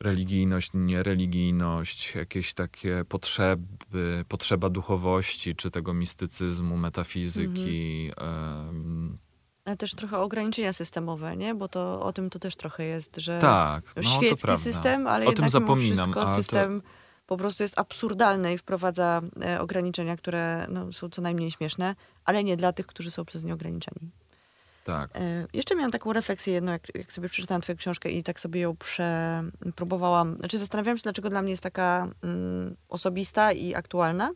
religijność, 0.01 0.70
niereligijność, 0.74 2.14
jakieś 2.14 2.55
takie 2.55 3.05
potrzeby, 3.09 4.24
potrzeba 4.28 4.70
duchowości, 4.70 5.55
czy 5.55 5.70
tego 5.70 5.94
mistycyzmu, 5.94 6.76
metafizyki. 6.76 8.11
Mhm. 8.16 9.18
Ale 9.64 9.76
też 9.76 9.94
trochę 9.94 10.18
ograniczenia 10.18 10.72
systemowe, 10.72 11.36
nie? 11.36 11.55
Bo 11.55 11.68
to 11.68 12.03
o 12.03 12.12
tym 12.12 12.30
to 12.30 12.38
też 12.38 12.57
trochę 12.57 12.84
jest, 12.84 13.16
że 13.16 13.38
tak, 13.40 13.84
no, 13.96 14.03
świecki 14.03 14.57
system, 14.57 15.07
ale 15.07 15.26
o 15.26 15.32
tym 15.32 15.51
zapominam, 15.51 15.96
wszystko 15.96 16.36
system 16.36 16.80
to... 16.80 16.88
po 17.26 17.36
prostu 17.36 17.62
jest 17.62 17.78
absurdalny 17.78 18.55
i 18.55 18.59
wprowadza 18.59 19.20
e, 19.44 19.61
ograniczenia, 19.61 20.16
które 20.16 20.66
no, 20.68 20.92
są 20.92 21.11
co 21.11 21.22
najmniej 21.22 21.51
śmieszne, 21.51 21.94
ale 22.24 22.44
nie 22.44 22.57
dla 22.57 22.72
tych, 22.72 22.86
którzy 22.86 23.11
są 23.11 23.24
przez 23.24 23.44
nie 23.44 23.55
ograniczeni. 23.55 24.11
Tak. 24.85 25.11
E, 25.14 25.47
jeszcze 25.53 25.74
miałam 25.74 25.91
taką 25.91 26.12
refleksję 26.12 26.55
jedną, 26.55 26.72
jak, 26.72 26.95
jak 26.95 27.12
sobie 27.12 27.28
przeczytałam 27.28 27.62
twoją 27.62 27.76
książkę 27.76 28.11
i 28.11 28.22
tak 28.22 28.41
sobie 28.41 28.61
ją 28.61 28.76
przepróbowałam. 28.76 30.37
Znaczy 30.37 30.59
zastanawiałam 30.59 30.99
się, 30.99 31.03
dlaczego 31.03 31.31
dla 31.31 31.43
mnie 31.43 31.51
jest 31.51 31.62
taka 31.62 32.09
mm, 32.22 32.76
osobista 32.89 33.53
i 33.53 33.74
aktualna. 33.74 34.31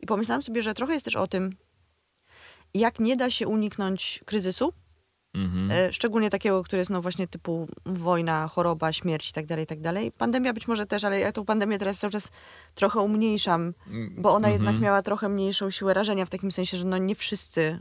I 0.00 0.06
pomyślałam 0.06 0.42
sobie, 0.42 0.62
że 0.62 0.74
trochę 0.74 0.92
jest 0.94 1.04
też 1.04 1.16
o 1.16 1.26
tym, 1.26 1.56
jak 2.74 2.98
nie 2.98 3.16
da 3.16 3.30
się 3.30 3.48
uniknąć 3.48 4.20
kryzysu, 4.24 4.72
Mhm. 5.34 5.70
E, 5.70 5.92
szczególnie 5.92 6.30
takiego, 6.30 6.62
który 6.62 6.78
jest 6.78 6.90
no 6.90 7.02
właśnie 7.02 7.28
typu 7.28 7.68
wojna, 7.86 8.48
choroba, 8.48 8.92
śmierć 8.92 9.30
i 9.30 9.32
tak 9.32 9.46
dalej, 9.46 9.64
i 9.64 9.66
tak 9.66 9.80
dalej. 9.80 10.12
Pandemia 10.12 10.52
być 10.52 10.68
może 10.68 10.86
też, 10.86 11.04
ale 11.04 11.20
ja 11.20 11.32
tą 11.32 11.44
pandemię 11.44 11.78
teraz 11.78 11.98
cały 11.98 12.10
czas 12.10 12.30
trochę 12.74 13.00
umniejszam, 13.00 13.74
bo 14.16 14.34
ona 14.34 14.48
mhm. 14.48 14.52
jednak 14.52 14.82
miała 14.82 15.02
trochę 15.02 15.28
mniejszą 15.28 15.70
siłę 15.70 15.94
rażenia 15.94 16.26
w 16.26 16.30
takim 16.30 16.52
sensie, 16.52 16.76
że 16.76 16.84
no 16.84 16.98
nie 16.98 17.14
wszyscy 17.14 17.80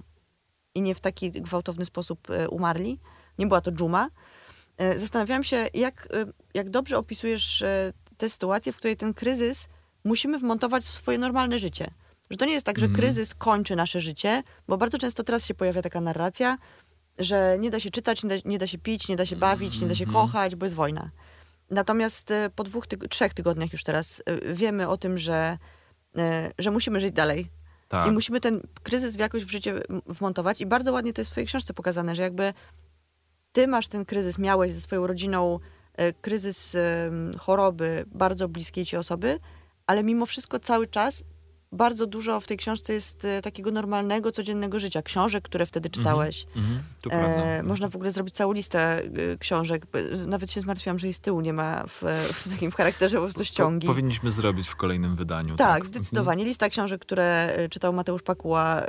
i 0.75 0.81
nie 0.81 0.95
w 0.95 0.99
taki 0.99 1.31
gwałtowny 1.31 1.85
sposób 1.85 2.29
e, 2.29 2.49
umarli. 2.49 2.99
Nie 3.37 3.47
była 3.47 3.61
to 3.61 3.71
dżuma. 3.71 4.09
E, 4.77 4.99
zastanawiałam 4.99 5.43
się, 5.43 5.67
jak, 5.73 6.07
e, 6.13 6.25
jak 6.53 6.69
dobrze 6.69 6.97
opisujesz 6.97 7.63
tę 8.17 8.29
sytuację, 8.29 8.71
w 8.71 8.77
której 8.77 8.97
ten 8.97 9.13
kryzys 9.13 9.67
musimy 10.03 10.39
wmontować 10.39 10.83
w 10.83 10.91
swoje 10.91 11.17
normalne 11.17 11.59
życie. 11.59 11.91
Że 12.29 12.37
to 12.37 12.45
nie 12.45 12.53
jest 12.53 12.65
tak, 12.65 12.79
że 12.79 12.85
mm. 12.85 12.95
kryzys 12.95 13.35
kończy 13.35 13.75
nasze 13.75 14.01
życie, 14.01 14.43
bo 14.67 14.77
bardzo 14.77 14.97
często 14.97 15.23
teraz 15.23 15.45
się 15.45 15.53
pojawia 15.53 15.81
taka 15.81 16.01
narracja, 16.01 16.57
że 17.19 17.57
nie 17.59 17.69
da 17.69 17.79
się 17.79 17.91
czytać, 17.91 18.23
nie 18.23 18.29
da, 18.29 18.35
nie 18.45 18.57
da 18.57 18.67
się 18.67 18.77
pić, 18.77 19.07
nie 19.07 19.15
da 19.15 19.25
się 19.25 19.35
bawić, 19.35 19.81
nie 19.81 19.87
da 19.87 19.95
się 19.95 20.05
mhm. 20.05 20.25
kochać, 20.25 20.55
bo 20.55 20.65
jest 20.65 20.75
wojna. 20.75 21.09
Natomiast 21.69 22.33
po 22.55 22.63
dwóch, 22.63 22.87
tyg 22.87 23.07
trzech 23.07 23.33
tygodniach 23.33 23.73
już 23.73 23.83
teraz 23.83 24.23
wiemy 24.53 24.87
o 24.87 24.97
tym, 24.97 25.17
że, 25.17 25.57
że 26.57 26.71
musimy 26.71 26.99
żyć 26.99 27.11
dalej, 27.11 27.49
tak. 27.87 28.07
I 28.07 28.11
musimy 28.11 28.39
ten 28.39 28.61
kryzys 28.83 29.15
w 29.15 29.19
jakoś 29.19 29.45
w 29.45 29.49
życie 29.49 29.81
wmontować. 30.07 30.61
I 30.61 30.65
bardzo 30.65 30.91
ładnie 30.91 31.13
to 31.13 31.21
jest 31.21 31.31
w 31.31 31.33
twojej 31.33 31.47
książce 31.47 31.73
pokazane, 31.73 32.15
że 32.15 32.21
jakby 32.21 32.53
ty 33.51 33.67
masz 33.67 33.87
ten 33.87 34.05
kryzys, 34.05 34.37
miałeś 34.37 34.71
ze 34.71 34.81
swoją 34.81 35.07
rodziną 35.07 35.59
e, 35.93 36.13
kryzys 36.13 36.77
choroby 37.39 38.05
bardzo 38.07 38.47
bliskiej 38.49 38.85
ci 38.85 38.97
osoby, 38.97 39.39
ale 39.87 40.03
mimo 40.03 40.25
wszystko 40.25 40.59
cały 40.59 40.87
czas 40.87 41.23
bardzo 41.73 42.07
dużo 42.07 42.39
w 42.39 42.47
tej 42.47 42.57
książce 42.57 42.93
jest 42.93 43.25
e, 43.25 43.41
takiego 43.41 43.71
normalnego, 43.71 44.31
codziennego 44.31 44.79
życia. 44.79 45.01
Książek, 45.01 45.43
które 45.43 45.65
wtedy 45.65 45.89
mhm, 45.89 46.03
czytałeś. 46.03 46.45
Mm 46.55 46.67
-hmm, 46.69 47.13
e, 47.13 47.63
można 47.63 47.89
w 47.89 47.95
ogóle 47.95 48.11
zrobić 48.11 48.35
całą 48.35 48.53
listę 48.53 48.79
e, 48.79 49.37
książek. 49.37 49.85
Nawet 50.27 50.51
się 50.51 50.61
zmartwiłam, 50.61 50.99
że 50.99 51.07
jej 51.07 51.13
z 51.13 51.19
tyłu 51.19 51.41
nie 51.41 51.53
ma 51.53 51.83
w, 51.87 52.03
w 52.33 52.49
takim 52.51 52.71
charakterze 52.71 53.17
po 53.17 53.23
prostu 53.23 53.45
ściągi. 53.45 53.87
Po, 53.87 53.93
powinniśmy 53.93 54.31
zrobić 54.31 54.67
w 54.67 54.75
kolejnym 54.75 55.15
wydaniu. 55.15 55.55
Tak, 55.55 55.67
tak. 55.67 55.85
zdecydowanie. 55.85 56.41
Mm 56.41 56.45
-hmm. 56.45 56.49
Lista 56.49 56.69
książek, 56.69 57.01
które 57.01 57.55
e, 57.55 57.69
czytał 57.69 57.93
Mateusz 57.93 58.21
Pakuła 58.21 58.81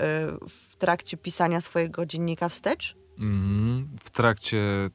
w 0.49 0.77
trakcie 0.79 1.17
pisania 1.17 1.61
swojego 1.61 2.07
dziennika 2.07 2.49
wstecz. 2.49 2.97
Mm 3.19 3.43
-hmm. 3.43 3.99
W 4.05 4.11
trakcie... 4.11 4.91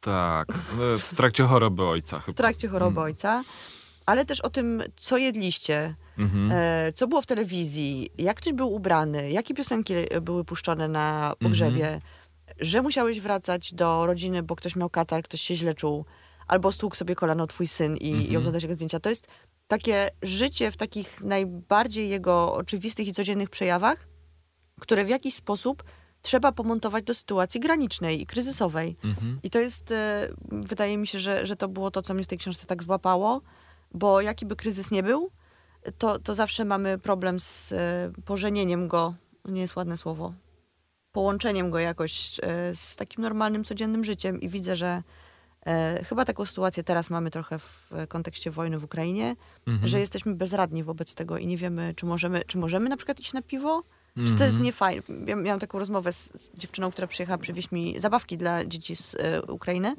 Tak, 0.00 0.52
w 1.10 1.16
trakcie 1.16 1.44
choroby 1.44 1.84
ojca 1.84 2.20
chyba. 2.20 2.32
W 2.32 2.36
trakcie 2.36 2.68
choroby 2.68 2.96
mm. 2.96 3.04
ojca 3.04 3.44
ale 4.06 4.24
też 4.24 4.40
o 4.40 4.50
tym, 4.50 4.82
co 4.96 5.16
jedliście, 5.16 5.94
mhm. 6.18 6.50
e, 6.52 6.92
co 6.92 7.06
było 7.08 7.22
w 7.22 7.26
telewizji, 7.26 8.10
jak 8.18 8.36
ktoś 8.36 8.52
był 8.52 8.72
ubrany, 8.72 9.30
jakie 9.30 9.54
piosenki 9.54 9.94
były 10.22 10.44
puszczone 10.44 10.88
na 10.88 11.32
pogrzebie, 11.38 11.84
mhm. 11.84 12.00
że 12.60 12.82
musiałeś 12.82 13.20
wracać 13.20 13.74
do 13.74 14.06
rodziny, 14.06 14.42
bo 14.42 14.56
ktoś 14.56 14.76
miał 14.76 14.90
katar, 14.90 15.22
ktoś 15.22 15.40
się 15.40 15.56
źle 15.56 15.74
czuł, 15.74 16.04
albo 16.46 16.72
stłukł 16.72 16.96
sobie 16.96 17.14
kolano 17.14 17.46
twój 17.46 17.68
syn 17.68 17.96
i, 17.96 18.10
mhm. 18.10 18.30
i 18.30 18.36
oglądasz 18.36 18.62
jego 18.62 18.74
zdjęcia. 18.74 19.00
To 19.00 19.10
jest 19.10 19.28
takie 19.68 20.08
życie 20.22 20.70
w 20.70 20.76
takich 20.76 21.20
najbardziej 21.20 22.08
jego 22.08 22.54
oczywistych 22.54 23.08
i 23.08 23.12
codziennych 23.12 23.50
przejawach, 23.50 24.08
które 24.80 25.04
w 25.04 25.08
jakiś 25.08 25.34
sposób 25.34 25.84
trzeba 26.22 26.52
pomontować 26.52 27.04
do 27.04 27.14
sytuacji 27.14 27.60
granicznej 27.60 28.22
i 28.22 28.26
kryzysowej. 28.26 28.96
Mhm. 29.04 29.36
I 29.42 29.50
to 29.50 29.58
jest, 29.58 29.90
e, 29.90 30.28
wydaje 30.48 30.98
mi 30.98 31.06
się, 31.06 31.20
że, 31.20 31.46
że 31.46 31.56
to 31.56 31.68
było 31.68 31.90
to, 31.90 32.02
co 32.02 32.14
mnie 32.14 32.24
w 32.24 32.26
tej 32.26 32.38
książce 32.38 32.66
tak 32.66 32.82
złapało, 32.82 33.40
bo 33.94 34.20
jaki 34.20 34.46
by 34.46 34.56
kryzys 34.56 34.90
nie 34.90 35.02
był, 35.02 35.30
to, 35.98 36.18
to 36.18 36.34
zawsze 36.34 36.64
mamy 36.64 36.98
problem 36.98 37.40
z 37.40 37.72
e, 37.72 38.12
pożenieniem 38.24 38.88
go, 38.88 39.14
nie 39.44 39.60
jest 39.60 39.76
ładne 39.76 39.96
słowo, 39.96 40.32
połączeniem 41.12 41.70
go 41.70 41.78
jakoś 41.78 42.40
e, 42.42 42.74
z 42.74 42.96
takim 42.96 43.22
normalnym, 43.22 43.64
codziennym 43.64 44.04
życiem 44.04 44.40
i 44.40 44.48
widzę, 44.48 44.76
że 44.76 45.02
e, 45.66 46.04
chyba 46.04 46.24
taką 46.24 46.44
sytuację 46.44 46.84
teraz 46.84 47.10
mamy 47.10 47.30
trochę 47.30 47.58
w 47.58 47.90
kontekście 48.08 48.50
wojny 48.50 48.78
w 48.78 48.84
Ukrainie, 48.84 49.36
mhm. 49.66 49.88
że 49.88 50.00
jesteśmy 50.00 50.34
bezradni 50.34 50.84
wobec 50.84 51.14
tego 51.14 51.38
i 51.38 51.46
nie 51.46 51.56
wiemy, 51.56 51.94
czy 51.96 52.06
możemy, 52.06 52.42
czy 52.46 52.58
możemy 52.58 52.88
na 52.88 52.96
przykład 52.96 53.20
iść 53.20 53.32
na 53.32 53.42
piwo, 53.42 53.82
mhm. 54.16 54.26
czy 54.26 54.38
to 54.38 54.44
jest 54.44 54.56
mhm. 54.56 54.64
niefajne. 54.64 55.02
Ja 55.26 55.36
miałam 55.36 55.60
taką 55.60 55.78
rozmowę 55.78 56.12
z, 56.12 56.32
z, 56.34 56.58
dziewczyną, 56.58 56.90
która 56.90 57.06
przyjechała 57.06 57.38
przywieźć 57.38 57.72
mi 57.72 58.00
zabawki 58.00 58.36
dla 58.36 58.66
dzieci 58.66 58.96
z 58.96 59.16
Ukrainy, 59.48 59.94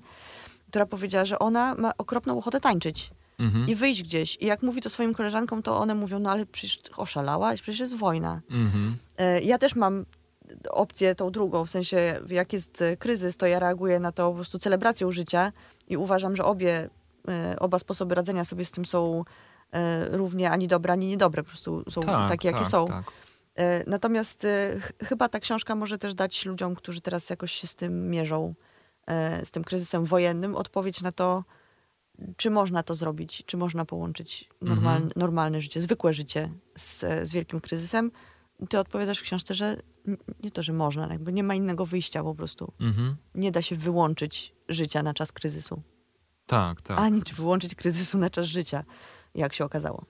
która 0.69 0.85
powiedziała, 0.85 1.25
że 1.25 1.39
ona 1.39 1.75
ma 1.75 1.91
okropną 1.97 2.37
ochotę 2.37 2.61
tańczyć 2.61 3.11
mhm. 3.39 3.67
i 3.67 3.75
wyjść 3.75 4.03
gdzieś. 4.03 4.37
I 4.41 4.45
jak 4.45 4.63
mówi 4.63 4.81
to 4.81 4.89
swoim 4.89 5.13
koleżankom, 5.13 5.63
to 5.63 5.77
one 5.77 5.95
mówią, 5.95 6.19
no 6.19 6.31
ale 6.31 6.45
przecież 6.45 6.79
oszalałaś, 6.97 7.61
przecież 7.61 7.79
jest 7.79 7.97
wojna. 7.97 8.41
Mhm. 8.49 8.95
E, 9.17 9.41
ja 9.41 9.57
też 9.57 9.75
mam 9.75 10.05
opcję 10.69 11.15
tą 11.15 11.31
drugą, 11.31 11.65
w 11.65 11.69
sensie 11.69 12.19
jak 12.29 12.53
jest 12.53 12.81
e, 12.81 12.97
kryzys, 12.97 13.37
to 13.37 13.47
ja 13.47 13.59
reaguję 13.59 13.99
na 13.99 14.11
to 14.11 14.29
po 14.29 14.35
prostu 14.35 14.59
celebracją 14.59 15.11
życia 15.11 15.51
i 15.87 15.97
uważam, 15.97 16.35
że 16.35 16.43
obie, 16.43 16.89
e, 17.27 17.55
oba 17.59 17.79
sposoby 17.79 18.15
radzenia 18.15 18.45
sobie 18.45 18.65
z 18.65 18.71
tym 18.71 18.85
są 18.85 19.23
równie 20.11 20.51
ani 20.51 20.67
dobre, 20.67 20.93
ani 20.93 21.07
niedobre, 21.07 21.43
po 21.43 21.49
prostu 21.49 21.83
są 21.89 22.01
tak, 22.01 22.29
takie, 22.29 22.47
jakie 22.47 22.59
tak, 22.59 22.69
są. 22.69 22.87
Tak. 22.87 23.05
Natomiast 23.87 24.47
chyba 25.03 25.29
ta 25.29 25.39
książka 25.39 25.75
może 25.75 25.97
też 25.97 26.15
dać 26.15 26.45
ludziom, 26.45 26.75
którzy 26.75 27.01
teraz 27.01 27.29
jakoś 27.29 27.51
się 27.51 27.67
z 27.67 27.75
tym 27.75 28.09
mierzą, 28.09 28.53
z 29.43 29.51
tym 29.51 29.63
kryzysem 29.63 30.05
wojennym, 30.05 30.55
odpowiedź 30.55 31.01
na 31.01 31.11
to, 31.11 31.43
czy 32.37 32.49
można 32.49 32.83
to 32.83 32.95
zrobić, 32.95 33.43
czy 33.45 33.57
można 33.57 33.85
połączyć 33.85 34.49
normalne, 34.61 35.05
mhm. 35.05 35.11
normalne 35.15 35.61
życie, 35.61 35.81
zwykłe 35.81 36.13
życie 36.13 36.49
z, 36.77 36.99
z 37.29 37.31
wielkim 37.31 37.61
kryzysem. 37.61 38.11
Ty 38.69 38.79
odpowiadasz 38.79 39.19
w 39.19 39.23
książce, 39.23 39.55
że 39.55 39.77
nie 40.43 40.51
to, 40.51 40.63
że 40.63 40.73
można, 40.73 41.07
jakby 41.07 41.33
nie 41.33 41.43
ma 41.43 41.55
innego 41.55 41.85
wyjścia 41.85 42.23
po 42.23 42.35
prostu. 42.35 42.73
Mhm. 42.79 43.15
Nie 43.35 43.51
da 43.51 43.61
się 43.61 43.75
wyłączyć 43.75 44.55
życia 44.69 45.03
na 45.03 45.13
czas 45.13 45.31
kryzysu. 45.31 45.81
Tak, 46.47 46.81
tak. 46.81 46.99
Ani 46.99 47.23
czy 47.23 47.35
wyłączyć 47.35 47.75
kryzysu 47.75 48.17
na 48.17 48.29
czas 48.29 48.45
życia, 48.45 48.83
jak 49.35 49.53
się 49.53 49.65
okazało. 49.65 50.05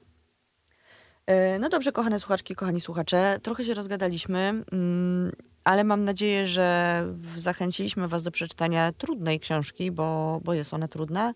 E, 1.25 1.59
no 1.59 1.69
dobrze, 1.69 1.91
kochane 1.91 2.19
słuchaczki, 2.19 2.55
kochani 2.55 2.81
słuchacze, 2.81 3.39
trochę 3.41 3.65
się 3.65 3.73
rozgadaliśmy, 3.73 4.63
mm, 4.71 5.31
ale 5.63 5.83
mam 5.83 6.03
nadzieję, 6.03 6.47
że 6.47 7.07
zachęciliśmy 7.37 8.07
Was 8.07 8.23
do 8.23 8.31
przeczytania 8.31 8.91
trudnej 8.91 9.39
książki, 9.39 9.91
bo, 9.91 10.39
bo 10.43 10.53
jest 10.53 10.73
ona 10.73 10.87
trudna 10.87 11.33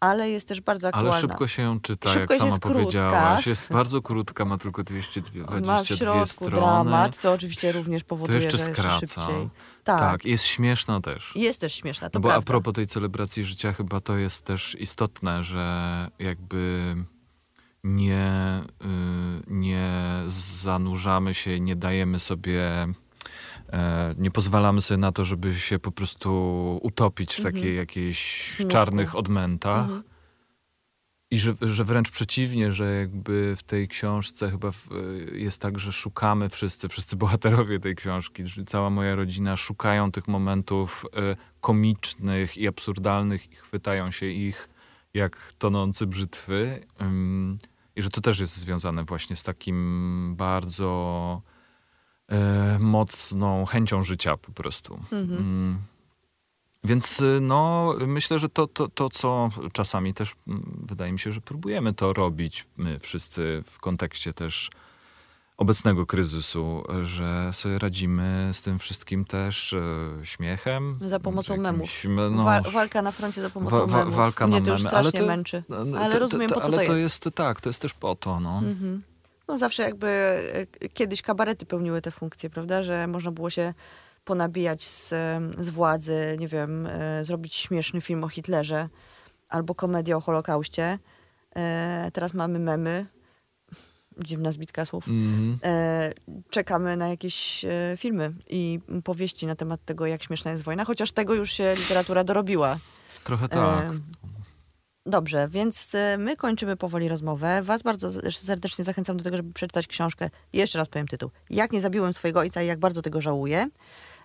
ale 0.00 0.30
jest 0.30 0.48
też 0.48 0.60
bardzo 0.60 0.88
aktualna. 0.88 1.10
Ale 1.12 1.20
szybko 1.20 1.46
się 1.48 1.62
ją 1.62 1.80
czyta, 1.80 2.08
Szybko 2.08 2.34
jak 2.34 2.38
sama 2.38 2.50
jest 2.50 2.62
krótka. 2.62 2.80
powiedziałaś. 2.82 3.46
Jest 3.46 3.72
bardzo 3.72 4.02
krótka, 4.02 4.44
ma 4.44 4.58
tylko 4.58 4.84
222 4.84 5.60
Ma 5.60 5.84
w 5.84 5.86
środku 5.86 6.26
strony. 6.26 6.56
dramat, 6.56 7.16
co 7.16 7.32
oczywiście 7.32 7.72
również 7.72 8.04
powoduje, 8.04 8.38
jeszcze 8.38 8.58
że 8.58 8.68
jeszcze 8.70 8.90
szybciej. 8.92 9.48
Tak. 9.84 10.00
Tak, 10.00 10.24
jest 10.24 10.44
śmieszna 10.44 11.00
też. 11.00 11.32
jest 11.36 11.60
też 11.60 11.74
śmieszna, 11.74 12.10
to 12.10 12.18
No 12.18 12.22
bo 12.22 12.28
prawda. 12.28 12.44
a 12.44 12.46
propos 12.46 12.74
tej 12.74 12.86
celebracji 12.86 13.44
życia, 13.44 13.72
chyba 13.72 14.00
to 14.00 14.16
jest 14.16 14.44
też 14.44 14.76
istotne, 14.80 15.42
że 15.42 16.08
jakby 16.18 16.96
nie, 17.84 18.60
y, 18.82 18.84
nie 19.46 19.90
zanurzamy 20.26 21.34
się, 21.34 21.60
nie 21.60 21.76
dajemy 21.76 22.18
sobie, 22.18 22.86
nie 24.18 24.30
pozwalamy 24.30 24.80
sobie 24.80 24.98
na 24.98 25.12
to, 25.12 25.24
żeby 25.24 25.54
się 25.54 25.78
po 25.78 25.92
prostu 25.92 26.30
utopić 26.82 27.34
w 27.34 27.38
Mhm. 27.38 27.54
takiej 27.54 27.76
jakiejś 27.76 28.56
czarnych 28.68 29.16
odmętach. 29.16 29.82
Mhm. 29.82 30.02
I 31.32 31.38
że, 31.38 31.54
że 31.60 31.84
wręcz 31.84 32.10
przeciwnie, 32.10 32.72
że 32.72 32.94
jakby 32.94 33.56
w 33.56 33.62
tej 33.62 33.88
książce 33.88 34.50
chyba 34.50 34.70
jest 35.32 35.60
tak, 35.60 35.78
że 35.78 35.92
szukamy 35.92 36.48
wszyscy, 36.48 36.88
wszyscy 36.88 37.16
bohaterowie 37.16 37.80
tej 37.80 37.96
książki, 37.96 38.46
że 38.46 38.64
cała 38.64 38.90
moja 38.90 39.14
rodzina 39.14 39.56
szukają 39.56 40.12
tych 40.12 40.28
momentów 40.28 41.06
e, 41.16 41.36
komicznych 41.60 42.58
i 42.58 42.68
absurdalnych 42.68 43.52
i 43.52 43.54
chwytają 43.56 44.10
się 44.10 44.26
ich 44.26 44.68
jak 45.14 45.52
tonący 45.58 46.06
brzytwy. 46.06 46.86
I 47.96 48.02
że 48.02 48.10
to 48.10 48.20
też 48.20 48.40
jest 48.40 48.56
związane 48.56 49.04
właśnie 49.04 49.36
z 49.36 49.42
takim 49.44 50.34
bardzo 50.36 51.42
e, 51.46 51.49
mocną 52.80 53.66
chęcią 53.66 54.02
życia 54.02 54.36
po 54.36 54.52
prostu. 54.52 54.94
Mhm. 55.12 55.38
Mm. 55.38 55.78
Więc 56.84 57.20
y, 57.20 57.38
no, 57.42 57.94
myślę, 58.06 58.38
że 58.38 58.48
to, 58.48 58.66
to, 58.66 58.88
to, 58.88 59.10
co 59.10 59.50
czasami 59.72 60.14
też 60.14 60.34
mm, 60.48 60.84
wydaje 60.88 61.12
mi 61.12 61.18
się, 61.18 61.32
że 61.32 61.40
próbujemy 61.40 61.94
to 61.94 62.12
robić 62.12 62.66
my 62.76 62.98
wszyscy 62.98 63.62
w 63.66 63.78
kontekście 63.78 64.32
też 64.34 64.70
obecnego 65.56 66.06
kryzysu, 66.06 66.82
że 67.02 67.50
sobie 67.52 67.78
radzimy 67.78 68.50
z 68.52 68.62
tym 68.62 68.78
wszystkim 68.78 69.24
też 69.24 69.72
e, 69.72 69.80
śmiechem. 70.26 70.98
Za 71.02 71.20
pomocą 71.20 71.52
jakimś, 71.62 72.04
memów. 72.04 72.36
No, 72.36 72.44
Wa- 72.44 72.60
walka 72.60 73.02
na 73.02 73.12
froncie 73.12 73.40
za 73.40 73.50
pomocą 73.50 73.76
wa- 73.76 73.86
wa- 73.86 73.98
memów. 73.98 74.14
walka 74.14 74.46
Mnie 74.46 74.58
na 74.60 74.64
to 74.66 74.72
już 74.72 74.82
memy, 74.82 74.96
ale 74.96 75.00
strasznie 75.08 75.20
to- 75.20 75.26
męczy. 75.26 75.62
no, 75.68 75.98
Ale 75.98 76.12
to- 76.12 76.18
rozumiem, 76.18 76.48
to, 76.48 76.54
po 76.54 76.60
co 76.60 76.66
ale 76.66 76.76
to 76.78 76.86
to 76.86 76.92
jest. 76.92 77.02
jest. 77.24 77.34
Tak, 77.36 77.60
to 77.60 77.68
jest 77.68 77.82
też 77.82 77.94
po 77.94 78.16
to, 78.16 78.40
no. 78.40 78.58
Mhm. 78.58 79.02
No 79.50 79.58
zawsze 79.58 79.82
jakby 79.82 80.06
e, 80.06 80.88
kiedyś 80.88 81.22
kabarety 81.22 81.66
pełniły 81.66 82.02
te 82.02 82.10
funkcje, 82.10 82.50
prawda? 82.50 82.82
Że 82.82 83.06
można 83.06 83.30
było 83.30 83.50
się 83.50 83.74
ponabijać 84.24 84.84
z, 84.84 85.08
z 85.58 85.68
władzy, 85.68 86.36
nie 86.38 86.48
wiem, 86.48 86.86
e, 86.86 87.24
zrobić 87.24 87.54
śmieszny 87.54 88.00
film 88.00 88.24
o 88.24 88.28
Hitlerze 88.28 88.88
albo 89.48 89.74
komedię 89.74 90.16
o 90.16 90.20
Holokauście. 90.20 90.98
E, 91.56 92.10
teraz 92.12 92.34
mamy 92.34 92.58
memy. 92.58 93.06
Dziwna 94.18 94.52
zbitka 94.52 94.84
słów. 94.84 95.08
Mhm. 95.08 95.58
E, 95.64 96.12
czekamy 96.50 96.96
na 96.96 97.08
jakieś 97.08 97.64
e, 97.64 97.94
filmy 97.96 98.32
i 98.50 98.80
powieści 99.04 99.46
na 99.46 99.56
temat 99.56 99.84
tego, 99.84 100.06
jak 100.06 100.22
śmieszna 100.22 100.50
jest 100.50 100.64
wojna, 100.64 100.84
chociaż 100.84 101.12
tego 101.12 101.34
już 101.34 101.52
się 101.52 101.74
literatura 101.78 102.24
dorobiła. 102.24 102.78
Trochę 103.24 103.48
tak. 103.48 103.84
E, 103.84 104.39
Dobrze, 105.10 105.48
więc 105.48 105.94
e, 105.94 106.18
my 106.18 106.36
kończymy 106.36 106.76
powoli 106.76 107.08
rozmowę. 107.08 107.62
Was 107.62 107.82
bardzo 107.82 108.30
serdecznie 108.30 108.84
zachęcam 108.84 109.16
do 109.16 109.24
tego, 109.24 109.36
żeby 109.36 109.52
przeczytać 109.52 109.86
książkę. 109.86 110.30
Jeszcze 110.52 110.78
raz 110.78 110.88
powiem 110.88 111.08
tytuł. 111.08 111.30
Jak 111.50 111.72
nie 111.72 111.80
zabiłem 111.80 112.12
swojego 112.12 112.40
ojca 112.40 112.62
i 112.62 112.66
jak 112.66 112.78
bardzo 112.78 113.02
tego 113.02 113.20
żałuję. 113.20 113.68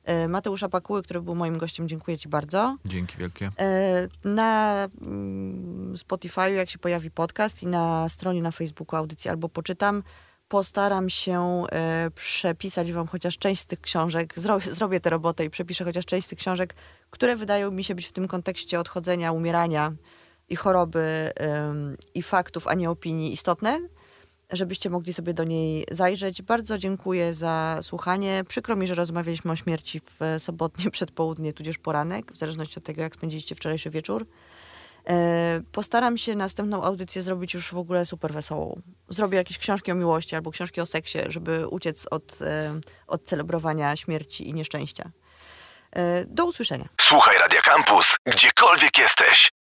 E, 0.03 0.27
Mateusza 0.27 0.69
Pakuły, 0.69 1.03
który 1.03 1.21
był 1.21 1.35
moim 1.35 1.57
gościem, 1.57 1.87
dziękuję 1.87 2.17
Ci 2.17 2.29
bardzo. 2.29 2.77
Dzięki 2.85 3.17
wielkie. 3.17 3.49
E, 3.59 4.07
Na 4.23 4.73
mm, 5.01 5.97
Spotify, 5.97 6.51
jak 6.51 6.69
się 6.69 6.79
pojawi 6.79 7.11
podcast 7.11 7.63
i 7.63 7.67
na 7.67 8.09
stronie 8.09 8.41
na 8.41 8.51
Facebooku 8.51 8.99
audycji 8.99 9.29
albo 9.29 9.49
poczytam, 9.49 10.03
postaram 10.47 11.09
się 11.09 11.63
przepisać 12.15 12.91
wam 12.91 13.07
chociaż 13.07 13.37
część 13.37 13.61
z 13.61 13.67
tych 13.67 13.81
książek. 13.81 14.33
Zro, 14.37 14.59
zrobię 14.59 14.99
tę 14.99 15.09
robotę 15.09 15.45
i 15.45 15.49
przepiszę 15.49 15.83
chociaż 15.83 16.05
część 16.05 16.25
z 16.25 16.29
tych 16.29 16.39
książek, 16.39 16.75
które 17.09 17.35
wydają 17.35 17.71
mi 17.71 17.83
się 17.83 17.95
być 17.95 18.05
w 18.05 18.13
tym 18.13 18.27
kontekście 18.27 18.79
odchodzenia, 18.79 19.31
umierania 19.31 19.91
i 20.49 20.55
choroby 20.55 21.31
i 22.13 22.23
faktów, 22.23 22.67
a 22.67 22.73
nie 22.73 22.89
opinii 22.89 23.33
istotne, 23.33 23.79
żebyście 24.51 24.89
mogli 24.89 25.13
sobie 25.13 25.33
do 25.33 25.43
niej 25.43 25.85
zajrzeć. 25.91 26.41
Bardzo 26.41 26.77
dziękuję 26.77 27.33
za 27.33 27.79
słuchanie. 27.81 28.43
Przykro 28.47 28.75
mi, 28.75 28.87
że 28.87 28.95
rozmawialiśmy 28.95 29.51
o 29.51 29.55
śmierci 29.55 30.01
w 30.19 30.41
sobotnie 30.43 30.91
przedpołudnie, 30.97 31.53
tudzież 31.53 31.77
poranek, 31.77 32.31
w 32.31 32.37
zależności 32.37 32.79
od 32.79 32.83
tego, 32.85 33.01
jak 33.01 33.15
spędziliście 33.15 33.55
wczorajszy 33.55 33.89
wieczór. 33.89 34.25
E, 35.07 35.61
Postaram 35.71 36.17
się 36.17 36.35
następną 36.35 36.83
audycję 36.83 37.21
zrobić 37.21 37.53
już 37.53 37.73
w 37.73 37.77
ogóle 37.77 38.05
super 38.05 38.33
wesołą. 38.33 38.81
Zrobię 39.09 39.37
jakieś 39.37 39.57
książki 39.57 39.91
o 39.91 39.95
miłości 39.95 40.35
albo 40.35 40.51
książki 40.51 40.81
o 40.81 40.85
seksie, 40.85 41.19
żeby 41.27 41.67
uciec 41.67 42.07
od, 42.11 42.41
e, 42.41 42.79
od 43.07 43.23
celebrowania 43.25 43.95
śmierci 43.95 44.49
i 44.49 44.53
nieszczęścia. 44.53 45.09
E, 45.91 46.25
Do 46.25 46.45
usłyszenia. 46.45 46.89
Słuchaj 47.01 47.37
Radio 47.37 47.59
Campus, 47.61 48.15
gdziekolwiek 48.25 48.97
jesteś. 48.97 49.51